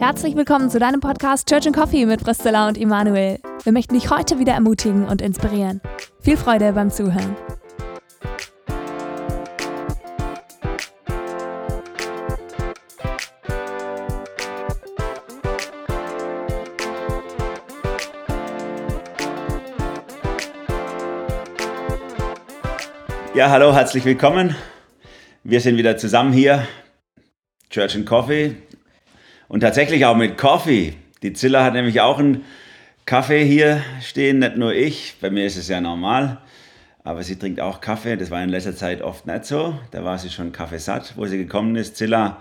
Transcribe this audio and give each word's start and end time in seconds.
Herzlich 0.00 0.34
willkommen 0.34 0.70
zu 0.70 0.78
deinem 0.78 1.00
Podcast 1.00 1.46
Church 1.46 1.66
and 1.66 1.76
Coffee 1.76 2.06
mit 2.06 2.24
Priscilla 2.24 2.66
und 2.68 2.78
Immanuel. 2.78 3.38
Wir 3.64 3.72
möchten 3.72 3.92
dich 3.92 4.08
heute 4.08 4.38
wieder 4.38 4.54
ermutigen 4.54 5.04
und 5.04 5.20
inspirieren. 5.20 5.82
Viel 6.22 6.38
Freude 6.38 6.72
beim 6.72 6.90
Zuhören. 6.90 7.36
Ja, 23.34 23.50
hallo, 23.50 23.74
herzlich 23.74 24.06
willkommen. 24.06 24.56
Wir 25.44 25.60
sind 25.60 25.76
wieder 25.76 25.98
zusammen 25.98 26.32
hier, 26.32 26.66
Church 27.68 27.96
and 27.96 28.06
Coffee 28.06 28.56
und 29.50 29.60
tatsächlich 29.60 30.06
auch 30.06 30.16
mit 30.16 30.38
Coffee. 30.38 30.94
Die 31.24 31.32
Zilla 31.32 31.64
hat 31.64 31.74
nämlich 31.74 32.00
auch 32.00 32.20
einen 32.20 32.44
Kaffee 33.04 33.44
hier 33.44 33.82
stehen, 34.00 34.38
nicht 34.38 34.56
nur 34.56 34.72
ich, 34.72 35.16
bei 35.20 35.28
mir 35.28 35.44
ist 35.44 35.56
es 35.56 35.66
ja 35.66 35.80
normal, 35.80 36.38
aber 37.02 37.24
sie 37.24 37.36
trinkt 37.36 37.60
auch 37.60 37.80
Kaffee. 37.80 38.16
Das 38.16 38.30
war 38.30 38.42
in 38.44 38.48
letzter 38.48 38.76
Zeit 38.76 39.02
oft 39.02 39.26
nicht 39.26 39.44
so. 39.44 39.74
Da 39.90 40.04
war 40.04 40.18
sie 40.18 40.30
schon 40.30 40.52
kaffeesatt, 40.52 41.14
wo 41.16 41.26
sie 41.26 41.36
gekommen 41.36 41.74
ist. 41.74 41.96
Zilla, 41.96 42.40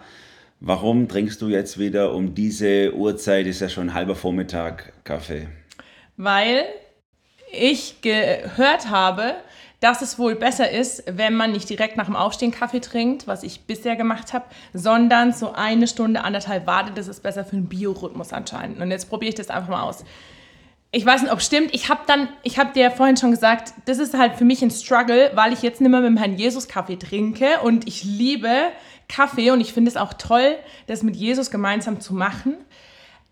warum 0.59 1.08
trinkst 1.08 1.41
du 1.41 1.48
jetzt 1.48 1.80
wieder 1.80 2.13
um 2.13 2.35
diese 2.35 2.94
Uhrzeit, 2.94 3.48
ist 3.48 3.62
ja 3.62 3.70
schon 3.70 3.96
halber 3.96 4.16
Vormittag 4.16 4.94
Kaffee? 5.04 5.48
Weil 6.16 6.66
ich 7.52 8.02
gehört 8.02 8.91
habe, 8.91 9.34
dass 9.79 10.01
es 10.01 10.19
wohl 10.19 10.35
besser 10.35 10.69
ist, 10.69 11.03
wenn 11.07 11.35
man 11.35 11.51
nicht 11.53 11.69
direkt 11.69 11.95
nach 11.95 12.05
dem 12.05 12.15
Aufstehen 12.15 12.51
Kaffee 12.51 12.81
trinkt, 12.81 13.27
was 13.27 13.43
ich 13.43 13.61
bisher 13.61 13.95
gemacht 13.95 14.33
habe, 14.33 14.45
sondern 14.73 15.31
so 15.31 15.53
eine 15.53 15.87
Stunde, 15.87 16.23
anderthalb 16.23 16.67
wartet. 16.67 16.97
Das 16.97 17.07
ist 17.07 17.23
besser 17.23 17.45
für 17.45 17.55
den 17.55 17.70
Biorhythmus 17.70 18.34
anscheinend. 18.34 18.79
Und 18.79 18.91
jetzt 18.91 19.09
probiere 19.09 19.29
ich 19.29 19.35
das 19.35 19.49
einfach 19.49 19.70
mal 19.70 19.84
aus. 19.84 20.04
Ich 20.91 21.05
weiß 21.05 21.21
nicht, 21.21 21.31
ob 21.31 21.39
es 21.39 21.45
stimmt. 21.45 21.73
Ich 21.73 21.87
habe 21.87 22.01
dann, 22.07 22.29
ich 22.43 22.57
habe 22.57 22.73
dir 22.73 22.89
vorhin 22.89 23.15
schon 23.15 23.31
gesagt, 23.31 23.73
das 23.85 23.99
ist 23.99 24.17
halt 24.17 24.35
für 24.35 24.43
mich 24.43 24.62
ein 24.63 24.71
Struggle, 24.71 25.31
weil 25.35 25.54
ich 25.54 25.62
jetzt 25.62 25.82
nicht 25.82 25.91
mehr 25.91 26.01
mit 26.01 26.09
dem 26.09 26.17
Herrn 26.17 26.35
Jesus 26.35 26.67
Kaffee 26.67 26.98
trinke 26.98 27.59
und 27.63 27.87
ich 27.87 28.04
liebe 28.04 28.49
Kaffee 29.07 29.51
und 29.51 29.61
ich 29.61 29.71
finde 29.71 29.89
es 29.89 29.98
auch 29.98 30.13
toll, 30.13 30.55
das 30.87 31.04
mit 31.04 31.15
Jesus 31.15 31.51
gemeinsam 31.51 31.99
zu 31.99 32.13
machen. 32.13 32.55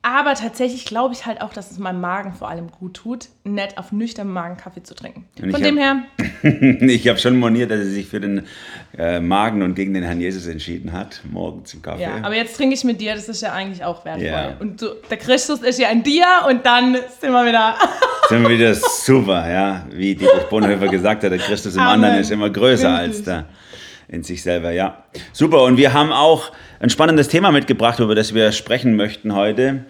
Aber 0.03 0.35
tatsächlich 0.35 0.85
glaube 0.85 1.13
ich 1.13 1.25
halt 1.25 1.41
auch, 1.41 1.51
dass 1.51 1.69
es 1.71 1.79
meinem 1.79 1.99
Magen 1.99 2.33
vor 2.33 2.47
allem 2.47 2.71
gut 2.71 2.93
tut, 2.93 3.27
nett 3.43 3.77
auf 3.77 3.91
nüchternen 3.91 4.31
Magen 4.31 4.55
Kaffee 4.55 4.81
zu 4.83 4.95
trinken. 4.95 5.25
Und 5.41 5.51
Von 5.51 5.61
dem 5.61 5.77
hab- 5.81 6.07
her, 6.43 6.81
ich 6.81 7.07
habe 7.09 7.19
schon 7.19 7.37
moniert, 7.37 7.71
dass 7.71 7.81
sie 7.81 7.91
sich 7.91 8.07
für 8.07 8.21
den 8.21 8.45
äh, 8.97 9.19
Magen 9.19 9.63
und 9.63 9.75
gegen 9.75 9.93
den 9.93 10.03
Herrn 10.03 10.21
Jesus 10.21 10.47
entschieden 10.47 10.93
hat, 10.93 11.21
morgen 11.29 11.65
zum 11.65 11.81
Kaffee. 11.81 12.03
ja. 12.03 12.21
Aber 12.21 12.35
jetzt 12.35 12.55
trinke 12.55 12.75
ich 12.75 12.83
mit 12.85 13.01
dir, 13.01 13.15
das 13.15 13.27
ist 13.27 13.41
ja 13.41 13.51
eigentlich 13.51 13.83
auch 13.83 14.05
wertvoll. 14.05 14.25
Ja. 14.27 14.55
Und 14.59 14.81
du, 14.81 14.95
der 15.09 15.17
Christus 15.17 15.61
ist 15.61 15.79
ja 15.79 15.89
in 15.89 16.03
dir 16.03 16.25
und 16.47 16.65
dann 16.65 16.95
sind 17.19 17.31
wir 17.33 17.45
wieder. 17.45 17.75
sind 18.29 18.43
wir 18.43 18.49
wieder 18.49 18.75
super, 18.75 19.49
ja. 19.51 19.85
Wie 19.91 20.15
Dietrich 20.15 20.43
Bonhoeffer 20.49 20.87
gesagt 20.87 21.23
hat, 21.23 21.31
der 21.31 21.39
Christus 21.39 21.75
im 21.75 21.81
Amen. 21.81 21.95
anderen 22.03 22.21
ist 22.21 22.31
immer 22.31 22.49
größer 22.49 22.89
als 22.95 23.09
Richtig. 23.09 23.25
der 23.25 23.45
in 24.09 24.23
sich 24.23 24.41
selber, 24.41 24.71
ja. 24.71 25.03
Super, 25.33 25.63
und 25.63 25.75
wir 25.75 25.91
haben 25.91 26.13
auch 26.13 26.51
ein 26.79 26.89
spannendes 26.89 27.27
Thema 27.27 27.51
mitgebracht, 27.51 27.99
über 27.99 28.15
das 28.15 28.33
wir 28.33 28.51
sprechen 28.51 28.95
möchten 28.95 29.33
heute, 29.33 29.85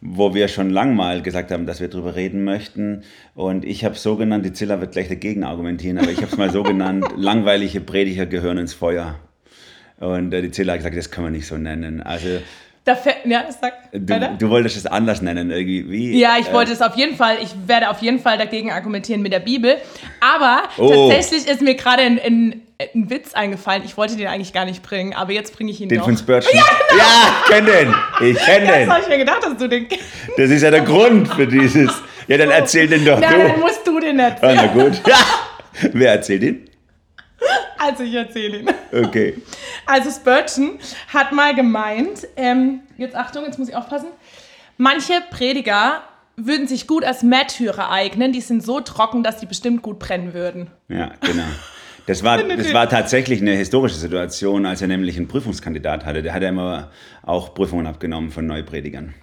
wo 0.00 0.34
wir 0.34 0.48
schon 0.48 0.70
lang 0.70 0.94
mal 0.94 1.22
gesagt 1.22 1.50
haben, 1.50 1.66
dass 1.66 1.80
wir 1.80 1.88
darüber 1.88 2.14
reden 2.14 2.44
möchten. 2.44 3.02
Und 3.34 3.64
ich 3.64 3.84
habe 3.84 3.94
so 3.94 4.16
genannt, 4.16 4.44
die 4.44 4.52
Zilla 4.52 4.80
wird 4.80 4.92
gleich 4.92 5.08
dagegen 5.08 5.44
argumentieren, 5.44 5.98
aber 5.98 6.10
ich 6.10 6.18
habe 6.18 6.28
es 6.30 6.36
mal 6.36 6.50
so 6.50 6.62
genannt, 6.62 7.06
langweilige 7.16 7.80
Prediger 7.80 8.26
gehören 8.26 8.58
ins 8.58 8.74
Feuer. 8.74 9.16
Und 9.98 10.32
äh, 10.34 10.42
die 10.42 10.50
Zilla 10.50 10.72
hat 10.74 10.80
gesagt, 10.80 10.96
das 10.96 11.10
können 11.10 11.28
wir 11.28 11.30
nicht 11.30 11.46
so 11.46 11.56
nennen. 11.56 12.02
Also 12.02 12.28
fällt, 12.94 13.16
ja, 13.24 13.44
sag, 13.50 13.90
du, 13.92 14.36
du 14.38 14.50
wolltest 14.50 14.76
es 14.76 14.86
anders 14.86 15.20
nennen, 15.22 15.50
irgendwie. 15.50 15.90
Wie, 15.90 16.20
Ja, 16.20 16.36
ich 16.38 16.48
äh, 16.48 16.52
wollte 16.52 16.72
es 16.72 16.82
auf 16.82 16.96
jeden 16.96 17.16
Fall, 17.16 17.38
ich 17.42 17.50
werde 17.66 17.90
auf 17.90 18.00
jeden 18.00 18.20
Fall 18.20 18.38
dagegen 18.38 18.70
argumentieren 18.70 19.22
mit 19.22 19.32
der 19.32 19.40
Bibel. 19.40 19.76
Aber 20.20 20.62
Oh. 20.76 21.10
tatsächlich 21.10 21.50
ist 21.50 21.62
mir 21.62 21.74
gerade 21.74 22.02
ein, 22.02 22.20
ein, 22.20 22.60
ein 22.78 23.08
Witz 23.10 23.32
eingefallen. 23.34 23.82
Ich 23.84 23.96
wollte 23.96 24.16
den 24.16 24.26
eigentlich 24.26 24.52
gar 24.52 24.64
nicht 24.66 24.82
bringen, 24.82 25.14
aber 25.14 25.32
jetzt 25.32 25.56
bringe 25.56 25.70
ich 25.70 25.80
ihn 25.80 25.88
Den 25.88 25.98
doch. 25.98 26.04
von 26.04 26.16
Spurgeon. 26.16 26.52
Ja, 26.54 26.64
ich 27.44 27.50
kenn 27.50 27.66
den. 27.66 27.94
Ich 28.20 28.36
kenn 28.38 28.66
Das 28.66 28.76
den. 28.76 28.90
habe 28.92 29.02
ich 29.02 29.08
mir 29.08 29.18
gedacht, 29.18 29.42
dass 29.44 29.56
du 29.56 29.68
den 29.68 29.88
kennst. 29.88 30.04
Das 30.36 30.50
ist 30.50 30.62
ja 30.62 30.70
der 30.70 30.82
Grund 30.82 31.28
für 31.28 31.46
dieses. 31.46 31.90
Ja, 32.28 32.36
dann 32.38 32.50
erzähl 32.50 32.86
den 32.88 33.04
doch 33.04 33.18
Na, 33.20 33.30
dann 33.30 33.52
du. 33.54 33.60
musst 33.60 33.86
du 33.86 33.98
den 34.00 34.20
Ah, 34.20 34.24
erzählen. 34.28 34.56
na 34.56 34.66
gut. 34.66 35.00
Ja. 35.06 35.16
Wer 35.92 36.12
erzählt 36.12 36.42
ihn? 36.42 36.70
Also 37.78 38.02
ich 38.02 38.14
erzähle 38.14 38.58
ihn. 38.58 38.70
Okay. 38.92 39.40
Also 39.86 40.10
Spurgeon 40.10 40.78
hat 41.12 41.32
mal 41.32 41.54
gemeint, 41.54 42.26
ähm, 42.36 42.80
jetzt 42.96 43.14
Achtung, 43.14 43.44
jetzt 43.44 43.58
muss 43.58 43.68
ich 43.68 43.76
aufpassen, 43.76 44.08
manche 44.78 45.12
Prediger 45.30 46.02
würden 46.36 46.66
sich 46.66 46.86
gut 46.86 47.04
als 47.04 47.22
Märtyrer 47.22 47.90
eignen, 47.90 48.32
die 48.32 48.40
sind 48.40 48.62
so 48.64 48.80
trocken, 48.80 49.22
dass 49.22 49.36
die 49.38 49.46
bestimmt 49.46 49.82
gut 49.82 49.98
brennen 49.98 50.34
würden. 50.34 50.70
Ja, 50.88 51.12
genau. 51.20 51.44
Das 52.06 52.22
war, 52.22 52.42
das 52.42 52.72
war 52.72 52.88
tatsächlich 52.88 53.40
eine 53.40 53.52
historische 53.56 53.96
Situation, 53.96 54.64
als 54.64 54.80
er 54.80 54.88
nämlich 54.88 55.16
einen 55.16 55.26
Prüfungskandidat 55.26 56.04
hatte. 56.04 56.22
Der 56.22 56.32
hat 56.34 56.42
ja 56.42 56.50
immer 56.50 56.90
auch 57.22 57.52
Prüfungen 57.54 57.86
abgenommen 57.86 58.30
von 58.30 58.46
Neupredigern. 58.46 59.14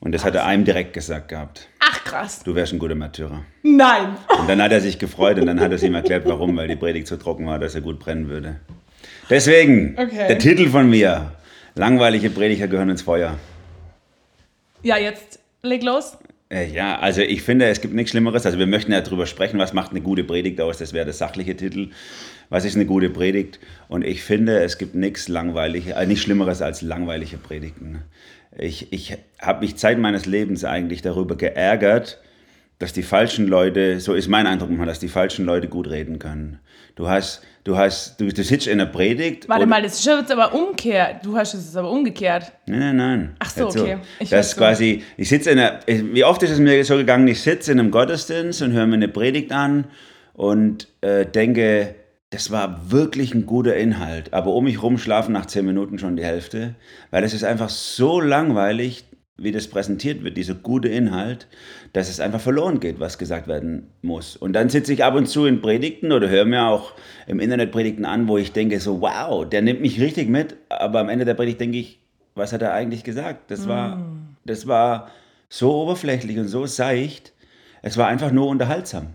Und 0.00 0.12
das 0.12 0.24
hat 0.24 0.34
er 0.34 0.44
einem 0.46 0.64
direkt 0.64 0.92
gesagt 0.92 1.28
gehabt. 1.28 1.68
Ach 1.78 2.02
krass. 2.04 2.42
Du 2.42 2.54
wärst 2.54 2.72
ein 2.72 2.78
guter 2.78 2.94
Märtyrer. 2.94 3.44
Nein. 3.62 4.16
Und 4.38 4.48
dann 4.48 4.60
hat 4.62 4.72
er 4.72 4.80
sich 4.80 4.98
gefreut 4.98 5.38
und 5.38 5.46
dann 5.46 5.60
hat 5.60 5.70
er 5.70 5.76
es 5.76 5.82
ihm 5.82 5.94
erklärt, 5.94 6.24
warum, 6.26 6.56
weil 6.56 6.68
die 6.68 6.76
Predigt 6.76 7.06
so 7.06 7.16
trocken 7.16 7.46
war, 7.46 7.58
dass 7.58 7.74
er 7.74 7.80
gut 7.82 7.98
brennen 8.00 8.28
würde. 8.28 8.56
Deswegen, 9.28 9.94
Okay. 9.96 10.26
der 10.26 10.38
Titel 10.38 10.68
von 10.68 10.88
mir, 10.90 11.32
langweilige 11.74 12.30
Prediger 12.30 12.66
gehören 12.66 12.88
ins 12.90 13.02
Feuer. 13.02 13.36
Ja, 14.82 14.96
jetzt 14.96 15.38
leg 15.62 15.82
los. 15.84 16.16
Äh, 16.50 16.70
Ja, 16.72 16.98
also 16.98 17.22
ich 17.22 17.42
finde, 17.42 17.66
es 17.66 17.80
gibt 17.80 17.94
nichts 17.94 18.10
Schlimmeres. 18.10 18.44
Also 18.46 18.58
wir 18.58 18.66
möchten 18.66 18.92
ja 18.92 19.00
darüber 19.00 19.26
sprechen, 19.26 19.58
was 19.58 19.72
macht 19.72 19.90
eine 19.90 20.00
gute 20.00 20.24
Predigt 20.24 20.60
aus. 20.60 20.78
Das 20.78 20.92
wäre 20.92 21.04
der 21.04 21.14
sachliche 21.14 21.56
Titel. 21.56 21.90
Was 22.48 22.64
ist 22.64 22.74
eine 22.74 22.86
gute 22.86 23.10
Predigt? 23.10 23.60
Und 23.88 24.04
ich 24.04 24.22
finde, 24.22 24.60
es 24.62 24.78
gibt 24.78 24.94
nichts 24.94 25.28
langweilig, 25.28 25.88
äh, 25.88 26.06
nichts 26.06 26.24
Schlimmeres 26.24 26.62
als 26.62 26.82
langweilige 26.82 27.36
Predigten. 27.38 28.02
Ich, 28.58 28.92
ich 28.92 29.16
habe 29.40 29.60
mich 29.60 29.76
Zeit 29.76 29.98
meines 29.98 30.26
Lebens 30.26 30.64
eigentlich 30.64 31.02
darüber 31.02 31.36
geärgert, 31.36 32.20
dass 32.80 32.92
die 32.92 33.02
falschen 33.02 33.46
Leute, 33.46 34.00
so 34.00 34.14
ist 34.14 34.28
mein 34.28 34.46
Eindruck 34.46 34.70
dass 34.86 34.98
die 34.98 35.08
falschen 35.08 35.44
Leute 35.44 35.68
gut 35.68 35.88
reden 35.88 36.18
können. 36.18 36.58
Du 36.94 37.08
hast, 37.08 37.42
du 37.64 37.76
hast, 37.76 38.20
du, 38.20 38.28
du 38.28 38.42
sitzt 38.42 38.66
in 38.66 38.80
einer 38.80 38.90
Predigt. 38.90 39.48
Warte 39.48 39.66
mal, 39.66 39.82
das 39.82 39.94
ist 39.94 40.04
jetzt 40.04 40.32
aber 40.32 40.54
umgekehrt. 40.54 41.24
Du 41.24 41.36
hast 41.36 41.54
es 41.54 41.76
aber 41.76 41.90
umgekehrt. 41.90 42.52
Nein, 42.66 42.78
nein, 42.78 42.96
nein. 42.96 43.36
Ach 43.38 43.50
so, 43.50 43.68
okay. 43.68 43.98
Ich 44.18 44.30
das 44.30 44.48
ist 44.48 44.56
quasi, 44.56 45.02
ich 45.16 45.28
sitze 45.28 45.50
in 45.50 45.58
einer, 45.58 45.80
wie 45.86 46.24
oft 46.24 46.42
ist 46.42 46.50
es 46.50 46.58
mir 46.58 46.84
so 46.84 46.96
gegangen, 46.96 47.26
ich 47.28 47.40
sitze 47.40 47.72
in 47.72 47.80
einem 47.80 47.90
Gottesdienst 47.90 48.62
und 48.62 48.72
höre 48.72 48.86
mir 48.86 48.94
eine 48.94 49.08
Predigt 49.08 49.52
an 49.52 49.84
und 50.34 50.88
äh, 51.00 51.26
denke, 51.26 51.94
das 52.30 52.50
war 52.52 52.90
wirklich 52.90 53.34
ein 53.34 53.44
guter 53.44 53.76
Inhalt. 53.76 54.32
Aber 54.32 54.52
um 54.54 54.64
mich 54.64 54.82
rum 54.82 54.98
schlafen 54.98 55.32
nach 55.32 55.46
zehn 55.46 55.66
Minuten 55.66 55.98
schon 55.98 56.16
die 56.16 56.24
Hälfte, 56.24 56.76
weil 57.10 57.24
es 57.24 57.34
ist 57.34 57.44
einfach 57.44 57.68
so 57.68 58.20
langweilig, 58.20 59.04
wie 59.40 59.52
das 59.52 59.68
präsentiert 59.68 60.22
wird, 60.22 60.36
dieser 60.36 60.54
gute 60.54 60.88
Inhalt, 60.88 61.48
dass 61.92 62.10
es 62.10 62.20
einfach 62.20 62.40
verloren 62.40 62.78
geht, 62.78 63.00
was 63.00 63.18
gesagt 63.18 63.48
werden 63.48 63.88
muss. 64.02 64.36
Und 64.36 64.52
dann 64.52 64.68
sitze 64.68 64.92
ich 64.92 65.02
ab 65.02 65.14
und 65.14 65.26
zu 65.26 65.46
in 65.46 65.62
Predigten 65.62 66.12
oder 66.12 66.28
höre 66.28 66.44
mir 66.44 66.66
auch 66.66 66.92
im 67.26 67.40
Internet 67.40 67.72
Predigten 67.72 68.04
an, 68.04 68.28
wo 68.28 68.36
ich 68.36 68.52
denke 68.52 68.78
so, 68.80 69.00
wow, 69.00 69.48
der 69.48 69.62
nimmt 69.62 69.80
mich 69.80 70.00
richtig 70.00 70.28
mit, 70.28 70.56
aber 70.68 71.00
am 71.00 71.08
Ende 71.08 71.24
der 71.24 71.34
Predigt 71.34 71.60
denke 71.60 71.78
ich, 71.78 72.00
was 72.34 72.52
hat 72.52 72.62
er 72.62 72.74
eigentlich 72.74 73.02
gesagt? 73.02 73.50
Das 73.50 73.66
war, 73.66 74.04
das 74.44 74.66
war 74.66 75.10
so 75.48 75.74
oberflächlich 75.74 76.38
und 76.38 76.48
so 76.48 76.66
seicht. 76.66 77.32
Es 77.82 77.96
war 77.96 78.06
einfach 78.06 78.30
nur 78.30 78.46
unterhaltsam. 78.46 79.08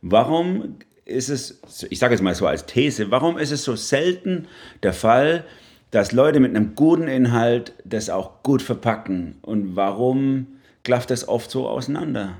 Warum 0.00 0.76
ist 1.04 1.28
es, 1.28 1.60
ich 1.90 1.98
sage 1.98 2.14
es 2.14 2.22
mal 2.22 2.34
so 2.34 2.46
als 2.46 2.66
These, 2.66 3.10
warum 3.10 3.38
ist 3.38 3.52
es 3.52 3.64
so 3.64 3.76
selten 3.76 4.46
der 4.82 4.92
Fall, 4.92 5.44
dass 5.90 6.12
Leute 6.12 6.40
mit 6.40 6.54
einem 6.54 6.74
guten 6.74 7.08
Inhalt 7.08 7.72
das 7.84 8.10
auch 8.10 8.42
gut 8.42 8.62
verpacken? 8.62 9.36
Und 9.42 9.76
warum 9.76 10.46
klafft 10.82 11.10
das 11.10 11.28
oft 11.28 11.50
so 11.50 11.68
auseinander? 11.68 12.38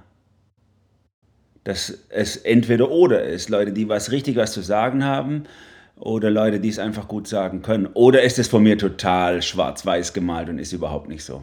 Dass 1.65 1.93
es 2.11 2.37
entweder 2.37 2.91
oder 2.91 3.25
ist, 3.25 3.49
Leute, 3.49 3.73
die 3.73 3.89
was 3.89 4.13
richtig 4.13 4.37
was 4.37 4.53
zu 4.53 4.61
sagen 4.63 5.05
haben, 5.05 5.45
oder 5.99 6.31
Leute, 6.31 6.61
die 6.61 6.69
es 6.69 6.79
einfach 6.79 7.09
gut 7.09 7.27
sagen 7.27 7.63
können. 7.63 7.87
Oder 7.95 8.23
ist 8.23 8.39
es 8.39 8.49
von 8.49 8.63
mir 8.63 8.77
total 8.77 9.41
schwarz-weiß 9.41 10.13
gemalt 10.13 10.49
und 10.51 10.59
ist 10.59 10.73
überhaupt 10.73 11.09
nicht 11.09 11.25
so? 11.25 11.43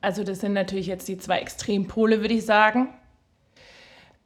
Also 0.00 0.24
das 0.24 0.40
sind 0.40 0.54
natürlich 0.54 0.86
jetzt 0.86 1.06
die 1.06 1.18
zwei 1.18 1.38
Extrempole, 1.40 2.22
würde 2.22 2.32
ich 2.32 2.46
sagen. 2.46 2.88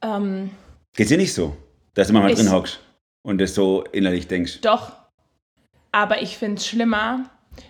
Ähm, 0.01 0.51
Geht's 0.95 1.09
dir 1.09 1.17
nicht 1.17 1.33
so, 1.33 1.57
dass 1.93 2.07
du 2.07 2.13
manchmal 2.13 2.31
Ich- 2.31 2.39
drin 2.39 2.51
hockst 2.51 2.79
und 3.23 3.39
das 3.39 3.53
so 3.53 3.83
innerlich 3.91 4.27
denkst? 4.27 4.61
Doch. 4.61 4.93
Aber 5.95 6.21
ich 6.21 6.37
finde 6.37 6.57
es 6.57 6.67
schlimmer, 6.67 7.29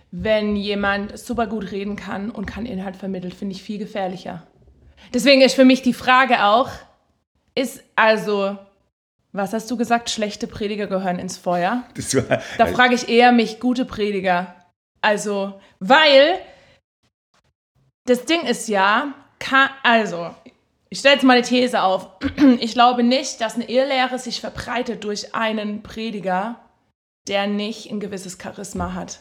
wenn 0.10 0.56
jemand 0.56 1.16
super 1.20 1.46
gut 1.46 1.70
reden 1.70 1.96
kann 1.96 2.32
und 2.32 2.48
kann 2.48 2.66
Inhalt 2.66 2.96
vermitteln, 2.96 3.32
finde 3.32 3.54
ich 3.54 3.62
viel 3.62 3.78
gefährlicher. 3.78 4.42
Deswegen 5.14 5.44
ist 5.44 5.54
für 5.54 5.64
mich 5.64 5.84
die 5.84 5.94
Frage 5.94 6.44
auch, 6.44 6.72
ist 7.54 7.84
also, 7.96 8.58
was 9.32 9.54
hast 9.54 9.70
du 9.70 9.78
gesagt, 9.78 10.10
schlechte 10.10 10.48
Prediger 10.48 10.88
gehören 10.88 11.20
ins 11.20 11.38
Feuer? 11.38 11.84
War, 11.94 12.42
Da 12.58 12.66
frage 12.66 12.96
ich 12.96 13.10
eher 13.10 13.32
mich, 13.32 13.60
gute 13.60 13.86
Prediger. 13.86 14.56
Also, 15.02 15.62
weil 15.80 16.40
Das 18.06 18.26
Ding 18.26 18.42
ist 18.42 18.68
ja, 18.68 19.14
kann, 19.38 19.70
also, 19.84 20.34
ich 20.90 20.98
stelle 20.98 21.14
jetzt 21.14 21.24
mal 21.24 21.34
eine 21.34 21.44
These 21.46 21.84
auf. 21.84 22.10
Ich 22.60 22.74
glaube 22.74 23.04
nicht, 23.04 23.40
dass 23.40 23.54
eine 23.54 23.70
Irrlehre 23.70 24.18
sich 24.18 24.42
verbreitet 24.42 25.04
durch 25.04 25.36
einen 25.36 25.84
Prediger, 25.84 26.60
der 27.28 27.48
nicht 27.48 27.92
ein 27.92 28.00
gewisses 28.00 28.38
Charisma 28.42 28.94
hat. 28.94 29.20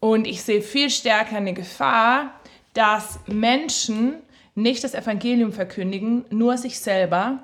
Und 0.00 0.26
ich 0.26 0.42
sehe 0.42 0.62
viel 0.62 0.90
stärker 0.90 1.36
eine 1.36 1.54
Gefahr, 1.54 2.34
dass 2.74 3.18
Menschen 3.26 4.14
nicht 4.54 4.84
das 4.84 4.94
Evangelium 4.94 5.52
verkündigen, 5.52 6.24
nur 6.30 6.58
sich 6.58 6.78
selber. 6.80 7.42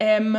Ähm, 0.00 0.38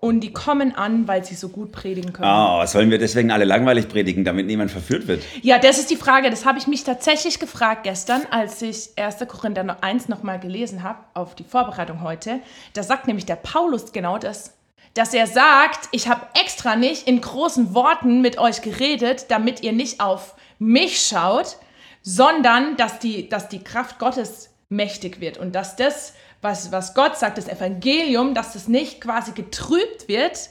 und 0.00 0.20
die 0.20 0.32
kommen 0.32 0.74
an, 0.74 1.08
weil 1.08 1.24
sie 1.24 1.34
so 1.34 1.48
gut 1.48 1.72
predigen 1.72 2.12
können. 2.12 2.30
Oh, 2.30 2.64
sollen 2.66 2.90
wir 2.90 2.98
deswegen 2.98 3.30
alle 3.30 3.44
langweilig 3.44 3.88
predigen, 3.88 4.24
damit 4.24 4.46
niemand 4.46 4.70
verführt 4.70 5.08
wird? 5.08 5.22
Ja, 5.42 5.58
das 5.58 5.78
ist 5.78 5.90
die 5.90 5.96
Frage. 5.96 6.30
Das 6.30 6.44
habe 6.44 6.58
ich 6.58 6.66
mich 6.66 6.84
tatsächlich 6.84 7.38
gefragt 7.38 7.84
gestern, 7.84 8.22
als 8.30 8.60
ich 8.62 8.90
1. 8.96 9.26
Korinther 9.26 9.82
1 9.82 10.08
nochmal 10.08 10.38
gelesen 10.38 10.82
habe, 10.82 10.98
auf 11.14 11.34
die 11.34 11.44
Vorbereitung 11.44 12.02
heute. 12.02 12.40
Da 12.74 12.82
sagt 12.82 13.06
nämlich 13.06 13.26
der 13.26 13.36
Paulus 13.36 13.92
genau 13.92 14.18
das. 14.18 14.55
Dass 14.96 15.12
er 15.12 15.26
sagt, 15.26 15.88
ich 15.92 16.08
habe 16.08 16.26
extra 16.42 16.74
nicht 16.74 17.06
in 17.06 17.20
großen 17.20 17.74
Worten 17.74 18.22
mit 18.22 18.38
euch 18.38 18.62
geredet, 18.62 19.26
damit 19.28 19.62
ihr 19.62 19.72
nicht 19.72 20.00
auf 20.00 20.34
mich 20.58 21.00
schaut, 21.00 21.58
sondern 22.00 22.76
dass 22.76 22.98
die, 22.98 23.28
dass 23.28 23.48
die 23.48 23.62
Kraft 23.62 23.98
Gottes 23.98 24.50
mächtig 24.70 25.20
wird 25.20 25.36
und 25.36 25.54
dass 25.54 25.76
das, 25.76 26.14
was, 26.40 26.72
was 26.72 26.94
Gott 26.94 27.18
sagt, 27.18 27.36
das 27.36 27.46
Evangelium, 27.46 28.32
dass 28.32 28.54
das 28.54 28.68
nicht 28.68 29.02
quasi 29.02 29.32
getrübt 29.32 30.08
wird 30.08 30.48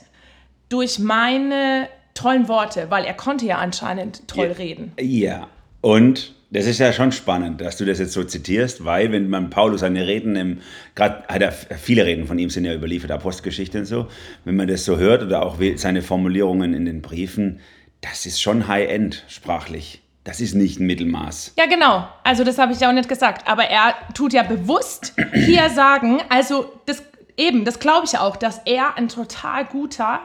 durch 0.69 0.99
meine 0.99 1.89
tollen 2.13 2.47
Worte, 2.47 2.91
weil 2.91 3.03
er 3.03 3.13
konnte 3.15 3.45
ja 3.45 3.57
anscheinend 3.57 4.27
toll 4.27 4.47
ja, 4.47 4.53
reden. 4.53 4.93
Ja, 4.99 5.47
und 5.81 6.35
das 6.55 6.67
ist 6.67 6.79
ja 6.79 6.93
schon 6.93 7.11
spannend, 7.11 7.59
dass 7.59 7.75
du 7.75 7.83
das 7.83 7.99
jetzt 7.99 8.13
so 8.13 8.23
zitierst, 8.23 8.85
weil 8.85 9.11
wenn 9.11 9.29
man 9.29 9.49
Paulus 9.49 9.81
seine 9.81 10.07
Reden 10.07 10.37
im, 10.37 10.61
gerade 10.95 11.23
hat 11.27 11.41
er 11.41 11.51
viele 11.51 12.05
Reden 12.05 12.27
von 12.27 12.39
ihm 12.39 12.49
sind 12.49 12.63
ja 12.63 12.73
überliefert, 12.73 13.11
Apostelgeschichte 13.11 13.79
und 13.79 13.85
so, 13.85 14.07
wenn 14.45 14.55
man 14.55 14.67
das 14.67 14.85
so 14.85 14.97
hört 14.97 15.21
oder 15.21 15.45
auch 15.45 15.57
seine 15.75 16.01
Formulierungen 16.01 16.73
in 16.73 16.85
den 16.85 17.01
Briefen, 17.01 17.59
das 17.99 18.25
ist 18.25 18.41
schon 18.41 18.69
High-End 18.69 19.25
sprachlich. 19.27 20.01
Das 20.23 20.39
ist 20.39 20.55
nicht 20.55 20.79
ein 20.79 20.87
Mittelmaß. 20.87 21.53
Ja, 21.57 21.65
genau. 21.65 22.07
Also 22.23 22.43
das 22.43 22.57
habe 22.57 22.71
ich 22.71 22.79
ja 22.79 22.89
auch 22.89 22.93
nicht 22.93 23.09
gesagt. 23.09 23.47
Aber 23.47 23.65
er 23.65 23.93
tut 24.13 24.33
ja 24.33 24.41
bewusst 24.41 25.13
hier 25.33 25.69
sagen, 25.69 26.21
also 26.29 26.71
das 26.85 27.03
eben, 27.37 27.65
das 27.65 27.79
glaube 27.79 28.05
ich 28.05 28.17
auch, 28.17 28.37
dass 28.37 28.61
er 28.65 28.97
ein 28.97 29.09
total 29.09 29.65
guter 29.65 30.21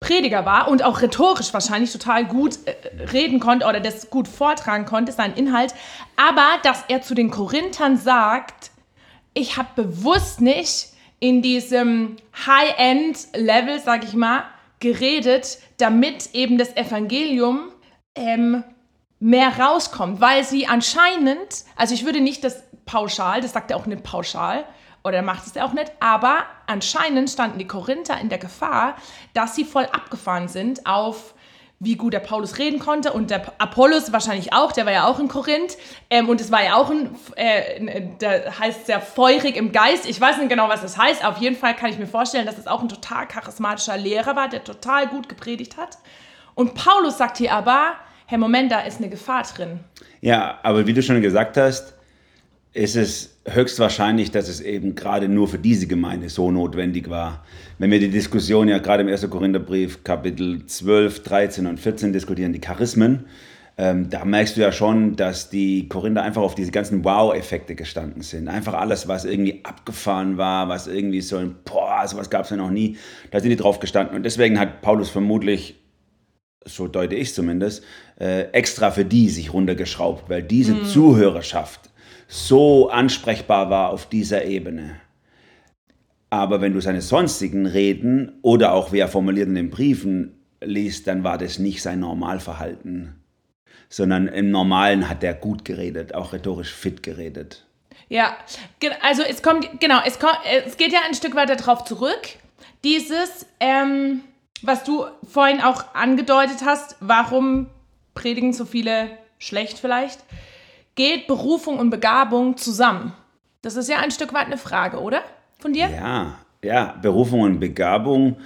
Prediger 0.00 0.46
war 0.46 0.68
und 0.68 0.84
auch 0.84 1.02
rhetorisch 1.02 1.52
wahrscheinlich 1.52 1.92
total 1.92 2.24
gut 2.24 2.58
äh, 2.66 3.04
reden 3.12 3.40
konnte 3.40 3.66
oder 3.66 3.80
das 3.80 4.10
gut 4.10 4.28
vortragen 4.28 4.84
konnte, 4.84 5.12
sein 5.12 5.34
Inhalt. 5.34 5.74
Aber 6.16 6.46
dass 6.62 6.84
er 6.88 7.02
zu 7.02 7.14
den 7.14 7.30
Korinthern 7.30 7.96
sagt, 7.96 8.70
ich 9.34 9.56
habe 9.56 9.68
bewusst 9.82 10.40
nicht 10.40 10.88
in 11.20 11.42
diesem 11.42 12.16
High-End-Level, 12.46 13.80
sage 13.80 14.06
ich 14.06 14.14
mal, 14.14 14.44
geredet, 14.78 15.58
damit 15.78 16.34
eben 16.34 16.58
das 16.58 16.76
Evangelium 16.76 17.72
ähm, 18.14 18.62
mehr 19.18 19.58
rauskommt, 19.58 20.20
weil 20.20 20.44
sie 20.44 20.68
anscheinend, 20.68 21.64
also 21.74 21.94
ich 21.94 22.04
würde 22.04 22.20
nicht 22.20 22.44
das 22.44 22.62
pauschal, 22.86 23.40
das 23.40 23.52
sagt 23.52 23.72
er 23.72 23.76
auch 23.76 23.86
nicht 23.86 24.04
pauschal, 24.04 24.64
oder 25.08 25.22
macht 25.22 25.46
es 25.46 25.60
auch 25.60 25.72
nicht, 25.72 25.90
aber 26.00 26.44
anscheinend 26.66 27.30
standen 27.30 27.58
die 27.58 27.66
Korinther 27.66 28.20
in 28.20 28.28
der 28.28 28.38
Gefahr, 28.38 28.96
dass 29.34 29.54
sie 29.54 29.64
voll 29.64 29.86
abgefahren 29.86 30.48
sind 30.48 30.86
auf 30.86 31.34
wie 31.80 31.94
gut 31.96 32.12
der 32.12 32.20
Paulus 32.20 32.58
reden 32.58 32.80
konnte. 32.80 33.12
Und 33.12 33.30
der 33.30 33.52
Apollos 33.58 34.12
wahrscheinlich 34.12 34.52
auch, 34.52 34.72
der 34.72 34.84
war 34.84 34.92
ja 34.92 35.06
auch 35.06 35.20
in 35.20 35.28
Korinth. 35.28 35.76
Ähm, 36.10 36.28
und 36.28 36.40
es 36.40 36.50
war 36.50 36.64
ja 36.64 36.74
auch 36.76 36.90
ein, 36.90 37.14
äh, 37.36 38.02
der 38.20 38.58
heißt 38.58 38.86
sehr 38.86 39.00
feurig 39.00 39.56
im 39.56 39.72
Geist, 39.72 40.08
ich 40.08 40.20
weiß 40.20 40.38
nicht 40.38 40.48
genau, 40.48 40.68
was 40.68 40.82
das 40.82 40.98
heißt, 40.98 41.24
auf 41.24 41.38
jeden 41.38 41.56
Fall 41.56 41.74
kann 41.74 41.90
ich 41.90 41.98
mir 41.98 42.06
vorstellen, 42.06 42.46
dass 42.46 42.58
es 42.58 42.66
auch 42.66 42.82
ein 42.82 42.88
total 42.88 43.28
charismatischer 43.28 43.96
Lehrer 43.96 44.34
war, 44.34 44.48
der 44.48 44.64
total 44.64 45.06
gut 45.06 45.28
gepredigt 45.28 45.76
hat. 45.76 45.98
Und 46.54 46.74
Paulus 46.74 47.18
sagt 47.18 47.36
hier 47.36 47.52
aber, 47.52 47.92
Herr 48.26 48.38
Moment, 48.38 48.72
da 48.72 48.80
ist 48.80 48.98
eine 48.98 49.08
Gefahr 49.08 49.44
drin. 49.44 49.80
Ja, 50.20 50.58
aber 50.62 50.86
wie 50.86 50.92
du 50.92 51.02
schon 51.02 51.22
gesagt 51.22 51.56
hast, 51.56 51.94
ist 52.72 52.96
es 52.96 53.38
höchstwahrscheinlich, 53.46 54.30
dass 54.30 54.48
es 54.48 54.60
eben 54.60 54.94
gerade 54.94 55.28
nur 55.28 55.48
für 55.48 55.58
diese 55.58 55.86
Gemeinde 55.86 56.28
so 56.28 56.50
notwendig 56.50 57.08
war. 57.08 57.44
Wenn 57.78 57.90
wir 57.90 57.98
die 57.98 58.10
Diskussion 58.10 58.68
ja 58.68 58.78
gerade 58.78 59.02
im 59.02 59.08
1. 59.08 59.28
Korintherbrief 59.30 60.04
Kapitel 60.04 60.64
12, 60.66 61.22
13 61.22 61.66
und 61.66 61.80
14 61.80 62.12
diskutieren, 62.12 62.52
die 62.52 62.60
Charismen, 62.60 63.24
ähm, 63.78 64.10
da 64.10 64.24
merkst 64.24 64.56
du 64.56 64.60
ja 64.60 64.72
schon, 64.72 65.14
dass 65.14 65.50
die 65.50 65.88
Korinther 65.88 66.22
einfach 66.22 66.42
auf 66.42 66.56
diese 66.56 66.72
ganzen 66.72 67.04
Wow-Effekte 67.04 67.76
gestanden 67.76 68.22
sind. 68.22 68.48
Einfach 68.48 68.74
alles, 68.74 69.06
was 69.06 69.24
irgendwie 69.24 69.60
abgefahren 69.62 70.36
war, 70.36 70.68
was 70.68 70.88
irgendwie 70.88 71.20
so 71.20 71.36
ein, 71.36 71.54
boah, 71.64 72.06
sowas 72.06 72.28
gab 72.28 72.44
es 72.44 72.50
ja 72.50 72.56
noch 72.56 72.70
nie, 72.70 72.96
da 73.30 73.38
sind 73.40 73.50
die 73.50 73.56
drauf 73.56 73.78
gestanden. 73.78 74.16
Und 74.16 74.24
deswegen 74.24 74.58
hat 74.58 74.82
Paulus 74.82 75.10
vermutlich 75.10 75.76
so 76.64 76.88
deute 76.88 77.14
ich 77.14 77.32
zumindest, 77.32 77.84
äh, 78.20 78.50
extra 78.50 78.90
für 78.90 79.04
die 79.04 79.28
sich 79.28 79.52
runtergeschraubt, 79.52 80.28
weil 80.28 80.42
diese 80.42 80.74
mhm. 80.74 80.84
Zuhörerschaft 80.84 81.88
so 82.28 82.90
ansprechbar 82.90 83.70
war 83.70 83.90
auf 83.90 84.06
dieser 84.06 84.44
Ebene. 84.44 85.00
Aber 86.30 86.60
wenn 86.60 86.74
du 86.74 86.80
seine 86.80 87.00
sonstigen 87.00 87.66
Reden 87.66 88.38
oder 88.42 88.72
auch 88.72 88.92
wie 88.92 88.98
er 88.98 89.08
formuliert 89.08 89.48
in 89.48 89.54
den 89.54 89.70
Briefen 89.70 90.38
liest, 90.60 91.06
dann 91.06 91.24
war 91.24 91.38
das 91.38 91.58
nicht 91.58 91.82
sein 91.82 92.00
Normalverhalten, 92.00 93.14
sondern 93.88 94.28
im 94.28 94.50
Normalen 94.50 95.08
hat 95.08 95.24
er 95.24 95.32
gut 95.32 95.64
geredet, 95.64 96.14
auch 96.14 96.34
rhetorisch 96.34 96.72
fit 96.72 97.02
geredet. 97.02 97.64
Ja, 98.10 98.36
also 99.02 99.22
es 99.22 99.42
kommt, 99.42 99.80
genau, 99.80 100.00
es, 100.04 100.18
kommt, 100.18 100.38
es 100.66 100.76
geht 100.76 100.92
ja 100.92 101.00
ein 101.06 101.14
Stück 101.14 101.34
weiter 101.34 101.56
darauf 101.56 101.84
zurück. 101.84 102.28
Dieses, 102.84 103.46
ähm, 103.60 104.20
was 104.62 104.84
du 104.84 105.06
vorhin 105.26 105.60
auch 105.60 105.94
angedeutet 105.94 106.58
hast, 106.64 106.96
warum 107.00 107.68
predigen 108.14 108.52
so 108.52 108.64
viele 108.64 109.10
schlecht 109.38 109.78
vielleicht, 109.78 110.20
geht 110.98 111.28
Berufung 111.28 111.78
und 111.78 111.90
Begabung 111.90 112.56
zusammen? 112.56 113.14
Das 113.62 113.76
ist 113.76 113.88
ja 113.88 113.98
ein 113.98 114.10
Stück 114.10 114.34
weit 114.34 114.46
eine 114.46 114.58
Frage, 114.58 115.00
oder? 115.00 115.22
Von 115.58 115.72
dir? 115.72 115.88
Ja, 115.88 116.38
ja, 116.62 116.96
Berufung 117.00 117.40
und 117.40 117.60
Begabung. 117.60 118.36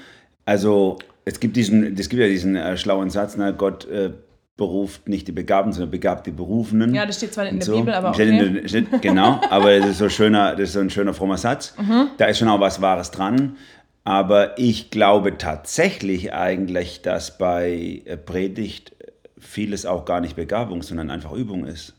Also 0.45 0.99
es 1.25 1.41
gibt 1.41 1.57
diesen, 1.57 1.99
es 1.99 2.09
gibt 2.09 2.21
ja 2.21 2.29
diesen 2.29 2.55
äh, 2.55 2.77
schlauen 2.77 3.11
Satz, 3.11 3.37
na, 3.37 3.53
Gott 3.53 3.87
äh, 3.87 4.11
beruft 4.59 5.09
nicht 5.09 5.27
die 5.29 5.33
Begabten, 5.33 5.73
sondern 5.73 5.91
begabt 5.91 6.27
die 6.27 6.31
Berufenen. 6.31 6.95
Ja, 6.95 7.07
das 7.07 7.17
steht 7.17 7.33
zwar 7.33 7.47
in 7.47 7.57
der 7.57 7.65
so. 7.65 7.77
Bibel, 7.77 7.95
aber 7.95 8.11
okay. 8.11 8.63
Der, 8.71 8.99
genau, 9.01 9.41
aber 9.51 9.79
das 9.79 9.91
ist 9.91 9.99
so 9.99 10.11
schöner, 10.11 10.53
das 10.53 10.69
ist 10.69 10.73
so 10.75 10.81
ein 10.81 10.91
schöner 10.91 11.15
frommer 11.15 11.39
Satz. 11.39 11.75
Mhm. 11.79 12.09
Da 12.19 12.27
ist 12.27 12.39
schon 12.39 12.49
auch 12.49 12.61
was 12.61 12.83
Wahres 12.83 13.11
dran. 13.11 13.57
Aber 14.05 14.59
ich 14.59 14.91
glaube 14.91 15.39
tatsächlich 15.39 16.35
eigentlich, 16.35 17.01
dass 17.01 17.39
bei 17.39 18.03
äh, 18.05 18.17
Predigt 18.19 18.95
vieles 19.39 19.87
auch 19.87 20.05
gar 20.05 20.21
nicht 20.21 20.37
Begabung, 20.37 20.83
sondern 20.83 21.11
einfach 21.11 21.33
Übung 21.33 21.65
ist 21.65 21.95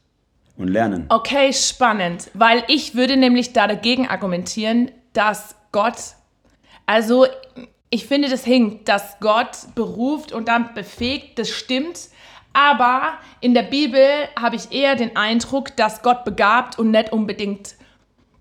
und 0.57 0.67
Lernen. 0.67 1.05
Okay, 1.09 1.51
spannend, 1.53 2.29
weil 2.33 2.63
ich 2.67 2.95
würde 2.95 3.17
nämlich 3.17 3.53
da 3.53 3.67
dagegen 3.67 4.07
argumentieren, 4.07 4.91
dass 5.13 5.55
Gott, 5.71 5.97
also 6.85 7.25
ich 7.89 8.05
finde, 8.07 8.29
das 8.29 8.43
hinkt, 8.43 8.89
dass 8.89 9.19
Gott 9.19 9.57
beruft 9.75 10.31
und 10.31 10.47
dann 10.47 10.73
befähigt, 10.73 11.37
das 11.37 11.49
stimmt. 11.49 12.09
Aber 12.53 13.13
in 13.41 13.53
der 13.53 13.63
Bibel 13.63 14.03
habe 14.39 14.55
ich 14.55 14.71
eher 14.71 14.95
den 14.95 15.15
Eindruck, 15.15 15.75
dass 15.75 16.01
Gott 16.01 16.23
begabt 16.23 16.77
und 16.77 16.91
nicht 16.91 17.11
unbedingt 17.11 17.75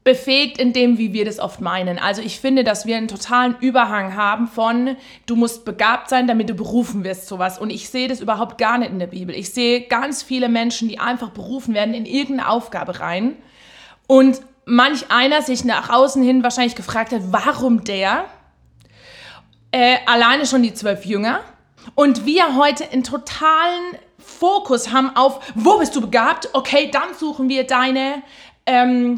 befähigt 0.05 0.59
in 0.59 0.73
dem, 0.73 0.99
wie 0.99 1.13
wir 1.13 1.25
das 1.25 1.39
oft 1.39 1.61
meinen. 1.61 1.99
Also 1.99 2.23
ich 2.23 2.41
finde, 2.41 2.65
dass 2.65 2.87
wir 2.87 2.97
einen 2.97 3.09
totalen 3.09 3.57
Überhang 3.61 4.17
haben 4.17 4.49
von, 4.49 4.97
du 5.27 5.37
musst 5.37 5.65
begabt 5.65 6.09
sein, 6.09 6.27
damit 6.27 6.51
du 6.51 6.55
berufen 6.55 7.05
wirst, 7.05 7.29
sowas. 7.29 7.59
Und 7.59 7.71
ich 7.71 7.89
sehe 7.89 8.09
das 8.09 8.21
überhaupt 8.21 8.59
gar 8.59 8.79
nicht 8.79 8.91
in 8.91 8.99
der 8.99 9.07
Bibel. 9.07 9.35
Ich 9.35 9.51
sehe 9.51 9.83
ganz 9.83 10.23
viele 10.23 10.49
Menschen, 10.49 10.89
die 10.89 10.99
einfach 10.99 11.31
berufen 11.31 11.75
werden 11.75 11.95
in 11.95 12.05
irgendeine 12.05 12.49
Aufgabe 12.49 12.99
rein. 12.99 13.37
Und 14.09 14.41
manch 14.65 15.11
einer 15.11 15.43
sich 15.43 15.65
nach 15.65 15.89
außen 15.89 16.23
hin 16.23 16.43
wahrscheinlich 16.43 16.75
gefragt 16.75 17.13
hat, 17.13 17.23
warum 17.31 17.85
der? 17.85 18.25
Äh, 19.71 19.99
alleine 20.07 20.47
schon 20.47 20.63
die 20.63 20.75
zwölf 20.75 21.05
Jünger. 21.07 21.41
Und 21.95 22.27
wir 22.27 22.57
heute 22.57 22.91
einen 22.91 23.05
totalen 23.05 23.97
Fokus 24.19 24.93
haben 24.93 25.17
auf, 25.17 25.41
wo 25.55 25.79
bist 25.79 25.95
du 25.95 26.01
begabt? 26.01 26.49
Okay, 26.53 26.91
dann 26.93 27.15
suchen 27.19 27.49
wir 27.49 27.67
deine 27.67 28.23
ähm, 28.67 29.17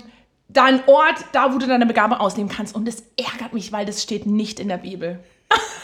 dein 0.55 0.81
Ort, 0.87 1.17
da 1.33 1.53
wo 1.53 1.59
du 1.59 1.67
deine 1.67 1.85
Begabung 1.85 2.19
ausnehmen 2.19 2.51
kannst. 2.51 2.75
Und 2.75 2.89
das 2.89 3.03
ärgert 3.19 3.53
mich, 3.53 3.73
weil 3.73 3.85
das 3.85 4.03
steht 4.03 4.25
nicht 4.25 4.59
in 4.59 4.69
der 4.69 4.79
Bibel. 4.79 5.19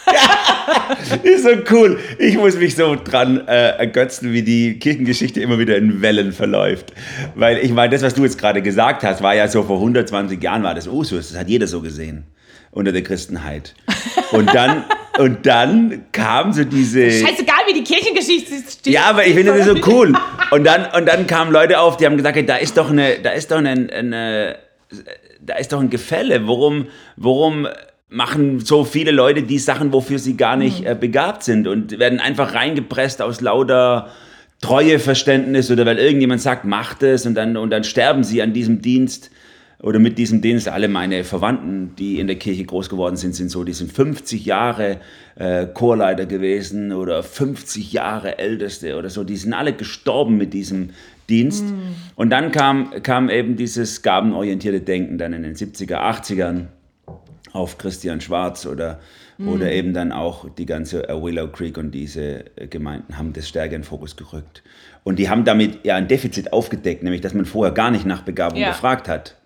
ja, 0.06 1.16
ist 1.22 1.42
so 1.42 1.50
cool. 1.70 1.98
Ich 2.18 2.36
muss 2.36 2.56
mich 2.56 2.74
so 2.76 2.96
dran 2.96 3.46
äh, 3.46 3.76
ergötzen, 3.76 4.32
wie 4.32 4.42
die 4.42 4.78
Kirchengeschichte 4.78 5.40
immer 5.40 5.58
wieder 5.58 5.76
in 5.76 6.00
Wellen 6.00 6.32
verläuft. 6.32 6.92
Weil 7.34 7.58
ich 7.58 7.72
meine, 7.72 7.92
das, 7.92 8.02
was 8.02 8.14
du 8.14 8.22
jetzt 8.22 8.38
gerade 8.38 8.62
gesagt 8.62 9.02
hast, 9.04 9.22
war 9.22 9.34
ja 9.34 9.48
so 9.48 9.62
vor 9.62 9.76
120 9.76 10.42
Jahren 10.42 10.62
war 10.62 10.74
das 10.74 10.86
Usus. 10.86 11.30
Das 11.30 11.38
hat 11.38 11.48
jeder 11.48 11.66
so 11.66 11.82
gesehen 11.82 12.24
unter 12.70 12.92
der 12.92 13.02
Christenheit. 13.02 13.74
Und 14.32 14.54
dann, 14.54 14.84
und 15.20 15.46
dann 15.46 16.06
kam 16.12 16.52
so 16.52 16.64
diese. 16.64 17.10
Scheißegal, 17.10 17.60
wie 17.68 17.74
die 17.74 17.84
Kirchengeschichte 17.84 18.54
ist. 18.54 18.86
Ja, 18.86 19.04
aber 19.04 19.26
ich 19.26 19.34
finde 19.34 19.56
das 19.56 19.66
so 19.66 19.76
cool. 19.86 20.12
Und 20.50 20.64
dann, 20.64 20.86
und 20.96 21.06
dann 21.06 21.26
kamen 21.26 21.52
Leute 21.52 21.78
auf, 21.78 21.96
die 21.96 22.06
haben 22.06 22.16
gesagt, 22.16 22.36
hey, 22.36 22.46
da 22.46 22.56
ist 22.56 22.76
doch 22.76 22.90
eine, 22.90 23.20
da 23.22 23.30
ist 23.30 23.50
doch 23.50 23.58
eine, 23.58 23.70
eine 23.92 24.56
da 25.40 25.56
ist 25.56 25.72
doch 25.72 25.80
ein 25.80 25.90
Gefälle. 25.90 26.46
Warum, 26.46 26.86
warum 27.16 27.68
machen 28.08 28.60
so 28.60 28.84
viele 28.84 29.10
Leute 29.10 29.42
die 29.42 29.58
Sachen, 29.58 29.92
wofür 29.92 30.18
sie 30.18 30.36
gar 30.36 30.56
nicht 30.56 30.84
äh, 30.84 30.96
begabt 30.98 31.44
sind 31.44 31.68
und 31.68 31.98
werden 31.98 32.20
einfach 32.20 32.54
reingepresst 32.54 33.22
aus 33.22 33.40
lauter 33.40 34.10
Treueverständnis 34.60 35.70
oder 35.70 35.86
weil 35.86 35.98
irgendjemand 35.98 36.40
sagt, 36.40 36.64
macht 36.64 37.02
es 37.02 37.24
und 37.24 37.34
dann, 37.34 37.56
und 37.56 37.70
dann 37.70 37.84
sterben 37.84 38.24
sie 38.24 38.42
an 38.42 38.52
diesem 38.52 38.82
Dienst 38.82 39.30
oder 39.82 39.98
mit 39.98 40.18
diesem 40.18 40.40
Dienst. 40.42 40.68
Alle 40.68 40.88
meine 40.88 41.24
Verwandten, 41.24 41.94
die 41.96 42.18
in 42.20 42.26
der 42.26 42.36
Kirche 42.36 42.64
groß 42.64 42.88
geworden 42.88 43.16
sind, 43.16 43.34
sind 43.34 43.50
so, 43.50 43.64
die 43.64 43.72
sind 43.72 43.92
50 43.92 44.44
Jahre 44.44 44.98
äh, 45.36 45.66
Chorleiter 45.66 46.26
gewesen 46.26 46.92
oder 46.92 47.22
50 47.22 47.92
Jahre 47.92 48.38
Älteste 48.38 48.96
oder 48.96 49.10
so. 49.10 49.24
Die 49.24 49.36
sind 49.36 49.54
alle 49.54 49.72
gestorben 49.72 50.36
mit 50.36 50.52
diesem 50.52 50.90
Dienst. 51.28 51.64
Mhm. 51.64 51.94
Und 52.16 52.30
dann 52.30 52.52
kam, 52.52 52.90
kam 53.02 53.30
eben 53.30 53.56
dieses 53.56 54.02
gabenorientierte 54.02 54.80
Denken 54.80 55.16
dann 55.16 55.32
in 55.32 55.42
den 55.42 55.54
70er, 55.54 55.96
80ern 55.96 56.66
auf 57.52 57.78
Christian 57.78 58.20
Schwarz 58.20 58.66
oder, 58.66 59.00
mhm. 59.38 59.48
oder 59.48 59.72
eben 59.72 59.94
dann 59.94 60.12
auch 60.12 60.48
die 60.50 60.66
ganze 60.66 61.02
Willow 61.08 61.48
Creek 61.48 61.78
und 61.78 61.92
diese 61.92 62.44
Gemeinden 62.68 63.16
haben 63.16 63.32
das 63.32 63.48
stärker 63.48 63.74
in 63.76 63.82
den 63.82 63.86
Fokus 63.86 64.16
gerückt. 64.16 64.62
Und 65.02 65.18
die 65.18 65.30
haben 65.30 65.44
damit 65.44 65.84
ja 65.84 65.96
ein 65.96 66.06
Defizit 66.06 66.52
aufgedeckt, 66.52 67.02
nämlich 67.02 67.22
dass 67.22 67.32
man 67.32 67.46
vorher 67.46 67.72
gar 67.72 67.90
nicht 67.90 68.04
nach 68.04 68.22
Begabung 68.22 68.60
ja. 68.60 68.68
gefragt 68.68 69.08
hat. 69.08 69.36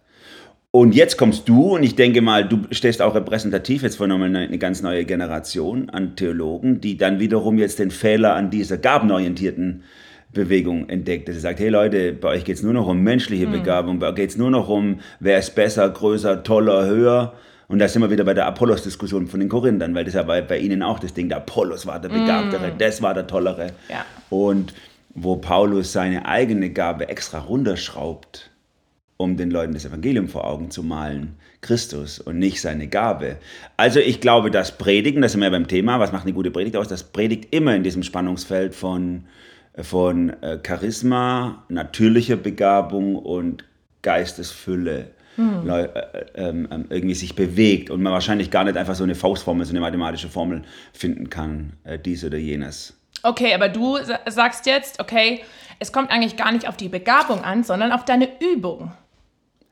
Und 0.75 0.97
jetzt 0.97 1.19
kommst 1.19 1.49
du, 1.49 1.77
und 1.77 1.85
ich 1.85 1.95
denke 1.95 2.21
mal, 2.21 2.49
du 2.49 2.63
stehst 2.73 3.01
auch 3.01 3.15
repräsentativ 3.15 3.85
jetzt 3.85 3.95
von 3.95 4.11
eine, 4.11 4.41
eine 4.41 4.59
ganz 4.59 4.83
neue 4.83 5.05
Generation 5.05 5.89
an 5.91 6.17
Theologen, 6.17 6.81
die 6.81 6.97
dann 6.97 7.21
wiederum 7.21 7.59
jetzt 7.59 7.79
den 7.79 7.93
Fehler 7.93 8.35
an 8.35 8.51
dieser 8.51 8.77
gabenorientierten 8.77 9.85
Bewegung 10.33 10.89
entdeckt, 10.89 11.29
dass 11.29 11.37
sie 11.37 11.43
sagt, 11.43 11.61
hey 11.61 11.69
Leute, 11.69 12.13
bei 12.13 12.31
euch 12.31 12.45
geht 12.45 12.57
es 12.57 12.65
nur 12.65 12.73
noch 12.73 12.89
um 12.89 13.01
menschliche 13.03 13.47
mhm. 13.47 13.53
Begabung, 13.53 14.01
bei 14.01 14.09
euch 14.09 14.17
geht 14.17 14.31
es 14.31 14.37
nur 14.37 14.51
noch 14.51 14.69
um, 14.69 14.99
wer 15.21 15.39
ist 15.39 15.55
besser, 15.55 15.89
größer, 15.89 16.43
toller, 16.43 16.87
höher. 16.87 17.35
Und 17.69 17.79
da 17.79 17.87
sind 17.87 18.03
wir 18.03 18.11
wieder 18.11 18.25
bei 18.25 18.35
der 18.35 18.47
Apollos-Diskussion 18.47 19.29
von 19.29 19.39
den 19.39 19.49
Korinthern, 19.49 19.95
weil 19.95 20.05
das 20.05 20.15
ja 20.15 20.25
bei, 20.25 20.43
bei 20.43 20.59
ihnen 20.59 20.83
auch 20.83 20.99
das 20.99 21.15
Ding, 21.15 21.29
der 21.29 21.39
Apollos 21.39 21.87
war 21.87 22.01
der 22.01 22.09
Begabtere, 22.09 22.73
mm. 22.73 22.79
das 22.79 23.01
war 23.01 23.15
der 23.15 23.29
Tollere. 23.29 23.69
Ja. 23.89 24.05
Und 24.29 24.75
wo 25.11 25.37
Paulus 25.37 25.93
seine 25.93 26.27
eigene 26.27 26.71
Gabe 26.71 27.09
extra 27.09 27.39
runterschraubt, 27.39 28.51
um 29.25 29.37
den 29.37 29.51
Leuten 29.51 29.75
das 29.75 29.85
Evangelium 29.85 30.29
vor 30.29 30.45
Augen 30.45 30.71
zu 30.71 30.83
malen, 30.83 31.37
Christus 31.61 32.19
und 32.19 32.39
nicht 32.39 32.61
seine 32.61 32.87
Gabe. 32.87 33.37
Also 33.77 33.99
ich 34.01 34.21
glaube, 34.21 34.51
das 34.51 34.79
Predigen, 34.79 35.23
das 35.23 35.33
sind 35.33 35.41
wir 35.41 35.47
ja 35.47 35.51
beim 35.51 35.67
Thema, 35.67 35.99
was 35.99 36.13
macht 36.13 36.25
eine 36.25 36.35
gute 36.35 36.51
Predigt 36.51 36.77
aus, 36.77 36.89
das 36.89 37.05
predigt 37.05 37.55
immer 37.55 37.75
in 37.75 37.83
diesem 37.83 38.03
Spannungsfeld 38.03 38.75
von, 38.75 39.25
von 39.77 40.31
äh, 40.43 40.59
Charisma, 40.65 41.65
natürlicher 41.69 42.37
Begabung 42.37 43.17
und 43.17 43.65
Geistesfülle 44.03 45.11
hm. 45.37 45.69
äh, 45.69 45.89
ähm, 46.35 46.69
ähm, 46.71 46.87
irgendwie 46.91 47.15
sich 47.15 47.35
bewegt 47.35 47.91
und 47.91 48.03
man 48.03 48.13
wahrscheinlich 48.13 48.51
gar 48.51 48.65
nicht 48.65 48.77
einfach 48.77 48.95
so 48.95 49.05
eine 49.05 49.15
Faustformel, 49.15 49.67
so 49.67 49.73
eine 49.73 49.81
mathematische 49.81 50.29
Formel 50.29 50.63
finden 50.93 51.31
kann, 51.31 51.73
äh, 51.85 51.99
dies 51.99 52.25
oder 52.25 52.39
jenes. 52.39 52.97
Okay, 53.23 53.55
aber 53.55 53.71
du 53.71 53.97
sagst 54.27 54.67
jetzt, 54.67 55.01
okay, 55.01 55.41
es 55.79 55.93
kommt 55.93 56.11
eigentlich 56.11 56.37
gar 56.37 56.53
nicht 56.53 56.69
auf 56.69 56.77
die 56.77 56.89
Begabung 56.89 57.43
an, 57.43 57.65
sondern 57.65 57.91
auf 57.91 58.05
deine 58.05 58.29
Übung. 58.41 58.93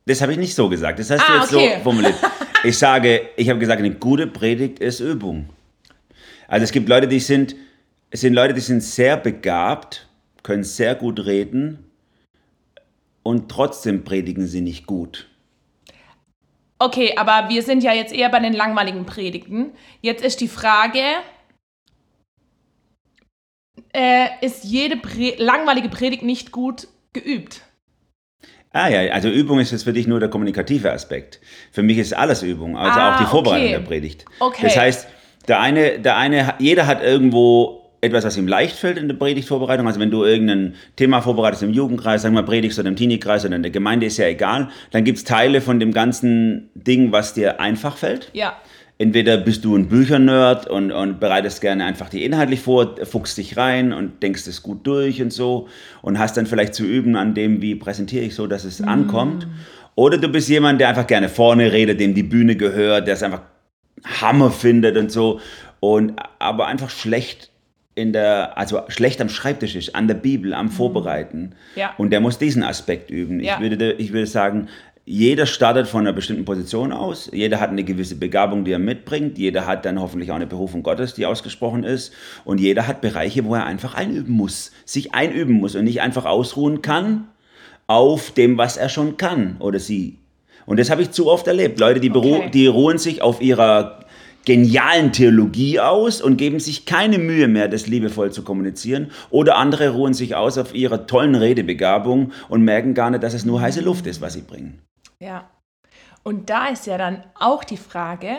Das 0.06 0.20
habe 0.20 0.32
ich 0.32 0.38
nicht 0.38 0.54
so 0.54 0.68
gesagt. 0.68 0.98
Das 0.98 1.10
hast 1.10 1.22
ah, 1.22 1.26
du 1.26 1.40
jetzt 1.40 1.54
okay. 1.54 1.74
so 1.76 1.82
formuliert. 1.82 2.14
Ich 2.64 2.78
sage, 2.78 3.30
ich 3.36 3.48
habe 3.48 3.58
gesagt, 3.58 3.80
eine 3.80 3.92
gute 3.92 4.28
Predigt 4.28 4.78
ist 4.78 5.00
Übung. 5.00 5.48
Also 6.46 6.62
es 6.62 6.70
gibt 6.70 6.88
Leute, 6.88 7.08
die 7.08 7.18
sind, 7.18 7.56
es 8.10 8.20
sind 8.20 8.34
Leute, 8.34 8.54
die 8.54 8.60
sind 8.60 8.82
sehr 8.82 9.16
begabt, 9.16 10.06
können 10.44 10.62
sehr 10.62 10.94
gut 10.94 11.26
reden 11.26 11.90
und 13.24 13.50
trotzdem 13.50 14.04
predigen 14.04 14.46
sie 14.46 14.60
nicht 14.60 14.86
gut. 14.86 15.28
Okay, 16.78 17.14
aber 17.16 17.48
wir 17.48 17.62
sind 17.62 17.82
ja 17.82 17.92
jetzt 17.92 18.12
eher 18.12 18.28
bei 18.28 18.38
den 18.38 18.52
langweiligen 18.52 19.06
Predigten. 19.06 19.72
Jetzt 20.00 20.24
ist 20.24 20.40
die 20.40 20.48
Frage, 20.48 21.02
äh, 23.92 24.28
ist 24.40 24.62
jede 24.62 24.96
Pre 24.96 25.34
langweilige 25.38 25.88
Predigt 25.88 26.22
nicht 26.22 26.52
gut 26.52 26.86
geübt? 27.12 27.62
Ah 28.72 28.88
ja, 28.88 29.12
also 29.12 29.28
Übung 29.28 29.60
ist 29.60 29.70
jetzt 29.70 29.84
für 29.84 29.92
dich 29.92 30.06
nur 30.06 30.18
der 30.18 30.30
kommunikative 30.30 30.92
Aspekt. 30.92 31.40
Für 31.72 31.82
mich 31.82 31.98
ist 31.98 32.14
alles 32.14 32.42
Übung, 32.42 32.76
also 32.76 32.98
ah, 32.98 33.14
auch 33.14 33.18
die 33.20 33.26
Vorbereitung 33.26 33.66
okay. 33.66 33.72
der 33.72 33.80
Predigt. 33.80 34.24
Okay. 34.40 34.62
Das 34.62 34.76
heißt, 34.76 35.08
der 35.48 35.60
eine, 35.60 35.98
der 35.98 36.16
eine, 36.16 36.54
jeder 36.58 36.86
hat 36.86 37.02
irgendwo 37.02 37.82
etwas, 38.00 38.24
was 38.24 38.36
ihm 38.36 38.48
leicht 38.48 38.76
fällt 38.76 38.98
in 38.98 39.08
der 39.08 39.14
Predigtvorbereitung. 39.14 39.86
Also 39.86 40.00
wenn 40.00 40.10
du 40.10 40.24
irgendein 40.24 40.74
Thema 40.96 41.20
vorbereitest 41.20 41.62
im 41.62 41.72
Jugendkreis, 41.72 42.22
sagen 42.22 42.34
wir 42.34 42.42
Predigst 42.42 42.78
oder 42.78 42.88
im 42.88 42.96
Teenie-Kreis 42.96 43.44
oder 43.44 43.56
in 43.56 43.62
der 43.62 43.70
Gemeinde, 43.70 44.06
ist 44.06 44.16
ja 44.16 44.26
egal. 44.26 44.70
Dann 44.90 45.04
gibt 45.04 45.18
es 45.18 45.24
Teile 45.24 45.60
von 45.60 45.78
dem 45.78 45.92
ganzen 45.92 46.70
Ding, 46.74 47.12
was 47.12 47.32
dir 47.32 47.60
einfach 47.60 47.96
fällt. 47.96 48.30
Ja. 48.32 48.56
Entweder 48.98 49.36
bist 49.36 49.64
du 49.64 49.76
ein 49.76 49.88
Büchernerd 49.88 50.68
und, 50.68 50.92
und 50.92 51.18
bereitest 51.18 51.60
gerne 51.60 51.84
einfach 51.84 52.08
die 52.08 52.24
inhaltlich 52.24 52.60
vor, 52.60 52.94
fuchst 53.04 53.36
dich 53.38 53.56
rein 53.56 53.92
und 53.92 54.22
denkst 54.22 54.46
es 54.46 54.62
gut 54.62 54.86
durch 54.86 55.20
und 55.20 55.32
so 55.32 55.68
und 56.02 56.18
hast 56.18 56.36
dann 56.36 56.46
vielleicht 56.46 56.74
zu 56.74 56.84
üben 56.84 57.16
an 57.16 57.34
dem, 57.34 57.60
wie 57.62 57.74
präsentiere 57.74 58.24
ich 58.24 58.34
so, 58.34 58.46
dass 58.46 58.64
es 58.64 58.80
mm. 58.80 58.88
ankommt. 58.88 59.48
Oder 59.94 60.18
du 60.18 60.28
bist 60.28 60.48
jemand, 60.48 60.80
der 60.80 60.88
einfach 60.88 61.06
gerne 61.06 61.28
vorne 61.28 61.72
redet, 61.72 62.00
dem 62.00 62.14
die 62.14 62.22
Bühne 62.22 62.54
gehört, 62.54 63.06
der 63.06 63.14
es 63.14 63.22
einfach 63.22 63.42
Hammer 64.04 64.50
findet 64.50 64.96
und 64.96 65.10
so 65.10 65.40
und 65.80 66.14
aber 66.38 66.66
einfach 66.66 66.90
schlecht 66.90 67.50
in 67.94 68.12
der, 68.12 68.56
also 68.56 68.82
schlecht 68.88 69.20
am 69.20 69.28
Schreibtisch 69.28 69.76
ist, 69.76 69.94
an 69.94 70.08
der 70.08 70.14
Bibel, 70.14 70.54
am 70.54 70.66
mhm. 70.66 70.70
Vorbereiten. 70.70 71.54
Ja. 71.76 71.92
Und 71.98 72.10
der 72.10 72.20
muss 72.20 72.38
diesen 72.38 72.62
Aspekt 72.62 73.10
üben. 73.10 73.40
Ja. 73.40 73.54
Ich, 73.54 73.60
würde, 73.60 73.92
ich 73.94 74.12
würde 74.12 74.26
sagen, 74.26 74.68
jeder 75.04 75.46
startet 75.46 75.88
von 75.88 76.02
einer 76.02 76.12
bestimmten 76.12 76.44
Position 76.44 76.92
aus. 76.92 77.28
Jeder 77.32 77.58
hat 77.58 77.70
eine 77.70 77.82
gewisse 77.82 78.14
Begabung, 78.14 78.64
die 78.64 78.70
er 78.70 78.78
mitbringt. 78.78 79.36
Jeder 79.36 79.66
hat 79.66 79.84
dann 79.84 80.00
hoffentlich 80.00 80.30
auch 80.30 80.36
eine 80.36 80.46
Berufung 80.46 80.84
Gottes, 80.84 81.14
die 81.14 81.26
ausgesprochen 81.26 81.82
ist. 81.82 82.12
Und 82.44 82.60
jeder 82.60 82.86
hat 82.86 83.00
Bereiche, 83.00 83.44
wo 83.44 83.56
er 83.56 83.66
einfach 83.66 83.94
einüben 83.94 84.32
muss, 84.32 84.70
sich 84.84 85.12
einüben 85.12 85.54
muss 85.54 85.74
und 85.74 85.84
nicht 85.84 86.00
einfach 86.02 86.24
ausruhen 86.24 86.82
kann 86.82 87.26
auf 87.88 88.30
dem, 88.30 88.58
was 88.58 88.76
er 88.76 88.88
schon 88.88 89.16
kann 89.16 89.56
oder 89.58 89.80
sie. 89.80 90.18
Und 90.66 90.78
das 90.78 90.88
habe 90.88 91.02
ich 91.02 91.10
zu 91.10 91.28
oft 91.28 91.48
erlebt. 91.48 91.80
Leute, 91.80 91.98
die, 91.98 92.12
okay. 92.12 92.48
die 92.54 92.68
ruhen 92.68 92.98
sich 92.98 93.22
auf 93.22 93.42
ihrer 93.42 93.98
genialen 94.44 95.10
Theologie 95.10 95.80
aus 95.80 96.22
und 96.22 96.36
geben 96.36 96.60
sich 96.60 96.86
keine 96.86 97.18
Mühe 97.18 97.48
mehr, 97.48 97.66
das 97.66 97.88
liebevoll 97.88 98.30
zu 98.30 98.42
kommunizieren. 98.42 99.10
Oder 99.30 99.56
andere 99.56 99.90
ruhen 99.90 100.14
sich 100.14 100.36
aus 100.36 100.58
auf 100.58 100.76
ihrer 100.76 101.08
tollen 101.08 101.34
Redebegabung 101.34 102.30
und 102.48 102.62
merken 102.62 102.94
gar 102.94 103.10
nicht, 103.10 103.24
dass 103.24 103.34
es 103.34 103.44
nur 103.44 103.60
heiße 103.60 103.80
Luft 103.80 104.06
ist, 104.06 104.20
was 104.20 104.34
sie 104.34 104.42
bringen. 104.42 104.78
Ja. 105.22 105.48
Und 106.24 106.50
da 106.50 106.66
ist 106.66 106.86
ja 106.86 106.98
dann 106.98 107.22
auch 107.38 107.62
die 107.62 107.76
Frage, 107.76 108.38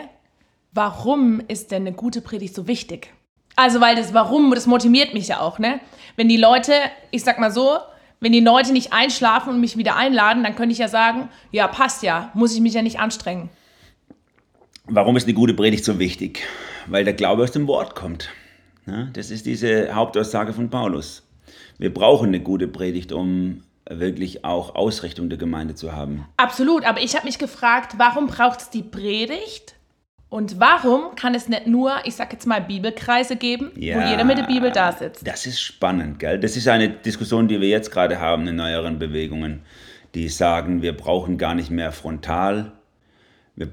warum 0.72 1.40
ist 1.48 1.70
denn 1.70 1.86
eine 1.86 1.96
gute 1.96 2.20
Predigt 2.20 2.54
so 2.54 2.66
wichtig? 2.66 3.14
Also, 3.56 3.80
weil 3.80 3.96
das 3.96 4.12
Warum, 4.12 4.50
das 4.50 4.66
motiviert 4.66 5.14
mich 5.14 5.28
ja 5.28 5.40
auch, 5.40 5.58
ne? 5.58 5.80
Wenn 6.16 6.28
die 6.28 6.36
Leute, 6.36 6.72
ich 7.10 7.24
sag 7.24 7.38
mal 7.38 7.50
so, 7.50 7.78
wenn 8.20 8.32
die 8.32 8.40
Leute 8.40 8.72
nicht 8.72 8.92
einschlafen 8.92 9.50
und 9.54 9.60
mich 9.60 9.78
wieder 9.78 9.96
einladen, 9.96 10.42
dann 10.42 10.56
könnte 10.56 10.72
ich 10.72 10.78
ja 10.78 10.88
sagen, 10.88 11.30
ja, 11.52 11.68
passt 11.68 12.02
ja, 12.02 12.30
muss 12.34 12.54
ich 12.54 12.60
mich 12.60 12.74
ja 12.74 12.82
nicht 12.82 12.98
anstrengen. 12.98 13.48
Warum 14.86 15.16
ist 15.16 15.24
eine 15.24 15.34
gute 15.34 15.54
Predigt 15.54 15.84
so 15.84 15.98
wichtig? 15.98 16.42
Weil 16.86 17.04
der 17.04 17.14
Glaube 17.14 17.44
aus 17.44 17.52
dem 17.52 17.66
Wort 17.66 17.94
kommt. 17.94 18.28
das 19.14 19.30
ist 19.30 19.46
diese 19.46 19.94
Hauptaussage 19.94 20.52
von 20.52 20.68
Paulus. 20.68 21.22
Wir 21.78 21.94
brauchen 21.94 22.28
eine 22.28 22.40
gute 22.40 22.68
Predigt, 22.68 23.10
um 23.12 23.62
wirklich 23.88 24.44
auch 24.44 24.74
Ausrichtung 24.74 25.28
der 25.28 25.38
Gemeinde 25.38 25.74
zu 25.74 25.92
haben. 25.92 26.26
Absolut, 26.36 26.84
aber 26.84 27.00
ich 27.00 27.14
habe 27.14 27.26
mich 27.26 27.38
gefragt, 27.38 27.94
warum 27.98 28.26
braucht 28.26 28.60
es 28.60 28.70
die 28.70 28.82
Predigt? 28.82 29.74
Und 30.30 30.58
warum 30.58 31.14
kann 31.14 31.34
es 31.34 31.48
nicht 31.48 31.68
nur, 31.68 31.94
ich 32.04 32.16
sag 32.16 32.32
jetzt 32.32 32.46
mal, 32.46 32.60
Bibelkreise 32.60 33.36
geben, 33.36 33.70
ja, 33.76 33.96
wo 33.96 34.10
jeder 34.10 34.24
mit 34.24 34.36
der 34.36 34.44
Bibel 34.44 34.72
da 34.72 34.90
sitzt? 34.90 35.24
Das 35.24 35.46
ist 35.46 35.60
spannend, 35.60 36.18
gell? 36.18 36.40
Das 36.40 36.56
ist 36.56 36.66
eine 36.66 36.88
Diskussion, 36.88 37.46
die 37.46 37.60
wir 37.60 37.68
jetzt 37.68 37.92
gerade 37.92 38.18
haben 38.18 38.48
in 38.48 38.56
neueren 38.56 38.98
Bewegungen, 38.98 39.62
die 40.14 40.28
sagen, 40.28 40.82
wir 40.82 40.96
brauchen 40.96 41.38
gar 41.38 41.54
nicht 41.54 41.70
mehr 41.70 41.92
frontal. 41.92 42.72
Wir, 43.54 43.68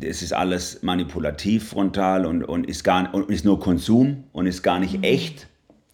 es 0.00 0.22
ist 0.22 0.32
alles 0.32 0.82
manipulativ 0.82 1.68
frontal 1.68 2.24
und, 2.24 2.44
und, 2.44 2.66
ist 2.66 2.82
gar, 2.82 3.12
und 3.12 3.28
ist 3.28 3.44
nur 3.44 3.60
Konsum 3.60 4.24
und 4.32 4.46
ist 4.46 4.62
gar 4.62 4.78
nicht 4.78 4.96
mhm. 4.96 5.02
echt 5.02 5.48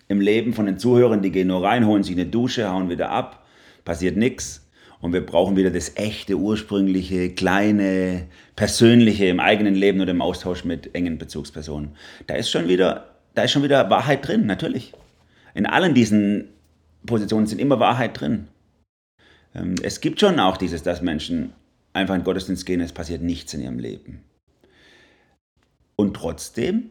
im 0.08 0.20
Leben 0.20 0.52
von 0.52 0.66
den 0.66 0.78
Zuhörern. 0.78 1.23
Die 1.23 1.30
gehen 1.30 1.49
nur 1.49 1.62
rein, 1.62 1.87
holen 1.87 2.02
sich 2.02 2.14
eine 2.14 2.26
Dusche, 2.26 2.70
hauen 2.70 2.88
wieder 2.88 3.11
ab, 3.11 3.44
passiert 3.84 4.16
nichts. 4.16 4.61
Und 5.00 5.12
wir 5.12 5.25
brauchen 5.25 5.56
wieder 5.56 5.70
das 5.70 5.96
echte, 5.96 6.37
ursprüngliche, 6.37 7.30
kleine, 7.34 8.26
persönliche 8.56 9.26
im 9.26 9.38
eigenen 9.38 9.75
Leben 9.75 10.00
oder 10.00 10.12
im 10.12 10.23
Austausch 10.23 10.64
mit 10.64 10.94
engen 10.94 11.18
Bezugspersonen. 11.18 11.90
Da 12.26 12.37
ist 12.37 12.49
schon 12.49 12.68
wieder, 12.68 13.11
da 13.34 13.42
ist 13.42 13.52
schon 13.52 13.62
wieder 13.62 13.90
Wahrheit 13.90 14.26
drin, 14.26 14.46
natürlich. 14.46 14.94
In 15.54 15.66
allen 15.66 15.92
diesen 15.92 16.49
Positionen 17.04 17.46
sind 17.46 17.61
immer 17.61 17.80
Wahrheit 17.80 18.18
drin. 18.18 18.49
Ähm, 19.54 19.75
es 19.82 20.00
gibt 20.00 20.20
schon 20.20 20.40
auch 20.40 20.56
dieses, 20.56 20.82
dass 20.82 21.02
Menschen 21.02 21.52
einfach 21.92 22.14
in 22.14 22.25
Gottesdienst 22.25 22.66
gehen, 22.66 22.80
es 22.80 22.92
passiert 22.92 23.23
nichts 23.23 23.52
in 23.54 23.61
ihrem 23.61 23.78
Leben. 23.78 24.25
Und 25.96 26.14
trotzdem 26.14 26.90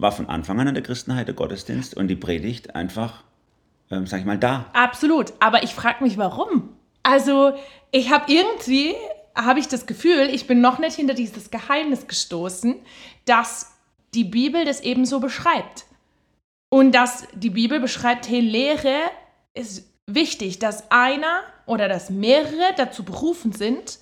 war 0.00 0.12
von 0.12 0.28
Anfang 0.28 0.58
an 0.60 0.68
in 0.68 0.74
der 0.74 0.82
Christenheit 0.82 1.28
der 1.28 1.34
Gottesdienst 1.34 1.96
und 1.96 2.08
die 2.08 2.16
Predigt 2.16 2.74
einfach, 2.74 3.24
ähm, 3.90 4.06
sag 4.06 4.20
ich 4.20 4.26
mal, 4.26 4.38
da. 4.38 4.66
Absolut. 4.72 5.32
Aber 5.40 5.62
ich 5.62 5.74
frage 5.74 6.02
mich, 6.02 6.16
warum? 6.16 6.70
Also, 7.02 7.52
ich 7.92 8.10
habe 8.10 8.30
irgendwie, 8.32 8.94
habe 9.34 9.60
ich 9.60 9.68
das 9.68 9.86
Gefühl, 9.86 10.28
ich 10.32 10.46
bin 10.46 10.60
noch 10.60 10.78
nicht 10.78 10.96
hinter 10.96 11.14
dieses 11.14 11.50
Geheimnis 11.50 12.06
gestoßen, 12.06 12.76
dass 13.24 13.74
die 14.14 14.24
Bibel 14.24 14.64
das 14.64 14.80
eben 14.80 15.06
so 15.06 15.20
beschreibt. 15.20 15.86
Und 16.68 16.92
dass 16.92 17.26
die 17.34 17.50
Bibel 17.50 17.80
beschreibt, 17.80 18.28
hey, 18.28 18.40
Lehre 18.40 18.96
ist 19.54 19.90
wichtig, 20.06 20.58
dass 20.58 20.90
einer 20.90 21.42
oder 21.66 21.88
dass 21.88 22.10
mehrere 22.10 22.74
dazu 22.76 23.04
berufen 23.04 23.52
sind, 23.52 23.98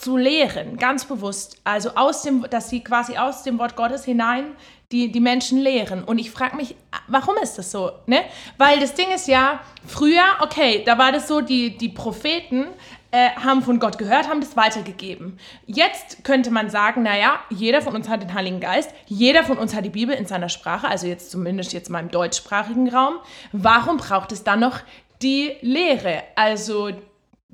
zu 0.00 0.16
lehren, 0.16 0.76
ganz 0.76 1.04
bewusst. 1.04 1.60
Also 1.64 1.90
aus 1.94 2.22
dem, 2.22 2.46
dass 2.48 2.70
sie 2.70 2.82
quasi 2.82 3.16
aus 3.16 3.42
dem 3.42 3.58
Wort 3.58 3.76
Gottes 3.76 4.04
hinein 4.04 4.52
die, 4.92 5.12
die 5.12 5.20
Menschen 5.20 5.58
lehren. 5.58 6.02
Und 6.02 6.18
ich 6.18 6.30
frage 6.30 6.56
mich, 6.56 6.74
warum 7.06 7.36
ist 7.42 7.58
das 7.58 7.70
so? 7.70 7.92
Ne? 8.06 8.22
Weil 8.58 8.80
das 8.80 8.94
Ding 8.94 9.10
ist 9.14 9.28
ja, 9.28 9.60
früher, 9.86 10.24
okay, 10.40 10.82
da 10.84 10.98
war 10.98 11.12
das 11.12 11.28
so, 11.28 11.40
die, 11.40 11.76
die 11.76 11.90
Propheten 11.90 12.66
äh, 13.12 13.30
haben 13.30 13.62
von 13.62 13.78
Gott 13.78 13.98
gehört, 13.98 14.28
haben 14.28 14.40
das 14.40 14.56
weitergegeben. 14.56 15.38
Jetzt 15.66 16.24
könnte 16.24 16.50
man 16.50 16.70
sagen, 16.70 17.02
naja, 17.02 17.40
jeder 17.50 17.82
von 17.82 17.94
uns 17.94 18.08
hat 18.08 18.22
den 18.22 18.34
Heiligen 18.34 18.60
Geist, 18.60 18.90
jeder 19.06 19.44
von 19.44 19.58
uns 19.58 19.74
hat 19.74 19.84
die 19.84 19.90
Bibel 19.90 20.14
in 20.14 20.26
seiner 20.26 20.48
Sprache, 20.48 20.88
also 20.88 21.06
jetzt 21.06 21.30
zumindest 21.30 21.72
jetzt 21.72 21.90
mal 21.90 22.00
im 22.00 22.10
deutschsprachigen 22.10 22.88
Raum. 22.88 23.16
Warum 23.52 23.98
braucht 23.98 24.32
es 24.32 24.44
dann 24.44 24.60
noch 24.60 24.80
die 25.22 25.56
Lehre? 25.60 26.22
Also, 26.36 26.90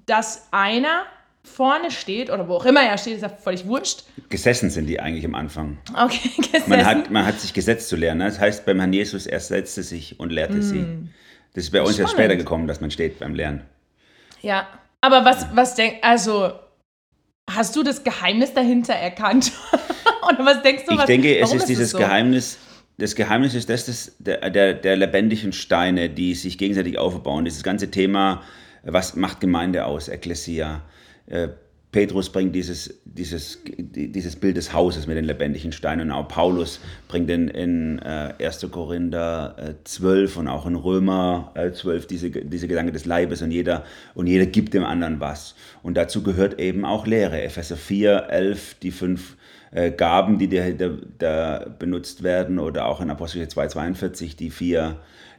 dass 0.07 0.49
einer 0.53 1.05
vorne 1.47 1.91
steht 1.91 2.31
oder 2.31 2.49
wo 2.49 2.55
auch 2.55 2.67
immer 2.67 2.83
er 2.83 2.99
steht, 2.99 3.15
ist 3.15 3.23
ja 3.23 3.29
völlig 3.29 3.67
wurscht. 3.67 4.05
Gesessen 4.29 4.71
sind 4.71 4.87
die 4.87 5.01
eigentlich 5.01 5.25
am 5.25 5.35
Anfang. 5.35 5.79
Okay, 5.95 6.31
gesessen. 6.37 6.69
Man 6.69 6.85
hat, 6.85 7.11
man 7.11 7.25
hat 7.25 7.41
sich 7.41 7.55
gesetzt 7.55 7.89
zu 7.89 7.97
lernen. 7.97 8.19
Ne? 8.19 8.25
Das 8.27 8.41
heißt, 8.41 8.67
beim 8.67 8.79
Herrn 8.79 8.93
Jesus, 8.93 9.27
er 9.27 9.41
setzte 9.41 9.83
sich 9.83 10.19
und 10.21 10.33
lehrte 10.33 10.57
mm. 10.57 10.63
sie. 10.63 10.87
Das 11.55 11.65
ist 11.65 11.71
bei 11.71 11.81
uns 11.81 11.99
erst 11.99 12.13
später 12.13 12.37
gekommen, 12.37 12.67
dass 12.67 12.81
man 12.81 12.91
steht 12.91 13.19
beim 13.19 13.35
Lernen. 13.35 13.63
Ja, 14.43 14.67
aber 15.01 15.25
was, 15.25 15.47
was 15.55 15.75
denk, 15.75 15.97
also 16.03 16.53
hast 17.49 17.75
du 17.77 17.83
das 17.83 18.05
Geheimnis 18.05 18.53
dahinter 18.53 18.93
erkannt? 18.93 19.53
Oder 20.29 20.45
was 20.45 20.63
denkst 20.63 20.85
du? 20.87 20.93
Ich 20.93 20.99
was, 20.99 21.07
denke, 21.07 21.39
es 21.39 21.53
ist 21.53 21.69
dieses 21.69 21.91
so? 21.91 21.99
Geheimnis, 21.99 22.59
das 22.99 23.15
Geheimnis 23.15 23.55
ist 23.55 23.71
das, 23.71 23.87
das 23.87 24.17
der, 24.19 24.51
der, 24.51 24.75
der 24.75 24.97
lebendigen 24.97 25.53
Steine, 25.53 26.11
die 26.11 26.35
sich 26.35 26.59
gegenseitig 26.59 26.99
aufbauen. 26.99 27.45
Dieses 27.45 27.63
ganze 27.63 27.91
Thema, 27.91 28.43
was 28.83 29.17
macht 29.17 29.41
Gemeinde 29.41 29.85
aus, 29.85 30.09
Ekklesia. 30.09 30.83
Äh, 31.27 31.49
Petrus 31.97 32.29
bringt 32.29 32.55
dieses, 32.55 33.01
dieses, 33.07 33.61
dieses 33.65 34.37
Bild 34.37 34.59
des 34.59 34.75
Hauses 34.75 35.07
mit 35.07 35.17
den 35.17 35.25
lebendigen 35.25 35.73
Steinen. 35.73 36.11
Und 36.11 36.17
auch 36.17 36.29
Paulus 36.29 36.79
bringt 37.09 37.31
in, 37.31 37.49
in 37.49 37.99
äh, 38.01 38.35
1. 38.39 38.67
Korinther 38.71 39.57
äh, 39.57 39.75
12 39.85 40.37
und 40.37 40.49
auch 40.49 40.67
in 40.67 40.75
Römer 40.75 41.53
äh, 41.55 41.73
12 41.73 42.07
diese, 42.07 42.31
diese 42.31 42.69
Gedanke 42.69 42.93
des 42.93 43.07
Leibes 43.07 43.41
und 43.41 43.51
jeder, 43.51 43.85
und 44.15 44.27
jeder 44.27 44.45
gibt 44.45 44.75
dem 44.75 44.85
anderen 44.85 45.21
was. 45.21 45.55
Und 45.83 45.97
dazu 45.97 46.23
gehört 46.23 46.61
eben 46.61 46.85
auch 46.85 47.07
Lehre. 47.07 47.41
Epheser 47.41 47.79
4, 47.79 48.27
11, 48.29 48.75
die 48.83 48.91
fünf 48.91 49.37
äh, 49.71 49.91
Gaben, 49.91 50.39
die 50.39 50.49
da, 50.49 50.91
da, 51.19 51.67
benutzt 51.79 52.23
werden, 52.23 52.59
oder 52.59 52.89
auch 52.89 53.01
in 53.01 53.09
Apostel 53.09 53.49
2, 53.49 53.69
42, 53.69 54.37
die 54.37 54.51
vier, 54.51 54.97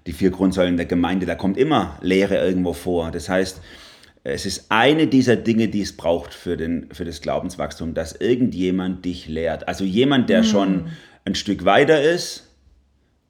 die 0.08 0.12
vier 0.12 0.32
Grundsäulen 0.32 0.76
der 0.78 0.88
Gemeinde. 0.88 1.28
Da 1.28 1.36
kommt 1.36 1.58
immer 1.58 2.00
Lehre 2.02 2.44
irgendwo 2.44 2.74
vor. 2.74 3.12
Das 3.12 3.30
heißt, 3.30 3.62
es 4.24 4.46
ist 4.46 4.66
eine 4.70 5.08
dieser 5.08 5.36
Dinge, 5.36 5.68
die 5.68 5.82
es 5.82 5.96
braucht 5.96 6.34
für, 6.34 6.58
den, 6.58 6.90
für 6.92 7.06
das 7.06 7.22
Glaubenswachstum, 7.22 7.94
dass 7.94 8.14
irgendjemand 8.14 9.06
dich 9.06 9.28
lehrt. 9.28 9.68
Also 9.68 9.84
jemand, 9.84 10.30
der 10.30 10.40
mhm. 10.40 10.46
schon 10.46 10.88
ein 11.26 11.36
Stück 11.36 11.66
weiter 11.66 12.02
ist 12.02 12.44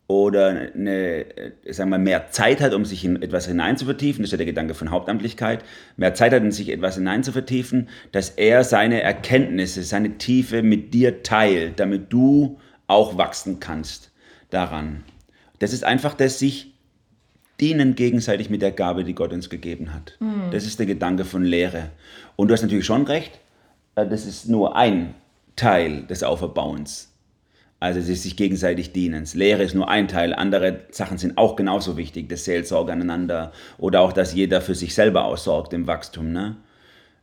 oder 0.07 0.69
eine, 0.73 1.25
sagen 1.69 1.89
wir, 1.89 1.97
mehr 1.97 2.31
Zeit 2.31 2.61
hat, 2.61 2.73
um 2.73 2.85
sich 2.85 3.03
in 3.03 3.21
etwas 3.21 3.47
hineinzuvertiefen, 3.47 4.23
das 4.23 4.29
ist 4.29 4.31
ja 4.31 4.37
der 4.37 4.45
Gedanke 4.45 4.73
von 4.73 4.89
Hauptamtlichkeit, 4.89 5.63
mehr 5.97 6.13
Zeit 6.13 6.31
hat, 6.31 6.41
um 6.41 6.51
sich 6.51 6.69
etwas 6.69 6.95
hineinzuvertiefen, 6.95 7.89
dass 8.11 8.29
er 8.29 8.63
seine 8.63 9.01
Erkenntnisse, 9.01 9.83
seine 9.83 10.17
Tiefe 10.17 10.63
mit 10.63 10.93
dir 10.93 11.23
teilt, 11.23 11.79
damit 11.79 12.11
du 12.11 12.59
auch 12.87 13.17
wachsen 13.17 13.59
kannst 13.59 14.11
daran. 14.49 15.03
Das 15.59 15.73
ist 15.73 15.83
einfach 15.83 16.13
das 16.13 16.39
sich 16.39 16.76
dienen 17.59 17.95
gegenseitig 17.95 18.49
mit 18.49 18.61
der 18.61 18.71
Gabe, 18.71 19.03
die 19.03 19.15
Gott 19.15 19.33
uns 19.33 19.49
gegeben 19.49 19.93
hat. 19.93 20.15
Mhm. 20.19 20.51
Das 20.51 20.65
ist 20.65 20.79
der 20.79 20.85
Gedanke 20.85 21.25
von 21.25 21.43
Lehre. 21.43 21.89
Und 22.35 22.47
du 22.47 22.53
hast 22.53 22.61
natürlich 22.61 22.85
schon 22.85 23.03
recht, 23.05 23.39
äh, 23.95 24.07
das 24.07 24.25
ist 24.25 24.47
nur 24.47 24.75
ein 24.75 25.15
Teil 25.55 26.03
des 26.03 26.23
Auferbauens. 26.23 27.11
Also 27.79 27.99
es 27.99 28.09
ist 28.09 28.23
sich 28.23 28.35
gegenseitig 28.35 28.91
dienens. 28.91 29.35
Lehre 29.35 29.61
ist 29.61 29.75
nur 29.75 29.87
ein 29.87 30.07
Teil, 30.07 30.33
andere 30.33 30.81
Sachen 30.89 31.19
sind 31.19 31.37
auch 31.37 31.55
genauso 31.55 31.95
wichtig, 31.95 32.27
das 32.27 32.45
Seelsorge 32.45 32.91
aneinander 32.91 33.51
oder 33.77 34.01
auch, 34.01 34.13
dass 34.13 34.33
jeder 34.33 34.61
für 34.61 34.73
sich 34.73 34.95
selber 34.95 35.25
aussorgt 35.25 35.73
im 35.73 35.85
Wachstum. 35.85 36.31
Ne? 36.31 36.55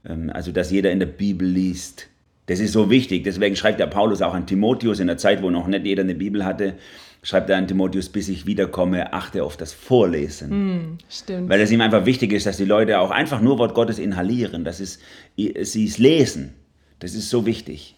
Ähm, 0.06 0.30
also 0.32 0.52
dass 0.52 0.70
jeder 0.70 0.92
in 0.92 1.00
der 1.00 1.06
Bibel 1.06 1.48
liest. 1.48 2.08
Das 2.46 2.60
ist 2.60 2.72
so 2.72 2.90
wichtig. 2.90 3.24
Deswegen 3.24 3.56
schreibt 3.56 3.80
der 3.80 3.86
Paulus 3.86 4.20
auch 4.20 4.34
an 4.34 4.46
Timotheus 4.46 5.00
in 5.00 5.06
der 5.06 5.16
Zeit, 5.16 5.42
wo 5.42 5.50
noch 5.50 5.66
nicht 5.66 5.86
jeder 5.86 6.02
eine 6.02 6.14
Bibel 6.14 6.44
hatte, 6.44 6.74
schreibt 7.24 7.50
er 7.50 7.56
an 7.56 7.66
Timotheus, 7.66 8.10
bis 8.10 8.28
ich 8.28 8.46
wiederkomme, 8.46 9.12
achte 9.12 9.42
auf 9.42 9.56
das 9.56 9.72
Vorlesen. 9.72 10.50
Mm, 10.50 10.98
stimmt. 11.08 11.48
Weil 11.48 11.60
es 11.60 11.70
ihm 11.70 11.80
einfach 11.80 12.04
wichtig 12.04 12.32
ist, 12.32 12.46
dass 12.46 12.58
die 12.58 12.66
Leute 12.66 13.00
auch 13.00 13.10
einfach 13.10 13.40
nur 13.40 13.58
Wort 13.58 13.74
Gottes 13.74 13.98
inhalieren, 13.98 14.62
dass 14.62 14.78
es, 14.78 15.00
sie 15.36 15.86
es 15.86 15.98
lesen. 15.98 16.54
Das 17.00 17.14
ist 17.14 17.30
so 17.30 17.46
wichtig. 17.46 17.96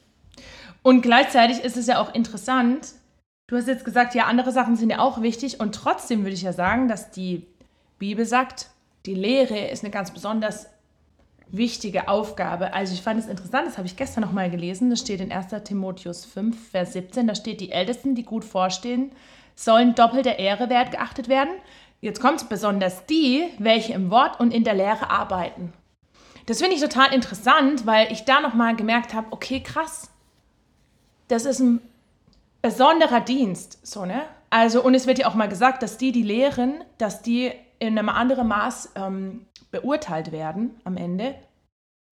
Und 0.82 1.02
gleichzeitig 1.02 1.58
ist 1.58 1.76
es 1.76 1.88
ja 1.88 2.00
auch 2.00 2.14
interessant, 2.14 2.92
du 3.48 3.56
hast 3.56 3.66
jetzt 3.66 3.84
gesagt, 3.84 4.14
ja, 4.14 4.26
andere 4.26 4.52
Sachen 4.52 4.76
sind 4.76 4.90
ja 4.90 5.00
auch 5.00 5.20
wichtig 5.20 5.58
und 5.58 5.74
trotzdem 5.74 6.22
würde 6.22 6.34
ich 6.34 6.42
ja 6.42 6.52
sagen, 6.52 6.86
dass 6.86 7.10
die 7.10 7.44
Bibel 7.98 8.24
sagt, 8.24 8.70
die 9.06 9.14
Lehre 9.14 9.68
ist 9.68 9.82
eine 9.82 9.90
ganz 9.90 10.12
besonders 10.12 10.68
wichtige 11.48 12.08
Aufgabe. 12.08 12.74
Also 12.74 12.94
ich 12.94 13.02
fand 13.02 13.20
es 13.20 13.28
interessant, 13.28 13.66
das 13.66 13.78
habe 13.78 13.86
ich 13.86 13.96
gestern 13.96 14.22
noch 14.22 14.32
mal 14.32 14.50
gelesen, 14.50 14.90
das 14.90 15.00
steht 15.00 15.20
in 15.20 15.32
1. 15.32 15.46
Timotheus 15.64 16.24
5, 16.24 16.70
Vers 16.70 16.92
17, 16.92 17.26
da 17.26 17.34
steht, 17.34 17.60
die 17.60 17.72
Ältesten, 17.72 18.14
die 18.14 18.24
gut 18.24 18.44
vorstehen, 18.44 19.12
sollen 19.54 19.94
doppelt 19.94 20.26
der 20.26 20.38
Ehre 20.38 20.68
wert 20.68 20.90
geachtet 20.90 21.28
werden. 21.28 21.54
Jetzt 22.00 22.20
kommt 22.20 22.42
es 22.42 22.48
besonders 22.48 23.06
die, 23.06 23.44
welche 23.58 23.92
im 23.92 24.10
Wort 24.10 24.38
und 24.38 24.52
in 24.52 24.64
der 24.64 24.74
Lehre 24.74 25.10
arbeiten. 25.10 25.72
Das 26.46 26.58
finde 26.58 26.76
ich 26.76 26.82
total 26.82 27.12
interessant, 27.12 27.86
weil 27.86 28.12
ich 28.12 28.24
da 28.24 28.40
noch 28.40 28.54
mal 28.54 28.76
gemerkt 28.76 29.14
habe, 29.14 29.28
okay, 29.30 29.60
krass, 29.60 30.10
das 31.28 31.44
ist 31.44 31.60
ein 31.60 31.80
besonderer 32.62 33.20
Dienst, 33.20 33.84
so, 33.86 34.04
ne? 34.04 34.22
Also, 34.50 34.82
und 34.82 34.94
es 34.94 35.08
wird 35.08 35.18
ja 35.18 35.26
auch 35.26 35.34
mal 35.34 35.48
gesagt, 35.48 35.82
dass 35.82 35.98
die, 35.98 36.12
die 36.12 36.22
lehren, 36.22 36.84
dass 36.98 37.22
die 37.22 37.50
in 37.78 37.98
einem 37.98 38.08
anderen 38.08 38.46
Maß 38.46 38.92
ähm, 38.94 39.46
beurteilt 39.70 40.32
werden 40.32 40.70
am 40.84 40.96
Ende. 40.96 41.34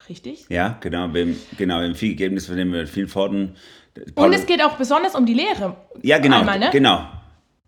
Richtig? 0.09 0.45
Ja, 0.49 0.77
genau. 0.81 1.13
Wem, 1.13 1.35
genau, 1.57 1.81
wem 1.81 1.95
viel 1.95 2.09
gegeben 2.09 2.37
ist, 2.37 2.47
von 2.47 2.57
dem 2.57 2.71
wir 2.73 2.87
viel 2.87 3.07
fordern. 3.07 3.55
Und 4.15 4.33
es 4.33 4.45
geht 4.45 4.61
auch 4.61 4.77
besonders 4.77 5.15
um 5.15 5.25
die 5.25 5.33
Lehre. 5.33 5.77
Ja, 6.01 6.19
genau. 6.19 6.39
Einmal, 6.39 6.59
ne? 6.59 6.69
Genau. 6.71 7.07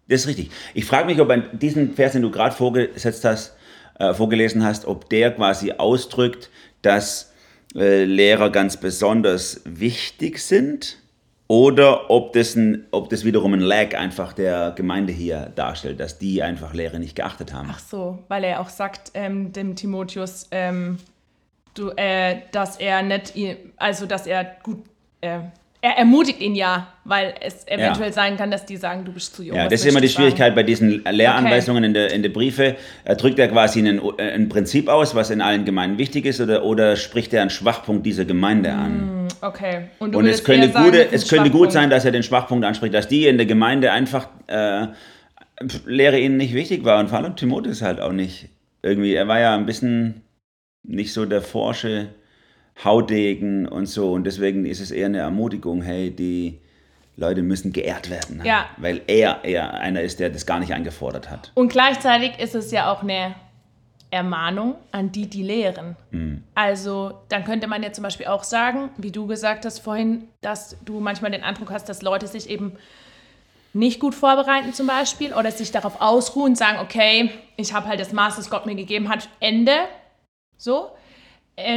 Das 0.08 0.22
ist 0.22 0.28
richtig. 0.28 0.52
Ich 0.74 0.86
frage 0.86 1.06
mich, 1.06 1.20
ob 1.20 1.30
an 1.30 1.50
diesen 1.54 1.94
Vers, 1.94 2.14
den 2.14 2.22
du 2.22 2.32
gerade 2.32 2.56
vorgesetzt 2.56 3.26
hast, 3.26 3.56
äh, 4.00 4.14
vorgelesen 4.14 4.64
hast, 4.64 4.86
ob 4.86 5.10
der 5.10 5.32
quasi 5.32 5.74
ausdrückt, 5.74 6.50
dass 6.82 7.34
äh, 7.76 8.04
Lehrer 8.04 8.50
ganz 8.50 8.78
besonders 8.78 9.62
wichtig 9.66 10.40
sind 10.40 10.98
oder 11.48 12.10
ob 12.10 12.34
das, 12.34 12.56
ein, 12.56 12.86
ob 12.92 13.10
das 13.10 13.24
wiederum 13.24 13.54
ein 13.54 13.62
Lag 13.62 13.96
einfach 13.96 14.34
der 14.34 14.74
Gemeinde 14.76 15.14
hier 15.14 15.52
darstellt, 15.56 16.00
dass 16.00 16.18
die 16.18 16.44
einfach 16.44 16.74
Lehre 16.74 17.00
nicht 17.00 17.16
geachtet 17.16 17.54
haben. 17.54 17.70
Ach 17.72 17.80
so, 17.80 18.20
weil 18.28 18.44
er 18.44 18.60
auch 18.60 18.70
sagt, 18.70 19.12
ähm, 19.14 19.54
dem 19.54 19.76
Timotheus, 19.76 20.48
ähm, 20.52 20.98
du, 21.74 21.92
äh, 21.92 22.42
dass 22.52 22.78
er 22.78 23.02
nicht, 23.02 23.34
also 23.78 24.06
dass 24.06 24.28
er 24.28 24.44
gut, 24.62 24.84
äh, 25.22 25.40
er 25.88 25.98
ermutigt 25.98 26.42
ihn 26.42 26.54
ja, 26.54 26.88
weil 27.06 27.34
es 27.40 27.66
eventuell 27.66 28.10
ja. 28.10 28.14
sein 28.14 28.36
kann, 28.36 28.52
dass 28.52 28.66
die 28.66 28.76
sagen, 28.76 29.06
du 29.06 29.14
bist 29.14 29.34
zu 29.34 29.44
jung. 29.44 29.56
Ja, 29.56 29.70
das 29.70 29.82
ist 29.82 29.86
immer 29.86 30.02
die 30.02 30.10
Schwierigkeit 30.10 30.48
sagen? 30.48 30.56
bei 30.56 30.64
diesen 30.64 31.04
Lehranweisungen 31.10 31.84
okay. 31.84 31.88
in, 31.88 31.94
der, 31.94 32.12
in 32.12 32.24
der 32.24 32.30
Briefe. 32.30 32.76
Er 33.06 33.16
drückt 33.16 33.40
er 33.40 33.48
quasi 33.48 33.80
ein, 33.88 34.02
ein 34.20 34.50
Prinzip 34.50 34.90
aus, 34.90 35.16
was 35.16 35.30
in 35.30 35.42
allen 35.42 35.64
Gemeinden 35.64 35.98
wichtig 35.98 36.26
ist, 36.26 36.42
oder, 36.42 36.66
oder 36.66 36.98
spricht 36.98 37.34
er 37.34 37.42
einen 37.42 37.50
Schwachpunkt 37.50 38.06
dieser 38.06 38.26
Gemeinde 38.26 38.74
an? 38.74 39.24
Mm, 39.24 39.28
okay. 39.42 39.88
Und, 40.00 40.14
Und 40.14 40.26
es, 40.26 40.44
könnte, 40.44 40.70
sagen, 40.70 40.86
gute, 40.86 41.10
es 41.10 41.30
könnte 41.30 41.52
gut 41.52 41.72
sein, 41.72 41.90
dass 41.90 42.04
er 42.04 42.12
den 42.12 42.24
Schwachpunkt 42.24 42.66
anspricht, 42.66 42.94
dass 42.94 43.08
die 43.08 43.26
in 43.28 43.38
der 43.38 43.46
Gemeinde 43.46 43.94
einfach 43.94 44.28
äh, 44.48 44.88
Lehre 45.86 46.20
ihnen 46.20 46.36
nicht 46.36 46.54
wichtig 46.54 46.84
war. 46.84 47.00
Und 47.00 47.08
vor 47.08 47.20
allem 47.20 47.38
Timotheus 47.38 47.82
halt 47.82 48.02
auch 48.02 48.12
nicht. 48.12 48.50
Irgendwie, 48.84 49.14
er 49.14 49.30
war 49.30 49.40
ja 49.40 49.56
ein 49.56 49.66
bisschen 49.66 50.22
nicht 50.84 51.14
so 51.14 51.26
der 51.26 51.42
forsche 51.42 52.10
Haudegen 52.84 53.68
und 53.68 53.88
so. 53.88 54.12
Und 54.12 54.26
deswegen 54.26 54.66
ist 54.66 54.80
es 54.80 54.92
eher 54.92 55.08
eine 55.08 55.20
Ermutigung, 55.20 55.82
hey, 55.82 56.12
die 56.12 56.60
Leute 57.16 57.42
müssen 57.42 57.74
geehrt 57.74 58.10
werden. 58.10 58.38
Ne? 58.38 58.46
Ja. 58.46 58.66
Weil 58.78 59.02
er 59.08 59.44
eher 59.44 59.74
einer 59.74 60.02
ist, 60.02 60.20
der 60.20 60.30
das 60.30 60.46
gar 60.46 60.60
nicht 60.60 60.74
eingefordert 60.74 61.30
hat. 61.30 61.52
Und 61.56 61.70
gleichzeitig 61.70 62.38
ist 62.40 62.54
es 62.54 62.72
ja 62.72 62.92
auch 62.92 63.02
eine 63.02 63.36
Ermahnung 64.10 64.76
an 64.92 65.12
die, 65.12 65.28
die 65.28 65.44
lehren. 65.44 65.98
Also 66.56 67.20
dann 67.28 67.44
könnte 67.44 67.68
man 67.68 67.84
ja 67.84 67.92
zum 67.92 68.04
Beispiel 68.04 68.28
auch 68.28 68.44
sagen, 68.44 68.90
wie 68.98 69.12
du 69.12 69.28
gesagt 69.28 69.66
hast 69.66 69.80
vorhin, 69.80 70.26
dass 70.42 70.78
du 70.86 71.00
manchmal 71.00 71.32
den 71.32 71.44
Eindruck 71.44 71.72
hast, 71.72 71.90
dass 71.90 72.02
Leute 72.02 72.28
sich 72.28 72.50
eben 72.50 72.74
nicht 73.74 74.00
gut 74.00 74.16
vorbereiten 74.16 74.74
zum 74.74 74.88
Beispiel 74.88 75.34
oder 75.34 75.52
sich 75.52 75.72
darauf 75.72 76.02
ausruhen 76.02 76.52
und 76.52 76.58
sagen, 76.58 76.80
okay, 76.82 77.32
ich 77.58 77.74
habe 77.74 77.88
halt 77.88 78.00
das 78.00 78.14
Maß, 78.14 78.38
das 78.38 78.50
Gott 78.50 78.66
mir 78.66 78.76
gegeben 78.76 79.10
hat, 79.10 79.28
Ende. 79.40 79.74
So. 80.58 80.92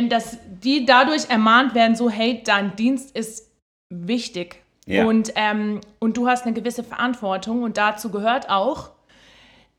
Dass 0.09 0.37
die 0.63 0.85
dadurch 0.85 1.31
ermahnt 1.31 1.75
werden, 1.75 1.97
so, 1.97 2.11
hey, 2.11 2.43
dein 2.45 2.77
Dienst 2.77 3.17
ist 3.17 3.51
wichtig. 3.89 4.63
Ja. 4.87 5.07
Und, 5.07 5.33
ähm, 5.37 5.81
und 5.99 6.17
du 6.17 6.29
hast 6.29 6.45
eine 6.45 6.55
gewisse 6.55 6.85
Verantwortung 6.85 7.63
und 7.63 7.79
dazu 7.79 8.11
gehört 8.11 8.51
auch, 8.51 8.91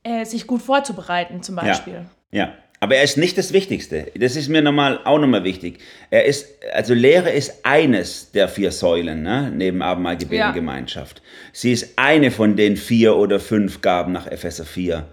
äh, 0.04 0.26
sich 0.26 0.48
gut 0.48 0.62
vorzubereiten 0.62 1.44
zum 1.44 1.56
Beispiel. 1.56 2.06
Ja, 2.32 2.40
ja. 2.46 2.54
Aber 2.84 2.96
er 2.96 3.04
ist 3.04 3.16
nicht 3.16 3.38
das 3.38 3.54
Wichtigste. 3.54 4.12
Das 4.18 4.36
ist 4.36 4.50
mir 4.50 4.64
nochmal, 4.64 5.02
auch 5.04 5.20
nochmal 5.20 5.44
wichtig. 5.44 5.78
Er 6.10 6.26
ist, 6.26 6.48
also 6.74 6.96
Lehre 6.96 7.30
ist 7.30 7.64
eines 7.64 8.32
der 8.32 8.48
vier 8.48 8.72
Säulen, 8.72 9.22
ne? 9.22 9.52
neben 9.54 9.84
Abendmahl, 9.84 10.18
Gebet 10.18 10.40
Ja. 10.40 10.48
und 10.48 10.56
Gemeinschaft. 10.56 11.22
Sie 11.54 11.72
ist 11.72 12.00
eine 12.00 12.32
von 12.32 12.56
den 12.56 12.78
vier 12.78 13.18
oder 13.18 13.40
fünf 13.40 13.82
Gaben 13.82 14.14
nach 14.14 14.26
Epheser 14.26 14.66
4, 14.66 15.06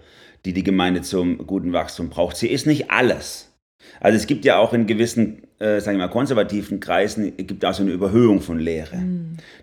die 0.45 0.53
die 0.53 0.63
Gemeinde 0.63 1.03
zum 1.03 1.45
guten 1.45 1.71
Wachstum 1.71 2.09
braucht. 2.09 2.37
Sie 2.37 2.47
ist 2.47 2.65
nicht 2.65 2.89
alles. 2.89 3.48
Also 3.99 4.17
es 4.17 4.27
gibt 4.27 4.45
ja 4.45 4.57
auch 4.57 4.73
in 4.73 4.87
gewissen, 4.87 5.43
äh, 5.59 5.79
sagen 5.79 5.97
wir 5.97 6.05
mal, 6.05 6.11
konservativen 6.11 6.79
Kreisen, 6.79 7.35
gibt 7.37 7.65
auch 7.65 7.73
so 7.73 7.83
eine 7.83 7.91
Überhöhung 7.91 8.41
von 8.41 8.59
Lehre. 8.59 8.97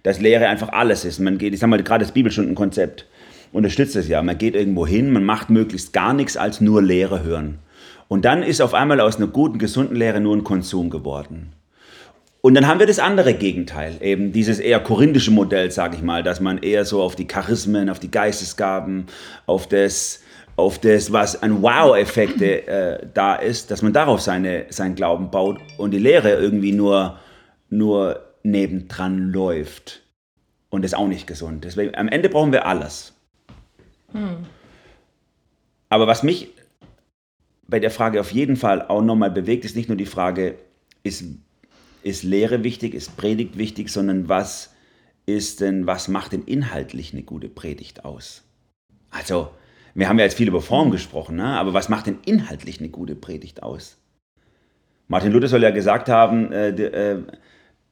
Dass 0.02 0.20
Lehre 0.20 0.48
einfach 0.48 0.70
alles 0.70 1.04
ist. 1.04 1.18
Man 1.20 1.38
geht, 1.38 1.54
ich 1.54 1.60
sag 1.60 1.68
mal, 1.68 1.82
gerade 1.82 2.04
das 2.04 2.12
Bibelstundenkonzept 2.12 3.06
unterstützt 3.52 3.96
das 3.96 4.08
ja. 4.08 4.22
Man 4.22 4.38
geht 4.38 4.54
irgendwo 4.54 4.86
hin, 4.86 5.12
man 5.12 5.24
macht 5.24 5.50
möglichst 5.50 5.92
gar 5.92 6.12
nichts 6.12 6.36
als 6.36 6.60
nur 6.60 6.82
Lehre 6.82 7.22
hören. 7.22 7.58
Und 8.08 8.24
dann 8.24 8.42
ist 8.42 8.60
auf 8.60 8.74
einmal 8.74 9.00
aus 9.00 9.16
einer 9.16 9.26
guten, 9.26 9.58
gesunden 9.58 9.96
Lehre 9.96 10.20
nur 10.20 10.36
ein 10.36 10.44
Konsum 10.44 10.90
geworden. 10.90 11.52
Und 12.40 12.54
dann 12.54 12.68
haben 12.68 12.78
wir 12.78 12.86
das 12.86 13.00
andere 13.00 13.34
Gegenteil, 13.34 13.96
eben 14.00 14.30
dieses 14.30 14.60
eher 14.60 14.78
korinthische 14.78 15.32
Modell, 15.32 15.72
sage 15.72 15.96
ich 15.96 16.02
mal, 16.02 16.22
dass 16.22 16.40
man 16.40 16.58
eher 16.58 16.84
so 16.84 17.02
auf 17.02 17.16
die 17.16 17.26
Charismen, 17.26 17.90
auf 17.90 17.98
die 17.98 18.10
Geistesgaben, 18.10 19.06
auf 19.46 19.66
das, 19.66 20.22
auf 20.56 20.78
das 20.78 21.12
was 21.12 21.42
an 21.42 21.62
Wow-Effekte 21.62 22.66
äh, 22.66 23.06
da 23.12 23.36
ist, 23.36 23.70
dass 23.70 23.82
man 23.82 23.92
darauf 23.92 24.20
seine, 24.22 24.66
seinen 24.70 24.94
Glauben 24.94 25.30
baut 25.30 25.60
und 25.76 25.90
die 25.92 25.98
Lehre 25.98 26.30
irgendwie 26.30 26.72
nur, 26.72 27.18
nur 27.68 28.20
nebendran 28.42 29.30
läuft. 29.30 30.02
Und 30.70 30.82
das 30.82 30.92
ist 30.92 30.98
auch 30.98 31.08
nicht 31.08 31.26
gesund. 31.26 31.64
Deswegen, 31.64 31.94
am 31.94 32.08
Ende 32.08 32.28
brauchen 32.28 32.52
wir 32.52 32.66
alles. 32.66 33.12
Aber 35.88 36.06
was 36.06 36.22
mich 36.22 36.48
bei 37.68 37.80
der 37.80 37.90
Frage 37.90 38.20
auf 38.20 38.32
jeden 38.32 38.56
Fall 38.56 38.82
auch 38.82 39.02
nochmal 39.02 39.30
bewegt, 39.30 39.64
ist 39.64 39.76
nicht 39.76 39.88
nur 39.88 39.98
die 39.98 40.06
Frage, 40.06 40.56
ist, 41.02 41.24
ist 42.02 42.22
Lehre 42.22 42.64
wichtig, 42.64 42.94
ist 42.94 43.16
Predigt 43.16 43.58
wichtig, 43.58 43.90
sondern 43.90 44.28
was 44.28 44.74
ist 45.26 45.60
denn, 45.60 45.86
was 45.86 46.08
macht 46.08 46.32
denn 46.32 46.44
inhaltlich 46.44 47.12
eine 47.12 47.22
gute 47.22 47.48
Predigt 47.48 48.04
aus? 48.04 48.44
Also, 49.10 49.50
wir 49.96 50.08
haben 50.08 50.18
ja 50.18 50.24
jetzt 50.24 50.36
viel 50.36 50.48
über 50.48 50.60
Form 50.60 50.90
gesprochen, 50.90 51.36
ne? 51.36 51.44
aber 51.46 51.72
was 51.72 51.88
macht 51.88 52.06
denn 52.06 52.18
inhaltlich 52.26 52.78
eine 52.80 52.90
gute 52.90 53.14
Predigt 53.16 53.62
aus? 53.62 53.96
Martin 55.08 55.32
Luther 55.32 55.48
soll 55.48 55.62
ja 55.62 55.70
gesagt 55.70 56.08
haben, 56.08 56.52
äh, 56.52 56.68
äh, 56.68 57.22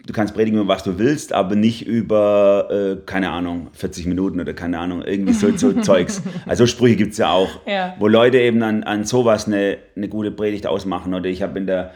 du 0.06 0.12
kannst 0.12 0.34
predigen 0.34 0.58
über 0.60 0.68
was 0.68 0.82
du 0.82 0.98
willst, 0.98 1.32
aber 1.32 1.54
nicht 1.56 1.86
über, 1.86 2.68
äh, 2.70 2.96
keine 3.06 3.30
Ahnung, 3.30 3.68
40 3.72 4.06
Minuten 4.06 4.38
oder 4.38 4.52
keine 4.52 4.78
Ahnung, 4.80 5.02
irgendwie 5.02 5.32
so, 5.32 5.56
so 5.56 5.72
Zeugs. 5.80 6.22
Also 6.44 6.66
Sprüche 6.66 6.96
gibt 6.96 7.12
es 7.12 7.18
ja 7.18 7.30
auch, 7.30 7.48
Ja. 7.66 7.94
wo 7.98 8.06
Leute 8.08 8.38
eben 8.38 8.62
an, 8.62 8.82
an 8.82 9.04
sowas 9.04 9.46
eine, 9.46 9.78
eine 9.96 10.08
gute 10.08 10.30
Predigt 10.30 10.66
ausmachen. 10.66 11.14
Oder 11.14 11.30
ich 11.30 11.40
habe 11.40 11.58
in 11.58 11.66
der, 11.66 11.92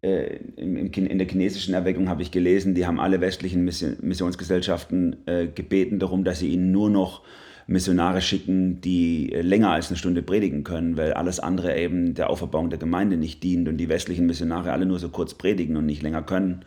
äh, 0.00 0.36
in 0.56 1.18
der 1.18 1.28
chinesischen 1.28 1.74
Erweckung 1.74 2.08
habe 2.08 2.22
ich 2.22 2.30
gelesen, 2.30 2.74
die 2.74 2.86
haben 2.86 2.98
alle 2.98 3.20
westlichen 3.20 3.64
Mission, 3.64 3.96
Missionsgesellschaften 4.00 5.16
äh, 5.26 5.46
gebeten 5.48 5.98
darum, 5.98 6.24
dass 6.24 6.38
sie 6.38 6.48
ihnen 6.48 6.70
nur 6.70 6.88
noch 6.88 7.22
Missionare 7.70 8.20
schicken, 8.20 8.80
die 8.80 9.32
äh, 9.32 9.42
länger 9.42 9.70
als 9.70 9.88
eine 9.88 9.96
Stunde 9.96 10.22
predigen 10.22 10.64
können, 10.64 10.96
weil 10.96 11.12
alles 11.12 11.38
andere 11.38 11.78
eben 11.78 12.14
der 12.14 12.28
Auferbauung 12.28 12.68
der 12.68 12.78
Gemeinde 12.80 13.16
nicht 13.16 13.42
dient 13.44 13.68
und 13.68 13.76
die 13.76 13.88
westlichen 13.88 14.26
Missionare 14.26 14.72
alle 14.72 14.86
nur 14.86 14.98
so 14.98 15.08
kurz 15.08 15.34
predigen 15.34 15.76
und 15.76 15.86
nicht 15.86 16.02
länger 16.02 16.22
können 16.22 16.64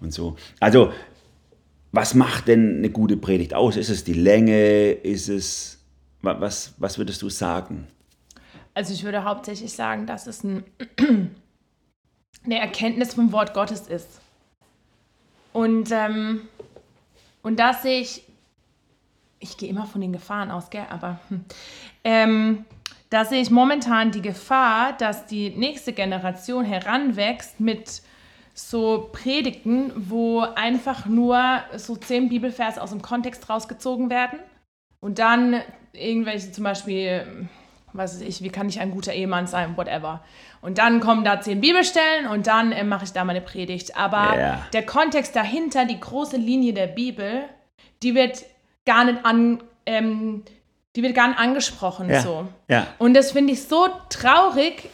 und 0.00 0.12
so. 0.12 0.36
Also, 0.60 0.92
was 1.90 2.14
macht 2.14 2.46
denn 2.46 2.78
eine 2.78 2.90
gute 2.90 3.16
Predigt 3.16 3.54
aus? 3.54 3.76
Ist 3.76 3.88
es 3.90 4.04
die 4.04 4.12
Länge? 4.12 4.92
Ist 4.92 5.28
es, 5.28 5.78
wa- 6.22 6.40
was, 6.40 6.74
was 6.78 6.96
würdest 6.98 7.22
du 7.22 7.28
sagen? 7.28 7.88
Also 8.74 8.92
ich 8.92 9.02
würde 9.02 9.24
hauptsächlich 9.24 9.72
sagen, 9.72 10.06
dass 10.06 10.26
es 10.28 10.44
ein, 10.44 10.62
eine 12.44 12.60
Erkenntnis 12.60 13.14
vom 13.14 13.32
Wort 13.32 13.52
Gottes 13.52 13.88
ist. 13.88 14.20
Und, 15.52 15.88
ähm, 15.90 16.42
und 17.42 17.58
dass 17.58 17.84
ich, 17.84 18.22
ich 19.50 19.56
gehe 19.56 19.68
immer 19.68 19.86
von 19.86 20.00
den 20.00 20.12
Gefahren 20.12 20.50
aus, 20.50 20.70
gell, 20.70 20.86
aber 20.90 21.18
hm, 21.28 21.44
ähm, 22.04 22.64
da 23.10 23.24
sehe 23.24 23.40
ich 23.40 23.50
momentan 23.50 24.10
die 24.10 24.22
Gefahr, 24.22 24.92
dass 24.94 25.26
die 25.26 25.50
nächste 25.50 25.92
Generation 25.92 26.64
heranwächst 26.64 27.60
mit 27.60 28.02
so 28.54 29.10
Predigten, 29.12 29.92
wo 29.94 30.40
einfach 30.40 31.06
nur 31.06 31.60
so 31.76 31.94
zehn 31.96 32.28
Bibelverse 32.28 32.82
aus 32.82 32.90
dem 32.90 33.02
Kontext 33.02 33.48
rausgezogen 33.48 34.10
werden 34.10 34.38
und 35.00 35.18
dann 35.18 35.60
irgendwelche 35.92 36.50
zum 36.52 36.64
Beispiel, 36.64 37.48
was 37.92 38.14
weiß 38.14 38.22
ich, 38.22 38.42
wie 38.42 38.48
kann 38.48 38.68
ich 38.68 38.80
ein 38.80 38.90
guter 38.90 39.12
Ehemann 39.12 39.46
sein, 39.46 39.76
whatever. 39.76 40.24
Und 40.62 40.78
dann 40.78 41.00
kommen 41.00 41.22
da 41.22 41.40
zehn 41.40 41.60
Bibelstellen 41.60 42.26
und 42.26 42.46
dann 42.46 42.72
äh, 42.72 42.82
mache 42.82 43.04
ich 43.04 43.12
da 43.12 43.24
meine 43.24 43.40
Predigt. 43.40 43.96
Aber 43.96 44.38
Ja. 44.38 44.66
der 44.72 44.84
Kontext 44.84 45.36
dahinter, 45.36 45.84
die 45.84 46.00
große 46.00 46.36
Linie 46.38 46.72
der 46.72 46.88
Bibel, 46.88 47.44
die 48.02 48.14
wird 48.14 48.44
gar 48.86 49.04
nicht 49.04 49.24
an, 49.24 49.62
ähm, 49.84 50.42
die 50.94 51.02
wird 51.02 51.14
gar 51.14 51.28
nicht 51.28 51.38
angesprochen 51.38 52.08
so. 52.22 52.48
ja. 52.68 52.86
Und 52.98 53.14
das 53.14 53.32
finde 53.32 53.52
ich 53.52 53.64
so 53.64 53.88
traurig. 54.08 54.88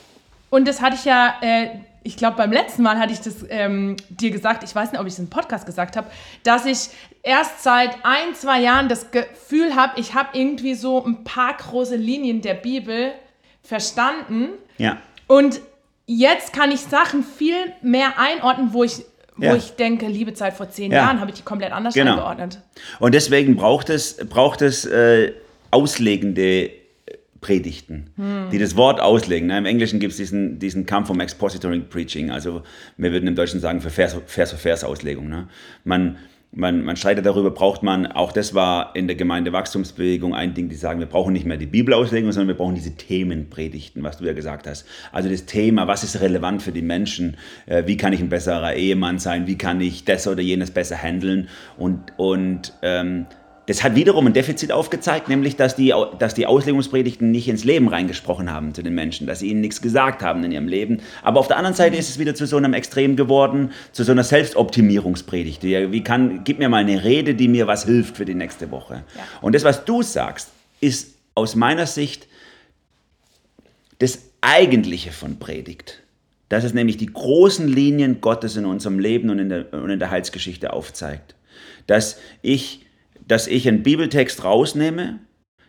Und 0.51 0.67
das 0.67 0.83
hatte 0.83 0.97
ich 0.97 1.05
ja, 1.05 1.37
äh, 1.41 1.69
ich 2.03 2.17
glaube, 2.17 2.37
beim 2.37 2.53
letzten 2.53 2.83
Mal 2.83 2.99
hatte 2.99 3.13
ich 3.13 3.21
das 3.21 3.45
ähm, 3.49 3.97
dir 4.09 4.31
gesagt, 4.31 4.65
ich 4.65 4.75
weiß 4.75 4.93
nicht, 4.93 5.01
ob 5.01 5.07
ich 5.07 5.13
es 5.13 5.19
im 5.19 5.31
Podcast 5.31 5.65
gesagt 5.65 5.97
habe, 5.97 6.11
dass 6.43 6.67
ich 6.67 6.91
erst 7.23 7.63
seit 7.63 8.05
ein, 8.05 8.35
zwei 8.35 8.61
Jahren 8.61 8.89
das 8.89 9.13
Gefühl 9.13 9.77
habe, 9.77 10.01
ich 10.01 10.15
habe 10.15 10.31
irgendwie 10.33 10.75
so 10.75 11.05
ein 11.05 11.25
paar 11.25 11.57
große 11.57 11.97
Linien 11.97 12.43
der 12.43 12.55
Bibel 12.55 13.13
verstanden. 13.63 14.49
ja. 14.79 14.99
Und 15.29 15.61
jetzt 16.07 16.53
kann 16.53 16.71
ich 16.71 16.81
Sachen 16.81 17.23
viel 17.23 17.73
mehr 17.81 18.19
einordnen, 18.19 18.75
wo 18.75 18.85
ich, 18.85 19.05
wo 19.37 19.45
Ja. 19.47 19.57
ich 19.57 19.73
denke, 19.73 20.07
liebe 20.07 20.35
Zeit 20.35 20.55
vor 20.55 20.69
zehn 20.71 20.93
Ja. 20.93 20.99
Jahren 21.05 21.21
habe 21.21 21.31
ich 21.31 21.37
die 21.39 21.43
komplett 21.43 21.73
anders 21.73 21.95
Genau. 21.95 22.13
eingeordnet. 22.13 22.61
Und 23.01 23.15
deswegen 23.15 23.57
braucht 23.57 23.91
es, 23.91 24.17
braucht 24.29 24.63
es 24.63 24.85
äh, 24.85 25.33
auslegende 25.71 26.71
Predigten, 27.41 28.11
die 28.53 28.59
das 28.59 28.77
Wort 28.77 29.01
auslegen. 29.01 29.51
Im 29.51 29.67
Englischen 29.67 29.99
gibt 29.99 30.13
es 30.13 30.17
diesen, 30.17 30.61
diesen 30.61 30.87
Kampf 30.87 31.09
vom 31.09 31.19
Expository 31.19 31.81
Preaching, 31.81 32.31
also 32.31 32.63
wir 32.97 33.11
würden 33.11 33.27
im 33.27 33.35
Deutschen 33.35 33.59
sagen 33.59 33.81
für 33.81 33.91
Vers, 33.91 34.15
Vers. 34.27 34.85
Ne? 35.29 35.49
Man, 35.83 36.19
man, 36.55 36.85
man 36.85 36.97
streitet 36.97 37.25
darüber, 37.25 37.51
braucht 37.51 37.83
man, 37.83 38.07
auch 38.07 38.31
das 38.31 38.55
war 38.55 38.95
in 38.95 39.07
der 39.07 39.17
Gemeindewachstumsbewegung 39.17 40.35
ein 40.35 40.53
Ding, 40.53 40.69
die 40.69 40.75
sagen, 40.75 41.01
wir 41.01 41.07
brauchen 41.07 41.33
nicht 41.33 41.47
mehr 41.47 41.57
die 41.57 41.67
Bibelauslegung, 41.67 42.31
sondern 42.31 42.49
wir 42.49 42.57
brauchen 42.57 42.75
diese 42.75 42.95
Themenpredigten, 42.95 44.03
was 44.03 44.19
du 44.19 44.25
ja 44.25 44.35
gesagt 44.35 44.67
hast. 44.67 44.87
Also 45.13 45.31
das 45.31 45.47
Thema, 45.47 45.89
was 45.89 46.05
ist 46.05 46.21
relevant 46.21 46.63
für 46.63 46.73
die 46.73 46.83
Menschen, 46.83 47.39
äh, 47.67 47.85
wie 47.87 47.97
kann 47.97 48.13
ich 48.13 48.21
ein 48.21 48.29
besserer 48.29 48.75
Ehemann 48.75 49.19
sein, 49.19 49.47
wie 49.47 49.57
kann 49.57 49.81
ich 49.81 50.05
das 50.05 50.29
oder 50.29 50.43
jenes 50.43 50.71
besser 50.71 50.97
handeln? 50.97 51.49
Und, 51.79 52.13
und 52.19 52.75
ähm, 52.83 53.27
das 53.67 53.85
hat 53.85 53.95
wiederum 53.95 54.27
ein 54.27 54.33
Defizit 54.33 54.73
aufgezeigt, 54.73 55.29
nämlich 55.29 55.57
dass 55.57 55.77
die, 55.77 55.95
dass 56.19 56.35
die 56.35 56.47
Auslegungspredigten 56.47 57.31
nicht 57.31 57.49
ins 57.49 57.65
Leben 57.65 57.89
reingesprochen 57.89 58.51
haben 58.51 58.75
zu 58.75 58.83
den 58.83 58.95
Menschen, 58.95 59.27
dass 59.27 59.39
sie 59.39 59.49
ihnen 59.49 59.61
nichts 59.61 59.81
gesagt 59.81 60.23
haben 60.23 60.43
in 60.43 60.51
ihrem 60.51 60.67
Leben. 60.67 61.01
Aber 61.23 61.39
auf 61.39 61.47
der 61.47 61.57
anderen 61.59 61.77
Seite 61.77 61.97
ist 61.97 62.09
es 62.09 62.19
wieder 62.19 62.35
zu 62.35 62.47
so 62.47 62.57
einem 62.57 62.75
Extrem 62.75 63.15
geworden, 63.15 63.71
zu 63.93 64.03
so 64.03 64.13
einer 64.13 64.25
Selbstoptimierungspredigt. 64.25 65.63
Wie 65.63 66.03
kann, 66.03 66.43
gib 66.43 66.59
mir 66.59 66.69
mal 66.69 66.79
eine 66.79 67.05
Rede, 67.05 67.35
die 67.35 67.47
mir 67.47 67.69
was 67.69 67.85
hilft 67.85 68.17
für 68.17 68.25
die 68.25 68.35
nächste 68.35 68.71
Woche. 68.73 69.05
Ja. 69.15 69.23
Und 69.41 69.55
das, 69.55 69.63
was 69.63 69.85
du 69.85 70.03
sagst, 70.03 70.49
ist 70.81 71.15
aus 71.35 71.55
meiner 71.55 71.87
Sicht 71.87 72.27
das 74.01 74.19
Eigentliche 74.41 75.13
von 75.13 75.39
Predigt. 75.39 76.01
Dass 76.49 76.65
es 76.65 76.75
nämlich 76.75 76.97
die 76.97 77.07
großen 77.07 77.67
Linien 77.69 78.21
Gottes 78.21 78.57
in 78.57 78.67
unserem 78.67 78.99
Leben 78.99 79.31
und 79.31 79.39
in 79.39 79.49
der, 79.49 79.73
und 79.73 79.89
in 79.89 80.01
der 80.01 80.11
Heilsgeschichte 80.11 80.73
aufzeigt. 80.73 81.35
Dass 81.87 82.19
ich, 82.43 82.85
dass 83.29 83.47
ich 83.47 83.69
einen 83.69 83.83
Bibeltext 83.83 84.45
rausnehme, 84.45 85.21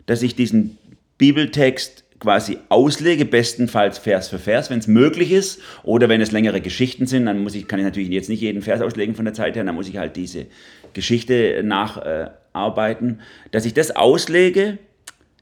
dass 0.05 0.21
ich 0.21 0.35
diesen 0.35 0.77
Bibeltext 1.17 2.03
quasi 2.19 2.57
auslege, 2.69 3.25
bestenfalls 3.25 3.97
Vers 3.97 4.29
für 4.29 4.39
Vers, 4.39 4.69
wenn 4.69 4.79
es 4.79 4.87
möglich 4.87 5.31
ist. 5.31 5.61
Oder 5.83 6.09
wenn 6.09 6.21
es 6.21 6.31
längere 6.31 6.61
Geschichten 6.61 7.05
sind, 7.05 7.25
dann 7.25 7.43
muss 7.43 7.53
ich, 7.53 7.67
kann 7.67 7.79
ich 7.79 7.85
natürlich 7.85 8.09
jetzt 8.09 8.29
nicht 8.29 8.41
jeden 8.41 8.61
Vers 8.61 8.81
auslegen 8.81 9.15
von 9.15 9.25
der 9.25 9.33
Zeit 9.33 9.55
her, 9.55 9.63
dann 9.63 9.75
muss 9.75 9.89
ich 9.89 9.97
halt 9.97 10.15
diese 10.15 10.45
Geschichte 10.93 11.61
nacharbeiten. 11.63 13.09
Äh, 13.09 13.49
dass 13.51 13.65
ich 13.65 13.73
das 13.73 13.95
auslege, 13.95 14.77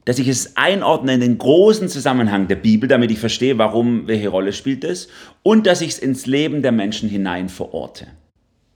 dass 0.05 0.17
ich 0.17 0.27
es 0.27 0.57
einordne 0.57 1.13
in 1.13 1.19
den 1.19 1.37
großen 1.37 1.87
Zusammenhang 1.87 2.47
der 2.47 2.55
Bibel, 2.55 2.89
damit 2.89 3.11
ich 3.11 3.19
verstehe, 3.19 3.59
warum, 3.59 4.07
welche 4.07 4.29
Rolle 4.29 4.51
spielt 4.51 4.83
es, 4.83 5.07
und 5.43 5.67
dass 5.67 5.81
ich 5.81 5.91
es 5.91 5.99
ins 5.99 6.25
Leben 6.25 6.63
der 6.63 6.71
Menschen 6.71 7.07
hinein 7.07 7.49
verorte. 7.49 8.07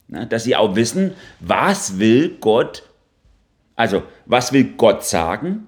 Na, 0.07 0.25
dass 0.25 0.43
sie 0.43 0.55
auch 0.55 0.75
wissen, 0.75 1.13
was 1.39 1.97
will 1.97 2.37
Gott, 2.39 2.83
also 3.75 4.03
was 4.25 4.51
will 4.51 4.63
Gott 4.77 5.03
sagen, 5.03 5.67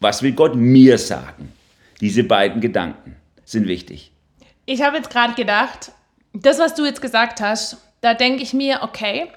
was 0.00 0.22
will 0.22 0.32
Gott 0.32 0.54
mir 0.54 0.98
sagen. 0.98 1.52
Diese 2.00 2.24
beiden 2.24 2.60
Gedanken 2.60 3.16
sind 3.44 3.68
wichtig. 3.68 4.10
Ich 4.66 4.82
habe 4.82 4.96
jetzt 4.96 5.10
gerade 5.10 5.34
gedacht, 5.34 5.92
das, 6.32 6.58
was 6.58 6.74
du 6.74 6.84
jetzt 6.84 7.02
gesagt 7.02 7.40
hast, 7.40 7.76
da 8.00 8.14
denke 8.14 8.42
ich 8.42 8.52
mir, 8.52 8.80
okay, 8.82 9.28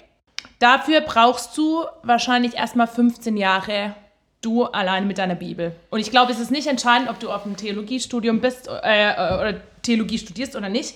dafür 0.60 1.02
brauchst 1.02 1.58
du 1.58 1.84
wahrscheinlich 2.04 2.56
erstmal 2.56 2.88
15 2.88 3.38
Jahre 3.38 3.96
du 4.42 4.66
allein 4.66 5.08
mit 5.08 5.18
deiner 5.18 5.36
Bibel. 5.36 5.76
Und 5.90 6.00
ich 6.00 6.12
glaube, 6.12 6.32
es 6.32 6.40
ist 6.40 6.52
nicht 6.52 6.68
entscheidend, 6.68 7.10
ob 7.10 7.20
du 7.20 7.32
auf 7.32 7.46
einem 7.46 7.58
Theologiestudium 7.58 8.42
bist 8.42 8.68
äh, 8.68 9.10
äh, 9.10 9.14
oder 9.14 9.62
Theologie 9.82 10.20
studierst 10.20 10.56
oder 10.56 10.70
nicht. 10.70 10.96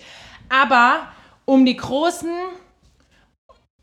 Aber 0.50 1.08
um 1.46 1.66
die 1.66 1.76
großen 1.76 2.32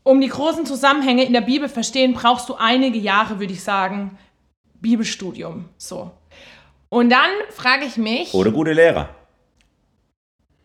um 0.07 0.21
die 0.21 0.29
großen 0.29 0.65
Zusammenhänge 0.65 1.25
in 1.25 1.33
der 1.33 1.41
Bibel 1.41 1.67
verstehen, 1.67 2.13
brauchst 2.13 2.47
du 2.49 2.55
einige 2.55 2.97
Jahre, 2.97 3.39
würde 3.39 3.53
ich 3.53 3.63
sagen, 3.63 4.17
Bibelstudium. 4.81 5.65
So. 5.77 6.11
Und 6.89 7.09
dann 7.09 7.29
frage 7.49 7.85
ich 7.85 7.97
mich. 7.97 8.33
Oder 8.33 8.51
gute 8.51 8.73
Lehrer. 8.73 9.09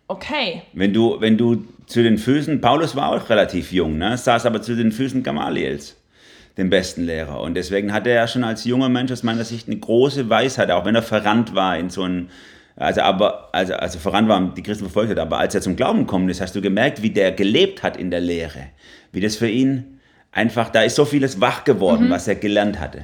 Okay. 0.07 0.63
Wenn 0.73 0.93
du, 0.93 1.21
wenn 1.21 1.37
du 1.37 1.65
zu 1.87 2.03
den 2.03 2.19
Füßen, 2.19 2.61
Paulus 2.61 2.95
war 2.95 3.11
auch 3.11 3.29
relativ 3.29 3.73
jung, 3.73 3.99
ne? 3.99 4.17
saß 4.17 4.47
aber 4.47 4.63
zu 4.63 4.77
den 4.77 4.93
Füßen 4.93 5.23
Gamaliels 5.23 5.97
den 6.57 6.71
besten 6.71 7.05
Lehrer. 7.05 7.41
Und 7.41 7.55
deswegen 7.55 7.93
hatte 7.93 8.11
er 8.11 8.29
schon 8.29 8.45
als 8.45 8.65
junger 8.65 8.91
Mensch 8.91 9.11
aus 9.11 9.23
meiner 9.23 9.45
Sicht 9.45 9.69
eine 9.69 9.79
große 9.79 10.29
Weisheit, 10.29 10.71
auch 10.71 10.85
wenn 10.85 10.95
er 10.95 11.03
verrannt 11.03 11.55
war 11.55 11.79
in 11.79 11.91
so 11.91 12.03
ein, 12.03 12.31
also 12.77 13.03
aber, 13.03 13.49
also, 13.53 13.75
also 13.75 13.99
voran 13.99 14.29
war, 14.29 14.41
die 14.55 14.63
Christen 14.63 14.85
verfolgt 14.85 15.11
hat, 15.11 15.19
aber 15.19 15.39
als 15.39 15.55
er 15.55 15.61
zum 15.61 15.77
Glauben 15.77 16.01
gekommen 16.01 16.29
ist, 16.29 16.41
hast 16.41 16.55
du 16.55 16.61
gemerkt, 16.61 17.03
wie 17.03 17.11
der 17.11 17.33
gelebt 17.33 17.83
hat 17.83 17.97
in 17.97 18.11
der 18.11 18.21
Lehre. 18.21 18.69
Wie 19.13 19.21
das 19.21 19.37
für 19.37 19.49
ihn 19.49 20.01
einfach, 20.31 20.71
da 20.71 20.83
ist 20.83 20.97
so 20.97 21.05
vieles 21.05 21.41
wach 21.41 21.65
geworden, 21.65 22.07
mhm. 22.07 22.11
was 22.11 22.29
er 22.29 22.37
gelernt 22.37 22.81
hatte. 22.81 23.03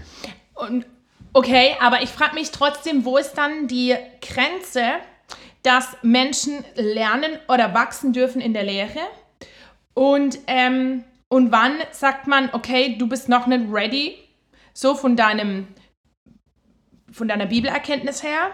Und, 0.54 0.87
okay, 1.33 1.76
aber 1.81 2.02
ich 2.02 2.09
frage 2.09 2.35
mich 2.35 2.50
trotzdem, 2.50 3.04
wo 3.04 3.18
ist 3.18 3.35
dann 3.35 3.68
die 3.68 3.94
Grenze, 4.20 4.85
dass 5.62 5.96
Menschen 6.02 6.64
lernen 6.74 7.33
oder 7.48 7.74
wachsen 7.74 8.12
dürfen 8.12 8.40
in 8.40 8.54
der 8.54 8.64
Lehre? 8.64 9.00
Und 9.94 10.38
ähm, 10.46 11.04
und 11.28 11.52
wann 11.52 11.76
sagt 11.90 12.26
man, 12.26 12.50
okay, 12.52 12.96
du 12.98 13.07
bist 13.07 13.28
noch 13.28 13.46
nicht 13.46 13.66
ready, 13.70 14.16
so 14.72 14.94
von 14.94 15.14
deinem, 15.14 15.68
von 17.11 17.28
deiner 17.28 17.46
Bibelerkenntnis 17.46 18.22
her? 18.22 18.50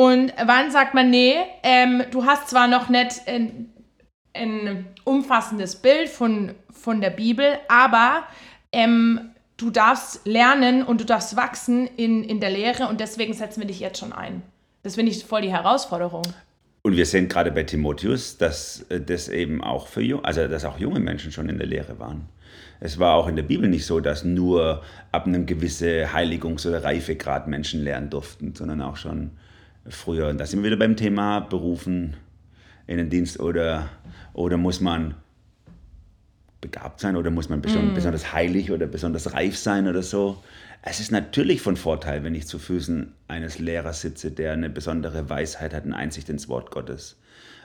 Und 0.00 0.32
wann 0.42 0.70
sagt 0.70 0.94
man, 0.94 1.10
nee, 1.10 1.34
ähm, 1.62 2.04
du 2.10 2.24
hast 2.24 2.48
zwar 2.48 2.68
noch 2.68 2.88
nicht 2.88 3.20
ein, 3.26 3.68
ein 4.32 4.86
umfassendes 5.04 5.76
Bild 5.76 6.08
von, 6.08 6.54
von 6.70 7.02
der 7.02 7.10
Bibel, 7.10 7.58
aber 7.68 8.22
ähm, 8.72 9.32
du 9.58 9.68
darfst 9.68 10.26
lernen 10.26 10.84
und 10.84 11.02
du 11.02 11.04
darfst 11.04 11.36
wachsen 11.36 11.86
in, 11.98 12.24
in 12.24 12.40
der 12.40 12.48
Lehre 12.48 12.88
und 12.88 12.98
deswegen 12.98 13.34
setzen 13.34 13.60
wir 13.60 13.66
dich 13.66 13.80
jetzt 13.80 13.98
schon 13.98 14.14
ein. 14.14 14.40
Das 14.82 14.94
finde 14.94 15.12
ich 15.12 15.22
voll 15.22 15.42
die 15.42 15.52
Herausforderung. 15.52 16.22
Und 16.80 16.96
wir 16.96 17.04
sehen 17.04 17.28
gerade 17.28 17.52
bei 17.52 17.64
Timotheus, 17.64 18.38
dass 18.38 18.86
äh, 18.88 19.02
das 19.02 19.28
eben 19.28 19.62
auch 19.62 19.86
für 19.86 20.24
also 20.24 20.48
dass 20.48 20.64
auch 20.64 20.78
junge 20.78 21.00
Menschen 21.00 21.30
schon 21.30 21.50
in 21.50 21.58
der 21.58 21.66
Lehre 21.66 21.98
waren. 21.98 22.26
Es 22.80 22.98
war 22.98 23.16
auch 23.16 23.28
in 23.28 23.36
der 23.36 23.42
Bibel 23.42 23.68
nicht 23.68 23.84
so, 23.84 24.00
dass 24.00 24.24
nur 24.24 24.82
ab 25.12 25.26
einem 25.26 25.44
gewissen 25.44 26.06
Heiligungs- 26.06 26.66
oder 26.66 26.84
Reifegrad 26.84 27.48
Menschen 27.48 27.84
lernen 27.84 28.08
durften, 28.08 28.54
sondern 28.54 28.80
auch 28.80 28.96
schon 28.96 29.32
früher. 29.88 30.28
Und 30.28 30.38
da 30.38 30.46
sind 30.46 30.62
wir 30.62 30.70
wieder 30.70 30.78
beim 30.78 30.96
Thema 30.96 31.40
Berufen 31.40 32.16
in 32.86 32.96
den 32.96 33.10
Dienst 33.10 33.40
oder, 33.40 33.88
oder 34.32 34.56
muss 34.56 34.80
man 34.80 35.14
begabt 36.60 37.00
sein 37.00 37.16
oder 37.16 37.30
muss 37.30 37.48
man 37.48 37.60
mm. 37.60 37.94
besonders 37.94 38.32
heilig 38.32 38.70
oder 38.70 38.86
besonders 38.86 39.32
reif 39.32 39.56
sein 39.56 39.88
oder 39.88 40.02
so. 40.02 40.42
Es 40.82 41.00
ist 41.00 41.10
natürlich 41.10 41.60
von 41.60 41.76
Vorteil, 41.76 42.24
wenn 42.24 42.34
ich 42.34 42.46
zu 42.46 42.58
Füßen 42.58 43.12
eines 43.28 43.58
Lehrers 43.58 44.00
sitze, 44.00 44.30
der 44.30 44.52
eine 44.52 44.70
besondere 44.70 45.28
Weisheit 45.28 45.74
hat, 45.74 45.84
eine 45.84 45.96
Einsicht 45.96 46.28
ins 46.28 46.48
Wort 46.48 46.70
Gottes. 46.70 47.18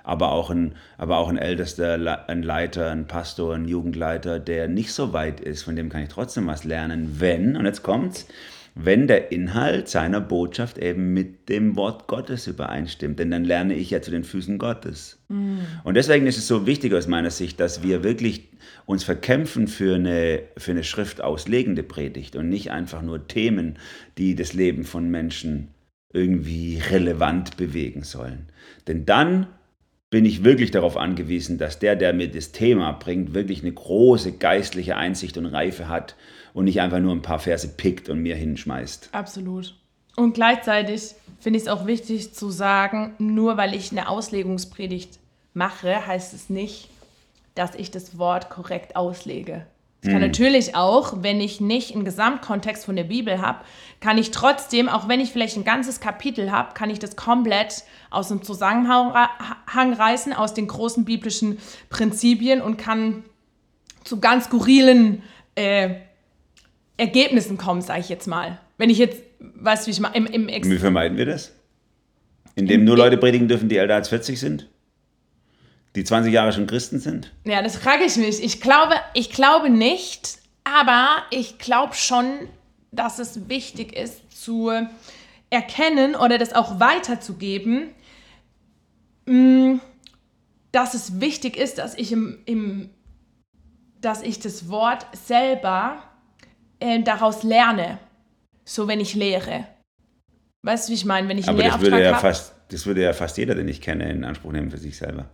Aber 0.04 0.32
auch 0.32 0.50
ein, 0.50 0.76
aber 0.98 1.18
auch 1.18 1.30
ein 1.30 1.38
Ältester, 1.38 2.30
ein 2.30 2.44
Leiter, 2.44 2.92
ein 2.92 3.08
Pastor, 3.08 3.56
ein 3.56 3.66
Jugendleiter, 3.66 4.40
der 4.40 4.68
nicht 4.68 4.94
so 4.94 5.14
weit 5.14 5.40
ist, 5.40 5.64
von 5.64 5.76
dem 5.76 5.90
kann 5.90 6.04
ich 6.04 6.10
trotzdem 6.10 6.46
was 6.46 6.64
lernen, 6.64 7.20
wenn, 7.20 7.56
und 7.56 7.66
jetzt 7.66 7.84
kommt's, 7.84 8.28
wenn 8.76 9.08
der 9.08 9.32
Inhalt 9.32 9.88
seiner 9.88 10.20
Botschaft 10.20 10.78
eben 10.78 11.14
mit 11.14 11.48
dem 11.48 11.78
Wort 11.78 12.08
Gottes 12.08 12.46
übereinstimmt. 12.46 13.18
Denn 13.20 13.32
dann 13.32 13.46
lerne 13.46 13.74
ich 13.74 13.90
ja 13.90 14.02
zu 14.02 14.12
den 14.12 14.26
Füßen 14.26 14.58
Gottes. 14.58 15.18
Mm. 15.30 15.60
Und 15.86 15.96
deswegen 15.96 16.28
ist 16.28 16.38
es 16.38 16.48
so 16.48 16.68
wichtig 16.68 16.94
aus 16.94 17.08
meiner 17.08 17.32
Sicht, 17.32 17.62
dass 17.62 17.84
wir 17.84 18.04
wirklich 18.04 18.50
uns 18.86 19.06
verkämpfen 19.06 19.70
für 19.70 19.96
eine, 19.96 20.42
für 20.58 20.72
eine 20.72 20.84
schriftauslegende 20.84 21.84
Predigt 21.84 22.36
und 22.36 22.50
nicht 22.50 22.72
einfach 22.72 23.02
nur 23.02 23.28
Themen, 23.28 23.80
die 24.18 24.36
das 24.36 24.54
Leben 24.54 24.84
von 24.84 25.10
Menschen 25.10 25.70
irgendwie 26.14 26.82
relevant 26.90 27.56
bewegen 27.56 28.04
sollen. 28.04 28.48
Denn 28.88 29.06
dann 29.06 29.48
bin 30.10 30.26
ich 30.26 30.44
wirklich 30.44 30.72
darauf 30.72 30.98
angewiesen, 30.98 31.58
dass 31.58 31.80
der, 31.80 31.96
der 31.96 32.14
mir 32.14 32.30
das 32.30 32.52
Thema 32.52 32.92
bringt, 32.94 33.34
wirklich 33.34 33.62
eine 33.62 33.74
große 33.74 34.34
geistliche 34.34 34.96
Einsicht 34.96 35.38
und 35.38 35.46
Reife 35.46 35.88
hat 35.88 36.16
und 36.54 36.66
nicht 36.66 36.82
einfach 36.82 37.00
nur 37.00 37.14
ein 37.14 37.22
paar 37.22 37.40
Verse 37.40 37.68
pickt 37.68 38.10
und 38.10 38.22
mir 38.22 38.36
hinschmeißt. 38.36 39.10
Absolut. 39.12 39.76
Und 40.16 40.34
gleichzeitig 40.34 41.16
finde 41.40 41.58
ich 41.58 41.64
es 41.64 41.70
auch 41.70 41.86
wichtig 41.86 42.34
zu 42.34 42.50
sagen, 42.50 43.16
nur 43.18 43.58
weil 43.58 43.76
ich 43.76 43.92
eine 43.92 44.08
Auslegungspredigt 44.08 45.20
mache, 45.54 46.08
heißt 46.08 46.34
es 46.34 46.50
nicht, 46.50 46.90
dass 47.56 47.76
ich 47.76 47.92
das 47.92 48.18
Wort 48.18 48.50
korrekt 48.50 48.96
auslege. 48.96 49.66
Es 50.02 50.10
kann 50.10 50.20
mhm. 50.20 50.28
natürlich 50.28 50.76
auch, 50.76 51.24
wenn 51.24 51.42
ich 51.42 51.62
nicht 51.62 51.96
einen 51.96 52.06
Gesamtkontext 52.06 52.86
von 52.86 52.96
der 52.96 53.06
Bibel 53.06 53.42
habe, 53.42 53.60
kann 54.00 54.18
ich 54.18 54.32
trotzdem, 54.32 54.88
auch 54.88 55.08
wenn 55.08 55.20
ich 55.20 55.32
vielleicht 55.32 55.58
ein 55.58 55.64
ganzes 55.64 56.00
Kapitel 56.00 56.52
habe, 56.52 56.74
kann 56.74 56.90
ich 56.90 57.00
das 57.00 57.16
komplett 57.16 57.84
aus 58.12 58.28
dem 58.28 58.44
Zusammenhang 58.44 59.94
reißen, 59.94 60.34
aus 60.34 60.54
den 60.54 60.68
großen 60.68 61.06
biblischen 61.06 61.58
Prinzipien 61.90 62.62
und 62.62 62.78
kann 62.78 63.24
zu 64.04 64.20
ganz 64.20 64.46
skurrilen 64.46 65.24
äh, 65.56 65.96
Ergebnissen 66.98 67.58
kommen, 67.58 67.82
sage 67.82 68.02
ich 68.02 68.10
jetzt 68.10 68.28
mal. 68.28 68.60
Wenn 68.78 68.90
ich 68.90 68.98
jetzt, 68.98 69.22
weißt 69.40 69.84
du, 69.84 69.88
wie 69.88 69.92
ich 69.92 70.00
mal 70.00 70.10
im, 70.10 70.26
im 70.28 70.48
Ex 70.50 70.70
Wie 70.70 70.78
vermeiden 70.78 71.18
wir 71.18 71.26
das? 71.26 71.54
Indem 72.56 72.86
nur 72.86 72.96
Leute 72.96 73.18
predigen 73.18 73.48
dürfen, 73.48 73.70
die 73.70 73.78
älter 73.78 73.96
als 73.96 74.10
40 74.10 74.40
sind? 74.40 74.70
Die 75.96 76.04
20 76.04 76.34
Jahre 76.34 76.52
schon 76.52 76.68
Christen 76.68 77.00
sind? 77.00 77.32
Ja, 77.46 77.62
das 77.62 77.78
frage 77.78 78.04
ich 78.04 78.18
mich. 78.18 78.44
Ich 78.44 78.60
glaube, 78.60 78.96
ich 79.14 79.32
glaube 79.32 79.70
nicht, 79.70 80.40
aber 80.64 81.24
ich 81.32 81.58
glaube 81.58 81.94
schon, 81.94 82.50
dass 82.92 83.20
es 83.20 83.48
wichtig 83.48 83.96
ist 83.96 84.22
zu 84.44 84.72
erkennen 85.50 86.16
oder 86.16 86.38
das 86.38 86.54
auch 86.54 86.80
weiterzugeben, 86.80 87.92
mm, 89.26 89.76
dass 90.72 90.94
es 90.94 91.22
wichtig 91.22 91.56
ist, 91.56 91.78
dass 91.78 91.96
ich 91.96 92.12
im, 92.12 92.40
im 92.46 92.90
dass 94.02 94.22
ich 94.22 94.40
das 94.40 94.70
Wort 94.70 95.08
selber 95.14 96.04
äh, 96.80 97.02
daraus 97.02 97.44
lerne, 97.44 97.98
so 98.66 98.88
wenn 98.88 99.00
ich 99.00 99.16
lehre. 99.16 99.68
Weißt 100.64 100.88
du, 100.88 100.92
wie 100.92 100.96
ich 100.96 101.06
meine? 101.06 101.28
Wenn 101.30 101.38
ich 101.38 101.48
Aber 101.48 101.64
das 101.64 101.80
würde, 101.80 102.04
ja 102.04 102.18
fast, 102.18 102.54
das 102.70 102.86
würde 102.86 103.02
ja 103.02 103.14
fast 103.14 103.38
jeder, 103.38 103.56
den 103.56 103.68
ich 103.68 103.82
kenne, 103.82 104.12
in 104.12 104.26
Anspruch 104.26 104.52
nehmen 104.52 104.70
für 104.70 104.78
sich 104.78 104.98
selber. 104.98 105.30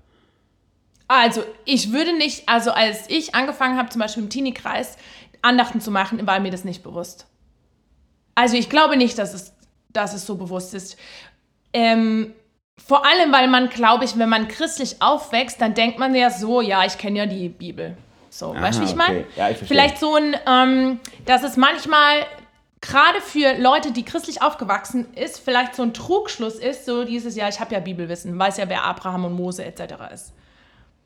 Also, 1.11 1.43
ich 1.65 1.91
würde 1.91 2.13
nicht, 2.15 2.47
also 2.47 2.71
als 2.71 3.09
ich 3.09 3.35
angefangen 3.35 3.77
habe, 3.77 3.89
zum 3.89 3.99
Beispiel 3.99 4.23
im 4.23 4.29
Teenie-Kreis, 4.29 4.95
Andachten 5.41 5.81
zu 5.81 5.91
machen, 5.91 6.25
war 6.25 6.39
mir 6.39 6.51
das 6.51 6.63
nicht 6.63 6.83
bewusst. 6.83 7.27
Also, 8.33 8.55
ich 8.55 8.69
glaube 8.69 8.95
nicht, 8.95 9.17
dass 9.17 9.33
es, 9.33 9.53
dass 9.89 10.13
es 10.13 10.25
so 10.25 10.35
bewusst 10.35 10.73
ist. 10.73 10.97
Ähm, 11.73 12.33
vor 12.77 13.05
allem, 13.05 13.33
weil 13.33 13.49
man, 13.49 13.67
glaube 13.67 14.05
ich, 14.05 14.17
wenn 14.17 14.29
man 14.29 14.47
christlich 14.47 15.01
aufwächst, 15.01 15.59
dann 15.59 15.73
denkt 15.73 15.99
man 15.99 16.15
ja 16.15 16.29
so, 16.29 16.61
ja, 16.61 16.85
ich 16.85 16.97
kenne 16.97 17.19
ja 17.19 17.25
die 17.25 17.49
Bibel. 17.49 17.97
So, 18.29 18.53
Aha, 18.53 18.61
weißt 18.61 18.79
du, 18.79 18.83
wie 18.83 18.87
ich 18.87 18.95
meine? 18.95 19.19
Okay. 19.19 19.27
Ja, 19.35 19.53
Vielleicht 19.53 19.99
so 19.99 20.15
ein, 20.15 20.37
ähm, 20.47 20.99
dass 21.25 21.43
es 21.43 21.57
manchmal 21.57 22.25
gerade 22.79 23.19
für 23.19 23.57
Leute, 23.59 23.91
die 23.91 24.05
christlich 24.05 24.41
aufgewachsen 24.41 25.13
ist, 25.13 25.39
vielleicht 25.39 25.75
so 25.75 25.83
ein 25.83 25.93
Trugschluss 25.93 26.55
ist, 26.55 26.85
so 26.85 27.03
dieses, 27.03 27.35
ja, 27.35 27.49
ich 27.49 27.59
habe 27.59 27.73
ja 27.73 27.81
Bibelwissen, 27.81 28.39
weiß 28.39 28.55
ja, 28.57 28.69
wer 28.69 28.85
Abraham 28.85 29.25
und 29.25 29.33
Mose 29.33 29.65
etc. 29.65 30.13
ist. 30.13 30.33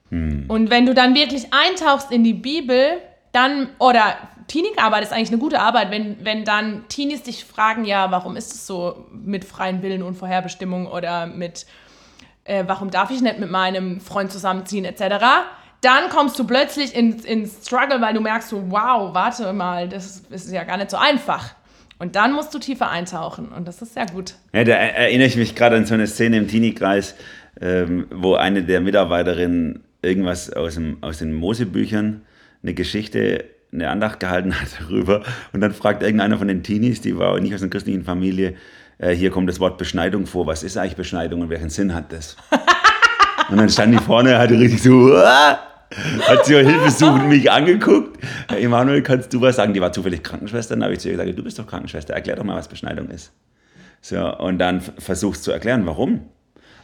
Hm. 0.10 0.46
Und 0.48 0.70
wenn 0.70 0.86
du 0.86 0.94
dann 0.94 1.16
wirklich 1.16 1.48
eintauchst 1.52 2.12
in 2.12 2.24
die 2.24 2.34
Bibel, 2.34 3.02
dann, 3.32 3.70
oder 3.80 4.16
Teenie-Arbeit 4.48 5.04
ist 5.04 5.12
eigentlich 5.12 5.30
eine 5.30 5.40
gute 5.40 5.60
Arbeit, 5.60 5.92
wenn, 5.92 6.24
wenn 6.24 6.46
dann 6.46 6.88
Teenies 6.88 7.24
dich 7.24 7.46
fragen, 7.46 7.86
ja, 7.86 8.12
warum 8.12 8.36
ist 8.36 8.54
es 8.54 8.68
so 8.68 9.08
mit 9.12 9.44
freien 9.46 9.82
Willen 9.82 10.04
und 10.04 10.16
Vorherbestimmung 10.16 10.88
oder 10.88 11.26
mit, 11.26 11.66
äh, 12.44 12.64
warum 12.68 12.92
darf 12.92 13.10
ich 13.10 13.22
nicht 13.22 13.40
mit 13.40 13.50
meinem 13.50 14.00
Freund 14.00 14.32
zusammenziehen, 14.32 14.86
etc., 14.86 15.26
dann 15.82 16.10
kommst 16.10 16.40
du 16.40 16.46
plötzlich 16.46 16.96
ins 16.96 17.26
in 17.26 17.46
Struggle, 17.46 18.02
weil 18.02 18.14
du 18.14 18.22
merkst 18.22 18.50
so, 18.50 18.72
wow, 18.72 19.14
warte 19.14 19.54
mal, 19.54 19.88
das 19.88 20.06
ist, 20.06 20.32
ist 20.32 20.52
ja 20.52 20.64
gar 20.64 20.78
nicht 20.78 20.90
so 20.90 20.98
einfach. 20.98 21.54
Und 22.00 22.16
dann 22.16 22.34
musst 22.34 22.54
du 22.54 22.60
tiefer 22.60 22.90
eintauchen 22.90 23.50
und 23.50 23.68
das 23.68 23.82
ist 23.82 23.94
sehr 23.94 24.06
gut. 24.08 24.34
Ja, 24.54 24.64
da 24.64 24.74
erinnere 24.74 25.28
ich 25.28 25.38
mich 25.38 25.56
gerade 25.56 25.76
an 25.76 25.86
so 25.86 25.94
eine 25.94 26.08
Szene 26.08 26.38
im 26.38 26.48
Teenie-Kreis, 26.48 27.16
ähm, 27.62 28.08
wo 28.12 28.36
eine 28.36 28.64
der 28.64 28.82
Mitarbeiterinnen 28.82 29.84
irgendwas 30.06 30.52
aus, 30.52 30.76
dem, 30.76 30.98
aus 31.02 31.18
den 31.18 31.34
Mosebüchern, 31.34 32.22
eine 32.64 32.74
Geschichte, 32.74 33.46
eine 33.72 33.90
Andacht 33.90 34.20
gehalten 34.20 34.60
hat 34.60 34.70
darüber 34.80 35.24
und 35.52 35.62
dann 35.62 35.74
fragt 35.74 36.04
irgendeiner 36.04 36.38
von 36.38 36.48
den 36.48 36.64
Teenies, 36.64 37.02
die 37.02 37.18
war 37.18 37.40
nicht 37.40 37.54
aus 37.54 37.62
einer 37.62 37.72
christlichen 37.72 38.04
Familie, 38.04 38.56
äh, 38.98 39.12
hier 39.12 39.32
kommt 39.32 39.50
das 39.50 39.60
Wort 39.60 39.78
Beschneidung 39.78 40.26
vor, 40.26 40.48
was 40.48 40.64
ist 40.64 40.78
eigentlich 40.78 40.96
Beschneidung 40.96 41.42
und 41.42 41.50
welchen 41.50 41.70
Sinn 41.70 41.94
hat 41.94 42.14
das? 42.14 42.38
und 43.50 43.58
dann 43.58 43.70
stand 43.70 43.94
die 43.94 44.00
vorne, 44.00 44.38
hatte 44.38 44.58
richtig 44.58 44.82
so, 44.82 44.92
Uah! 44.92 45.60
hat 46.28 46.46
sie 46.46 46.56
hilfesuchend 46.56 47.30
mich 47.30 47.52
angeguckt. 47.52 48.20
Emanuel, 48.50 49.02
kannst 49.02 49.34
du 49.34 49.42
was 49.42 49.56
sagen? 49.56 49.74
Die 49.74 49.82
war 49.82 49.92
zufällig 49.92 50.24
Krankenschwester. 50.24 50.76
Dann 50.76 50.84
habe 50.84 50.94
ich 50.94 51.00
zu 51.00 51.10
ihr 51.10 51.18
gesagt, 51.18 51.38
du 51.38 51.44
bist 51.44 51.60
doch 51.60 51.68
Krankenschwester, 51.68 52.14
erklär 52.14 52.36
doch 52.36 52.44
mal, 52.44 52.56
was 52.56 52.68
Beschneidung 52.68 53.10
ist. 53.10 53.32
So, 54.02 54.38
und 54.38 54.60
dann 54.60 54.82
versuchst 54.82 55.44
zu 55.44 55.52
erklären, 55.52 55.86
warum. 55.86 56.22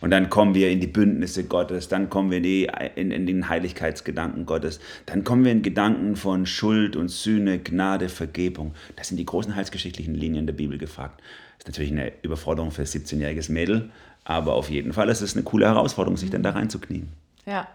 Und 0.02 0.10
dann 0.10 0.30
kommen 0.30 0.56
wir 0.56 0.70
in 0.70 0.80
die 0.80 0.88
Bündnisse 0.88 1.44
Gottes, 1.46 1.88
dann 1.88 2.10
kommen 2.10 2.32
wir 2.32 2.38
in, 2.38 2.44
die, 2.44 2.70
in, 2.96 3.12
in, 3.12 3.26
den 3.28 3.48
Heiligkeitsgedanken 3.48 4.46
Gottes, 4.48 4.80
dann 5.06 5.24
kommen 5.24 5.46
wir 5.46 5.52
in 5.52 5.62
Gedanken 5.62 6.16
von 6.16 6.46
Schuld 6.46 6.96
und 6.96 7.10
Sühne, 7.10 7.60
Gnade, 7.60 8.10
Vergebung. 8.10 8.74
Das 8.96 9.08
sind 9.08 9.18
die 9.18 9.26
großen 9.26 9.56
heilsgeschichtlichen 9.56 10.16
Linien 10.16 10.48
der 10.48 10.54
Bibel 10.54 10.78
gefragt. 10.80 11.22
Das 11.58 11.66
ist 11.66 11.68
natürlich 11.68 11.92
eine 11.92 12.12
Überforderung 12.24 12.72
für 12.72 12.82
ein 12.82 12.88
17-jähriges 12.88 13.52
Mädel, 13.52 13.92
aber 14.24 14.56
auf 14.56 14.70
jeden 14.72 14.94
Fall 14.94 15.08
ist 15.10 15.22
es 15.22 15.36
eine 15.36 15.44
coole 15.44 15.68
Herausforderung, 15.68 16.18
sich 16.18 16.32
dann 16.32 16.44
da 16.44 16.50
reinzuknien. 16.50 17.10
Ja. 17.46 17.68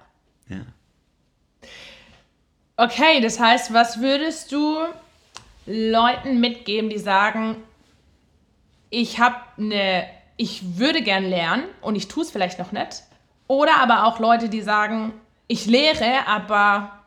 Ja. 0.48 0.60
Okay, 2.76 3.20
das 3.22 3.40
heißt, 3.40 3.72
was 3.72 4.00
würdest 4.00 4.52
du 4.52 4.76
Leuten 5.66 6.40
mitgeben, 6.40 6.90
die 6.90 6.98
sagen, 6.98 7.56
ich 8.90 9.18
habe 9.18 9.36
eine, 9.58 10.04
ich 10.36 10.78
würde 10.78 11.02
gern 11.02 11.24
lernen 11.24 11.64
und 11.80 11.96
ich 11.96 12.08
tue 12.08 12.22
es 12.22 12.30
vielleicht 12.30 12.58
noch 12.58 12.72
nicht. 12.72 13.02
Oder 13.48 13.80
aber 13.80 14.04
auch 14.04 14.18
Leute, 14.18 14.48
die 14.48 14.60
sagen, 14.60 15.12
ich 15.46 15.66
lehre, 15.66 16.26
aber 16.26 17.04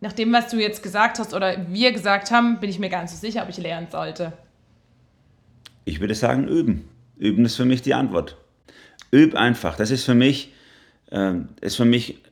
nach 0.00 0.12
dem, 0.12 0.32
was 0.32 0.48
du 0.48 0.58
jetzt 0.58 0.82
gesagt 0.82 1.18
hast 1.18 1.34
oder 1.34 1.66
wir 1.70 1.92
gesagt 1.92 2.30
haben, 2.30 2.60
bin 2.60 2.70
ich 2.70 2.78
mir 2.78 2.88
gar 2.88 3.02
nicht 3.02 3.10
so 3.10 3.16
sicher, 3.16 3.42
ob 3.42 3.48
ich 3.48 3.58
lernen 3.58 3.88
sollte. 3.90 4.32
Ich 5.84 6.00
würde 6.00 6.14
sagen, 6.14 6.46
üben. 6.46 6.88
Üben 7.16 7.44
ist 7.44 7.56
für 7.56 7.64
mich 7.64 7.82
die 7.82 7.94
Antwort. 7.94 8.36
Üb 9.12 9.34
einfach. 9.34 9.76
Das 9.76 9.90
ist 9.90 10.04
für 10.04 10.14
mich, 10.14 10.52
äh, 11.10 11.34
ist 11.60 11.76
für 11.76 11.84
mich 11.84 12.22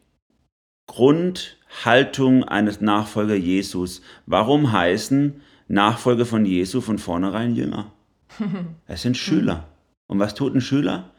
Grund 0.87 1.57
Haltung 1.85 2.45
eines 2.45 2.81
Nachfolger 2.81 3.35
Jesus. 3.35 4.03
Warum 4.27 4.73
heißen 4.73 5.41
Nachfolger 5.69 6.27
von 6.27 6.45
Jesu 6.45 6.81
von 6.81 6.99
vornherein 6.99 7.57
Jünger? 7.57 7.91
Es 8.87 9.03
sind 9.03 9.17
Schüler. 9.17 9.67
Und 10.07 10.19
was 10.19 10.35
tut 10.35 10.55
ein 10.55 10.61
Schüler? 10.61 11.11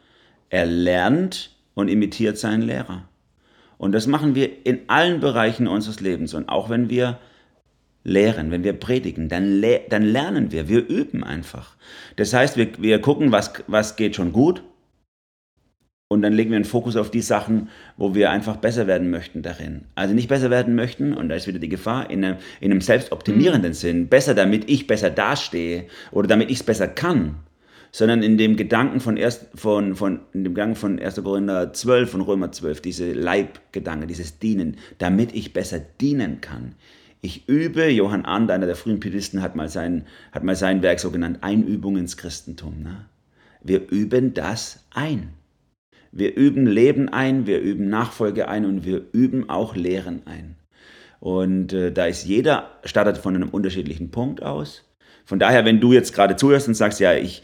Er 0.50 0.66
lernt 0.66 1.56
und 1.74 1.88
imitiert 1.88 2.38
seinen 2.38 2.62
Lehrer. 2.62 3.08
Und 3.76 3.92
das 3.92 4.06
machen 4.06 4.34
wir 4.34 4.66
in 4.66 4.80
allen 4.88 5.20
Bereichen 5.20 5.68
unseres 5.68 6.00
Lebens. 6.00 6.34
Und 6.34 6.48
auch 6.48 6.68
wenn 6.68 6.90
wir 6.90 7.18
lehren, 8.02 8.50
wenn 8.50 8.64
wir 8.64 8.72
predigen, 8.72 9.28
dann, 9.28 9.60
le 9.60 9.82
dann 9.88 10.02
lernen 10.02 10.50
wir. 10.50 10.68
Wir 10.68 10.86
üben 10.88 11.22
einfach. 11.22 11.76
Das 12.16 12.32
heißt, 12.32 12.56
wir, 12.56 12.68
wir 12.78 13.00
gucken, 13.00 13.30
was, 13.30 13.52
was 13.66 13.96
geht 13.96 14.16
schon 14.16 14.32
gut 14.32 14.62
und 16.10 16.22
dann 16.22 16.32
legen 16.32 16.50
wir 16.50 16.56
einen 16.56 16.64
Fokus 16.64 16.96
auf 16.96 17.10
die 17.10 17.20
Sachen, 17.20 17.68
wo 17.98 18.14
wir 18.14 18.30
einfach 18.30 18.56
besser 18.56 18.86
werden 18.86 19.10
möchten 19.10 19.42
darin. 19.42 19.84
Also 19.94 20.14
nicht 20.14 20.28
besser 20.28 20.50
werden 20.50 20.74
möchten, 20.74 21.12
und 21.12 21.28
da 21.28 21.34
ist 21.34 21.46
wieder 21.46 21.58
die 21.58 21.68
Gefahr, 21.68 22.10
in 22.10 22.24
einem, 22.24 22.38
in 22.60 22.70
einem 22.70 22.80
selbstoptimierenden 22.80 23.72
mhm. 23.72 23.74
Sinn, 23.74 24.08
besser 24.08 24.34
damit 24.34 24.70
ich 24.70 24.86
besser 24.86 25.10
dastehe 25.10 25.84
oder 26.10 26.26
damit 26.26 26.50
ich 26.50 26.60
es 26.60 26.62
besser 26.62 26.88
kann, 26.88 27.36
sondern 27.92 28.22
in 28.22 28.38
dem 28.38 28.56
Gedanken 28.56 29.00
von, 29.00 29.16
erst, 29.16 29.46
von, 29.54 29.94
von, 29.94 30.20
in 30.32 30.44
dem 30.44 30.54
Gedanken 30.54 30.76
von 30.76 30.98
1. 30.98 31.22
Korinther 31.22 31.72
12 31.72 32.14
und 32.14 32.20
Römer 32.22 32.52
12, 32.52 32.80
diese 32.80 33.12
Leibgedanke, 33.12 34.06
dieses 34.06 34.38
Dienen, 34.38 34.76
damit 34.98 35.34
ich 35.34 35.52
besser 35.52 35.80
dienen 36.00 36.40
kann. 36.40 36.74
Ich 37.20 37.48
übe, 37.48 37.90
Johann 37.90 38.24
Arndt, 38.24 38.50
einer 38.50 38.66
der 38.66 38.76
frühen 38.76 39.00
Pietisten, 39.00 39.42
hat 39.42 39.56
mal 39.56 39.68
sein, 39.68 40.06
hat 40.30 40.44
mal 40.44 40.54
sein 40.54 40.82
Werk 40.82 41.00
so 41.00 41.10
genannt, 41.10 41.38
Einübung 41.40 41.96
ins 41.96 42.16
Christentum. 42.16 42.82
Ne? 42.82 43.06
Wir 43.62 43.90
üben 43.90 44.34
das 44.34 44.84
ein. 44.90 45.30
Wir 46.12 46.36
üben 46.36 46.66
Leben 46.66 47.08
ein, 47.08 47.46
wir 47.46 47.60
üben 47.60 47.88
Nachfolge 47.88 48.48
ein 48.48 48.64
und 48.64 48.84
wir 48.84 49.02
üben 49.12 49.50
auch 49.50 49.74
Lehren 49.74 50.22
ein. 50.26 50.56
Und 51.20 51.72
äh, 51.72 51.92
da 51.92 52.06
ist 52.06 52.24
jeder, 52.24 52.70
startet 52.84 53.18
von 53.18 53.34
einem 53.34 53.48
unterschiedlichen 53.48 54.10
Punkt 54.10 54.42
aus. 54.42 54.84
Von 55.24 55.38
daher, 55.38 55.64
wenn 55.64 55.80
du 55.80 55.92
jetzt 55.92 56.14
gerade 56.14 56.36
zuhörst 56.36 56.68
und 56.68 56.74
sagst, 56.74 57.00
ja, 57.00 57.14
ich, 57.14 57.42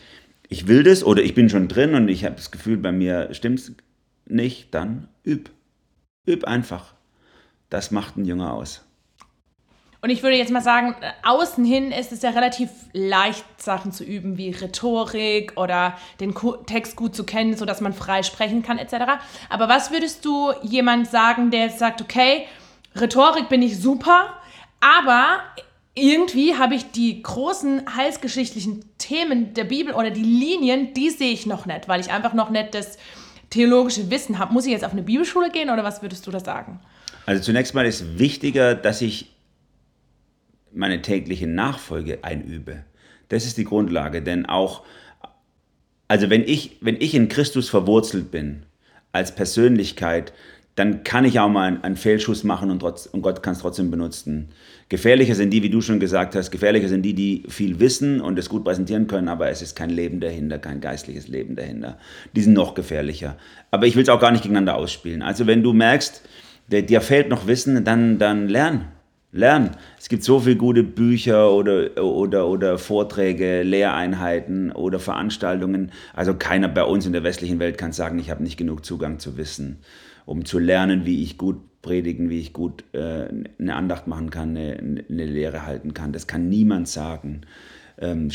ich 0.48 0.68
will 0.68 0.82
das 0.82 1.04
oder 1.04 1.22
ich 1.22 1.34
bin 1.34 1.48
schon 1.48 1.68
drin 1.68 1.94
und 1.94 2.08
ich 2.08 2.24
habe 2.24 2.36
das 2.36 2.50
Gefühl, 2.50 2.76
bei 2.76 2.92
mir 2.92 3.32
stimmt 3.34 3.58
es 3.58 3.72
nicht, 4.26 4.74
dann 4.74 5.08
üb. 5.24 5.50
Üb 6.26 6.44
einfach. 6.44 6.94
Das 7.70 7.90
macht 7.90 8.16
ein 8.16 8.24
Jünger 8.24 8.54
aus. 8.54 8.84
Und 10.04 10.10
ich 10.10 10.22
würde 10.22 10.36
jetzt 10.36 10.52
mal 10.52 10.60
sagen, 10.60 10.94
außen 11.22 11.64
hin 11.64 11.90
ist 11.90 12.12
es 12.12 12.20
ja 12.20 12.28
relativ 12.28 12.68
leicht, 12.92 13.42
Sachen 13.56 13.90
zu 13.90 14.04
üben, 14.04 14.36
wie 14.36 14.50
Rhetorik 14.50 15.54
oder 15.56 15.96
den 16.20 16.34
Text 16.66 16.94
gut 16.94 17.16
zu 17.16 17.24
kennen, 17.24 17.56
sodass 17.56 17.80
man 17.80 17.94
frei 17.94 18.22
sprechen 18.22 18.62
kann, 18.62 18.76
etc. 18.76 18.94
Aber 19.48 19.66
was 19.70 19.90
würdest 19.92 20.22
du 20.26 20.52
jemand 20.62 21.08
sagen, 21.08 21.50
der 21.50 21.60
jetzt 21.60 21.78
sagt, 21.78 22.02
okay, 22.02 22.46
Rhetorik 22.94 23.48
bin 23.48 23.62
ich 23.62 23.80
super, 23.80 24.34
aber 24.78 25.40
irgendwie 25.94 26.56
habe 26.56 26.74
ich 26.74 26.90
die 26.90 27.22
großen 27.22 27.96
heilsgeschichtlichen 27.96 28.84
Themen 28.98 29.54
der 29.54 29.64
Bibel 29.64 29.94
oder 29.94 30.10
die 30.10 30.22
Linien, 30.22 30.92
die 30.92 31.10
sehe 31.10 31.32
ich 31.32 31.46
noch 31.46 31.66
nicht, 31.66 31.88
weil 31.88 32.00
ich 32.00 32.10
einfach 32.10 32.34
noch 32.34 32.50
nicht 32.50 32.74
das 32.74 32.98
theologische 33.50 34.10
Wissen 34.10 34.38
habe. 34.38 34.52
Muss 34.52 34.66
ich 34.66 34.72
jetzt 34.72 34.84
auf 34.84 34.92
eine 34.92 35.02
Bibelschule 35.02 35.50
gehen 35.50 35.70
oder 35.70 35.84
was 35.84 36.02
würdest 36.02 36.26
du 36.26 36.32
da 36.32 36.40
sagen? 36.40 36.80
Also 37.26 37.42
zunächst 37.42 37.74
mal 37.74 37.86
ist 37.86 38.18
wichtiger, 38.18 38.74
dass 38.74 39.00
ich 39.00 39.30
meine 40.72 41.00
tägliche 41.02 41.46
Nachfolge 41.46 42.18
einübe. 42.22 42.84
Das 43.28 43.46
ist 43.46 43.56
die 43.56 43.64
Grundlage, 43.64 44.20
denn 44.20 44.46
auch, 44.46 44.82
also 46.08 46.28
wenn 46.28 46.42
ich, 46.42 46.78
wenn 46.80 46.96
ich 47.00 47.14
in 47.14 47.28
Christus 47.28 47.68
verwurzelt 47.68 48.32
bin, 48.32 48.66
als 49.12 49.34
Persönlichkeit, 49.34 50.32
dann 50.74 51.04
kann 51.04 51.24
ich 51.24 51.38
auch 51.38 51.48
mal 51.48 51.78
einen, 51.82 51.96
Fehlschuss 51.96 52.42
machen 52.42 52.70
und, 52.70 52.80
trotz, 52.80 53.06
und 53.06 53.22
Gott 53.22 53.42
kann 53.42 53.52
es 53.52 53.60
trotzdem 53.60 53.90
benutzen. 53.90 54.48
Gefährlicher 54.88 55.34
sind 55.34 55.50
die, 55.50 55.62
wie 55.62 55.70
du 55.70 55.80
schon 55.80 56.00
gesagt 56.00 56.34
hast, 56.34 56.50
gefährlicher 56.50 56.88
sind 56.88 57.02
die, 57.02 57.14
die 57.14 57.44
viel 57.48 57.78
wissen 57.80 58.20
und 58.20 58.38
es 58.38 58.48
gut 58.48 58.64
präsentieren 58.64 59.06
können, 59.06 59.28
aber 59.28 59.48
es 59.48 59.62
ist 59.62 59.76
kein 59.76 59.90
Leben 59.90 60.20
dahinter, 60.20 60.58
kein 60.58 60.80
geistliches 60.80 61.28
Leben 61.28 61.56
dahinter. 61.56 61.98
Die 62.34 62.42
sind 62.42 62.54
noch 62.54 62.74
gefährlicher. 62.74 63.36
Aber 63.70 63.86
ich 63.86 63.94
will 63.94 64.02
es 64.02 64.08
auch 64.08 64.20
gar 64.20 64.32
nicht 64.32 64.42
gegeneinander 64.42 64.76
ausspielen. 64.76 65.22
Also 65.22 65.46
wenn 65.46 65.62
du 65.62 65.72
merkst, 65.72 66.22
dir 66.68 67.00
fehlt 67.00 67.28
noch 67.28 67.46
Wissen, 67.46 67.84
dann, 67.84 68.18
dann 68.18 68.48
lern 68.48 68.88
lernen. 69.34 69.70
Es 69.98 70.08
gibt 70.08 70.22
so 70.22 70.40
viele 70.40 70.56
gute 70.56 70.84
Bücher 70.84 71.52
oder, 71.52 72.02
oder, 72.02 72.46
oder 72.46 72.78
Vorträge, 72.78 73.62
Lehreinheiten 73.62 74.70
oder 74.70 75.00
Veranstaltungen. 75.00 75.90
Also 76.14 76.34
keiner 76.34 76.68
bei 76.68 76.84
uns 76.84 77.04
in 77.04 77.12
der 77.12 77.24
westlichen 77.24 77.58
Welt 77.58 77.76
kann 77.76 77.92
sagen, 77.92 78.18
ich 78.18 78.30
habe 78.30 78.42
nicht 78.42 78.56
genug 78.56 78.84
Zugang 78.84 79.18
zu 79.18 79.36
Wissen, 79.36 79.80
um 80.24 80.44
zu 80.44 80.58
lernen, 80.58 81.04
wie 81.04 81.22
ich 81.22 81.36
gut 81.36 81.56
predigen, 81.82 82.30
wie 82.30 82.40
ich 82.40 82.52
gut 82.52 82.84
äh, 82.92 83.26
eine 83.58 83.74
Andacht 83.74 84.06
machen 84.06 84.30
kann, 84.30 84.50
eine, 84.50 85.04
eine, 85.10 85.26
Lehre 85.26 85.66
halten 85.66 85.92
kann. 85.92 86.12
Das 86.12 86.26
kann 86.26 86.48
niemand 86.48 86.88
sagen. 86.88 87.42
Ähm, 87.98 88.30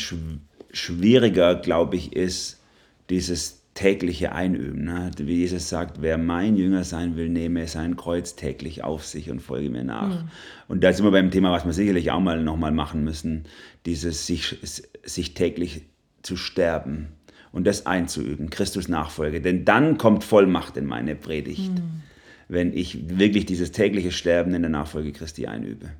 schwieriger, 0.70 1.56
glaube 1.56 1.96
ich, 1.96 2.14
ist 2.14 2.60
dieses 3.08 3.59
tägliche 3.74 4.32
Einüben. 4.32 4.84
Ne? 4.84 5.10
Wie 5.18 5.36
Jesus 5.36 5.68
sagt, 5.68 6.02
wer 6.02 6.18
mein 6.18 6.56
Jünger 6.56 6.84
sein 6.84 7.16
will, 7.16 7.28
nehme 7.28 7.66
sein 7.66 7.96
Kreuz 7.96 8.36
täglich 8.36 8.82
auf 8.82 9.06
sich 9.06 9.30
und 9.30 9.40
folge 9.40 9.70
mir 9.70 9.84
nach. 9.84 10.22
Mhm. 10.22 10.28
Und 10.68 10.84
da 10.84 10.92
sind 10.92 11.04
wir 11.04 11.12
beim 11.12 11.30
Thema, 11.30 11.52
was 11.52 11.64
wir 11.64 11.72
sicherlich 11.72 12.10
auch 12.10 12.20
mal 12.20 12.42
nochmal 12.42 12.72
machen 12.72 13.04
müssen, 13.04 13.44
dieses 13.86 14.26
sich, 14.26 14.56
sich 15.04 15.34
täglich 15.34 15.82
zu 16.22 16.36
sterben 16.36 17.08
und 17.52 17.66
das 17.66 17.86
einzuüben, 17.86 18.50
Christus 18.50 18.88
Nachfolge. 18.88 19.40
Denn 19.40 19.64
dann 19.64 19.98
kommt 19.98 20.24
Vollmacht 20.24 20.76
in 20.76 20.86
meine 20.86 21.14
Predigt, 21.14 21.72
mhm. 21.72 22.02
wenn 22.48 22.76
ich 22.76 23.18
wirklich 23.18 23.46
dieses 23.46 23.72
tägliche 23.72 24.12
Sterben 24.12 24.52
in 24.54 24.62
der 24.62 24.70
Nachfolge 24.70 25.12
Christi 25.12 25.46
einübe. 25.46 25.90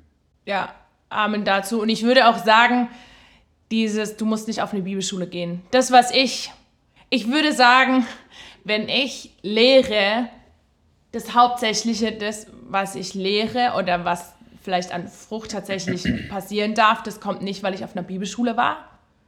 Ja, 0.45 0.73
Amen 1.09 1.43
dazu. 1.43 1.81
Und 1.81 1.89
ich 1.89 2.03
würde 2.03 2.27
auch 2.27 2.43
sagen, 2.43 2.87
dieses, 3.69 4.17
du 4.17 4.25
musst 4.25 4.47
nicht 4.47 4.61
auf 4.61 4.73
eine 4.73 4.81
Bibelschule 4.81 5.27
gehen. 5.27 5.61
Das, 5.71 5.91
was 5.91 6.11
ich 6.11 6.51
ich 7.11 7.27
würde 7.27 7.53
sagen, 7.53 8.07
wenn 8.63 8.89
ich 8.89 9.31
lehre, 9.43 10.29
das 11.11 11.35
Hauptsächliche, 11.35 12.13
das, 12.13 12.47
was 12.69 12.95
ich 12.95 13.13
lehre 13.13 13.73
oder 13.77 14.05
was 14.05 14.33
vielleicht 14.63 14.93
an 14.93 15.07
Frucht 15.07 15.51
tatsächlich 15.51 16.05
passieren 16.29 16.73
darf, 16.73 17.03
das 17.03 17.19
kommt 17.19 17.41
nicht, 17.41 17.63
weil 17.63 17.75
ich 17.75 17.83
auf 17.83 17.95
einer 17.95 18.03
Bibelschule 18.03 18.55
war, 18.55 18.77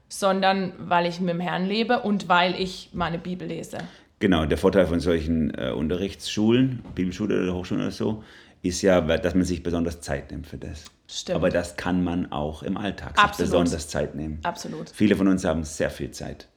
sondern 0.08 0.74
weil 0.78 1.06
ich 1.08 1.20
mit 1.20 1.32
dem 1.32 1.42
Herrn 1.42 1.66
lebe 1.66 2.00
und 2.00 2.30
weil 2.30 2.60
ich 2.60 2.90
meine 2.94 3.20
Bibel 3.20 3.48
lese. 3.48 3.80
Genau, 4.20 4.46
der 4.46 4.58
Vorteil 4.58 4.88
von 4.88 5.02
solchen 5.02 5.54
äh, 5.54 5.72
Unterrichtsschulen, 5.72 6.86
Bibelschule 6.96 7.44
oder 7.44 7.54
Hochschule 7.54 7.82
oder 7.82 7.92
so, 7.92 8.24
ist 8.62 8.82
ja, 8.82 9.02
dass 9.02 9.36
man 9.36 9.44
sich 9.44 9.62
besonders 9.62 10.00
Zeit 10.00 10.32
nimmt 10.32 10.48
für 10.48 10.58
das. 10.58 10.86
Stimmt. 11.10 11.36
Aber 11.36 11.50
das 11.50 11.76
kann 11.76 12.02
man 12.02 12.32
auch 12.32 12.64
im 12.64 12.78
Alltag 12.78 13.18
Absolut. 13.18 13.36
sich 13.36 13.46
besonders 13.46 13.90
Zeit 13.90 14.16
nehmen. 14.16 14.40
Absolut. 14.44 14.90
Viele 14.90 15.18
von 15.18 15.28
uns 15.28 15.44
haben 15.44 15.66
sehr 15.66 15.90
viel 15.90 16.12
Zeit, 16.12 16.48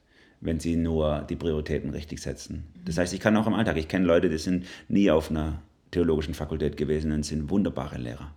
wenn 0.41 0.59
sie 0.59 0.75
nur 0.75 1.25
die 1.29 1.35
Prioritäten 1.35 1.89
richtig 1.89 2.21
setzen. 2.21 2.65
Das 2.85 2.97
heißt, 2.97 3.13
ich 3.13 3.19
kann 3.19 3.35
auch 3.37 3.47
im 3.47 3.53
Alltag, 3.53 3.77
ich 3.77 3.87
kenne 3.87 4.05
Leute, 4.05 4.29
die 4.29 4.37
sind 4.37 4.65
nie 4.87 5.09
auf 5.09 5.29
einer 5.29 5.61
theologischen 5.91 6.33
Fakultät 6.33 6.77
gewesen 6.77 7.11
und 7.11 7.23
sind 7.23 7.49
wunderbare 7.49 7.97
Lehrer. 7.97 8.31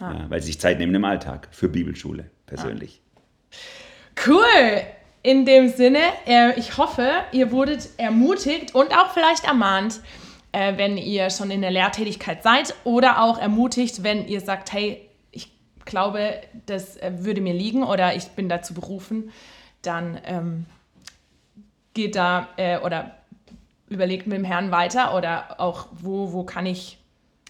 Ah. 0.00 0.12
Ja, 0.12 0.30
weil 0.30 0.40
sie 0.40 0.48
sich 0.48 0.60
Zeit 0.60 0.78
nehmen 0.78 0.94
im 0.94 1.04
Alltag 1.04 1.48
für 1.50 1.68
Bibelschule 1.68 2.30
persönlich. 2.46 3.00
Cool. 4.26 4.82
In 5.22 5.44
dem 5.44 5.68
Sinne, 5.68 6.00
äh, 6.26 6.58
ich 6.58 6.76
hoffe, 6.78 7.08
ihr 7.32 7.50
wurdet 7.50 7.88
ermutigt 7.96 8.74
und 8.74 8.92
auch 8.92 9.12
vielleicht 9.12 9.44
ermahnt, 9.44 10.00
äh, 10.52 10.76
wenn 10.76 10.96
ihr 10.96 11.30
schon 11.30 11.50
in 11.50 11.62
der 11.62 11.70
Lehrtätigkeit 11.70 12.42
seid 12.42 12.74
oder 12.84 13.22
auch 13.22 13.38
ermutigt, 13.38 14.02
wenn 14.04 14.28
ihr 14.28 14.40
sagt, 14.40 14.72
hey, 14.72 15.08
ich 15.32 15.50
glaube, 15.84 16.40
das 16.66 16.96
äh, 16.98 17.12
würde 17.18 17.40
mir 17.40 17.54
liegen 17.54 17.82
oder 17.82 18.14
ich 18.14 18.28
bin 18.28 18.48
dazu 18.48 18.72
berufen, 18.72 19.32
dann 19.86 20.18
ähm, 20.24 20.66
geht 21.94 22.16
da 22.16 22.48
äh, 22.56 22.78
oder 22.78 23.16
überlegt 23.88 24.26
mit 24.26 24.36
dem 24.36 24.44
Herrn 24.44 24.70
weiter 24.70 25.14
oder 25.16 25.60
auch, 25.60 25.88
wo, 25.92 26.32
wo 26.32 26.44
kann 26.44 26.66
ich 26.66 26.98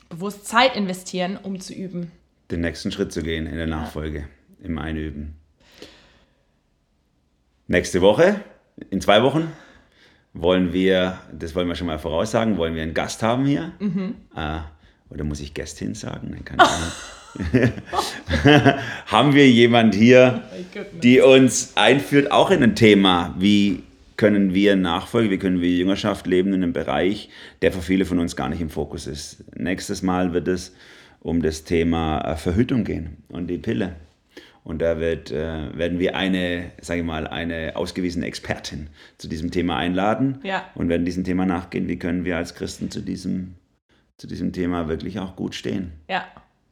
bewusst 0.08 0.46
Zeit 0.46 0.76
investieren, 0.76 1.38
um 1.42 1.60
zu 1.60 1.72
üben. 1.72 2.12
Den 2.50 2.60
nächsten 2.60 2.92
Schritt 2.92 3.12
zu 3.12 3.22
gehen 3.22 3.46
in 3.46 3.56
der 3.56 3.66
Nachfolge, 3.66 4.28
im 4.62 4.78
Einüben. 4.78 5.34
Nächste 7.66 8.00
Woche, 8.00 8.40
in 8.90 9.00
zwei 9.00 9.22
Wochen, 9.22 9.52
wollen 10.32 10.72
wir, 10.72 11.18
das 11.32 11.54
wollen 11.54 11.66
wir 11.66 11.74
schon 11.74 11.88
mal 11.88 11.98
voraussagen, 11.98 12.58
wollen 12.58 12.74
wir 12.74 12.82
einen 12.82 12.94
Gast 12.94 13.22
haben 13.22 13.46
hier. 13.46 13.72
Äh, 14.36 14.60
oder 15.08 15.24
muss 15.24 15.40
ich 15.40 15.54
Gästin 15.54 15.94
sagen? 15.94 16.30
Nein, 16.30 16.44
keine 16.44 16.62
Ahnung. 16.62 16.92
haben 19.06 19.34
wir 19.34 19.48
jemand 19.48 19.94
hier, 19.94 20.42
die 21.02 21.20
uns 21.20 21.72
einführt, 21.76 22.30
auch 22.32 22.50
in 22.50 22.62
ein 22.62 22.74
Thema, 22.74 23.34
wie 23.38 23.82
können 24.16 24.54
wir 24.54 24.76
Nachfolge, 24.76 25.30
wie 25.30 25.38
können 25.38 25.60
wir 25.60 25.70
Jüngerschaft 25.70 26.26
leben 26.26 26.54
in 26.54 26.62
einem 26.62 26.72
Bereich, 26.72 27.28
der 27.62 27.72
für 27.72 27.82
viele 27.82 28.04
von 28.04 28.18
uns 28.18 28.34
gar 28.36 28.48
nicht 28.48 28.60
im 28.60 28.70
Fokus 28.70 29.06
ist. 29.06 29.44
Nächstes 29.56 30.02
Mal 30.02 30.32
wird 30.32 30.48
es 30.48 30.74
um 31.20 31.42
das 31.42 31.64
Thema 31.64 32.20
äh, 32.20 32.36
Verhütung 32.36 32.84
gehen 32.84 33.18
und 33.28 33.48
die 33.48 33.58
Pille. 33.58 33.96
Und 34.64 34.80
da 34.82 34.98
wird, 34.98 35.30
äh, 35.30 35.76
werden 35.76 35.98
wir 36.00 36.16
eine, 36.16 36.72
sage 36.80 37.00
ich 37.00 37.06
mal, 37.06 37.26
eine 37.28 37.72
ausgewiesene 37.76 38.26
Expertin 38.26 38.88
zu 39.18 39.28
diesem 39.28 39.50
Thema 39.50 39.76
einladen 39.76 40.38
Ja. 40.42 40.64
und 40.74 40.88
werden 40.88 41.04
diesem 41.04 41.22
Thema 41.24 41.46
nachgehen, 41.46 41.86
wie 41.88 41.98
können 41.98 42.24
wir 42.24 42.36
als 42.36 42.54
Christen 42.54 42.90
zu 42.90 43.00
diesem, 43.00 43.54
zu 44.16 44.26
diesem 44.26 44.52
Thema 44.52 44.88
wirklich 44.88 45.18
auch 45.20 45.36
gut 45.36 45.54
stehen. 45.54 45.92
Ja, 46.08 46.24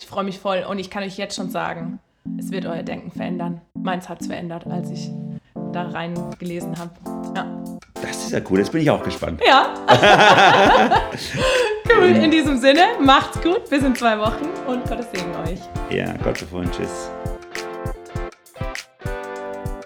ich 0.05 0.11
freue 0.11 0.25
mich 0.25 0.39
voll 0.39 0.67
und 0.69 0.79
ich 0.79 0.91
kann 0.91 1.03
euch 1.03 1.17
jetzt 1.17 1.35
schon 1.35 1.49
sagen, 1.49 1.99
es 2.39 2.51
wird 2.51 2.67
euer 2.67 2.83
Denken 2.83 3.11
verändern. 3.11 3.63
Meins 3.73 4.07
hat 4.11 4.21
es 4.21 4.27
verändert, 4.27 4.67
als 4.67 4.91
ich 4.91 5.11
da 5.73 5.89
rein 5.89 6.15
gelesen 6.39 6.77
habe. 6.79 6.91
Ja. 7.35 7.47
Das 7.95 8.25
ist 8.25 8.33
ja 8.33 8.41
cool, 8.51 8.59
jetzt 8.59 8.71
bin 8.71 8.83
ich 8.83 8.91
auch 8.91 9.03
gespannt. 9.03 9.41
Ja. 9.47 9.75
cool, 11.89 12.05
in 12.05 12.31
diesem 12.31 12.59
Sinne, 12.59 12.81
macht's 13.01 13.41
gut, 13.41 13.71
bis 13.71 13.83
in 13.83 13.97
zwei 13.97 14.19
Wochen 14.19 14.45
und 14.67 14.87
Gottes 14.87 15.07
Segen 15.11 15.35
euch. 15.37 15.61
Ja, 15.91 16.13
Gott 16.23 16.37
sei 16.37 16.47
Dank, 16.53 16.71
tschüss. 16.73 17.11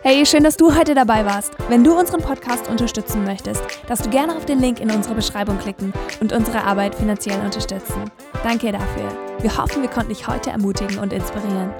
Hey, 0.02 0.26
schön, 0.26 0.42
dass 0.42 0.56
du 0.56 0.74
heute 0.74 0.94
dabei 0.94 1.24
warst. 1.24 1.52
Wenn 1.68 1.84
du 1.84 1.96
unseren 1.96 2.22
Podcast 2.22 2.68
unterstützen 2.68 3.22
möchtest, 3.24 3.62
darfst 3.86 4.04
du 4.04 4.10
gerne 4.10 4.36
auf 4.36 4.46
den 4.46 4.58
Link 4.58 4.80
in 4.80 4.90
unserer 4.90 5.14
Beschreibung 5.14 5.60
klicken 5.60 5.92
und 6.20 6.32
unsere 6.32 6.64
Arbeit 6.64 6.96
finanziell 6.96 7.40
unterstützen. 7.40 8.10
Danke 8.42 8.72
dafür. 8.72 9.27
Wir 9.40 9.56
hoffen, 9.56 9.82
wir 9.82 9.88
konnten 9.88 10.08
dich 10.08 10.26
heute 10.26 10.50
ermutigen 10.50 10.98
und 10.98 11.12
inspirieren. 11.12 11.72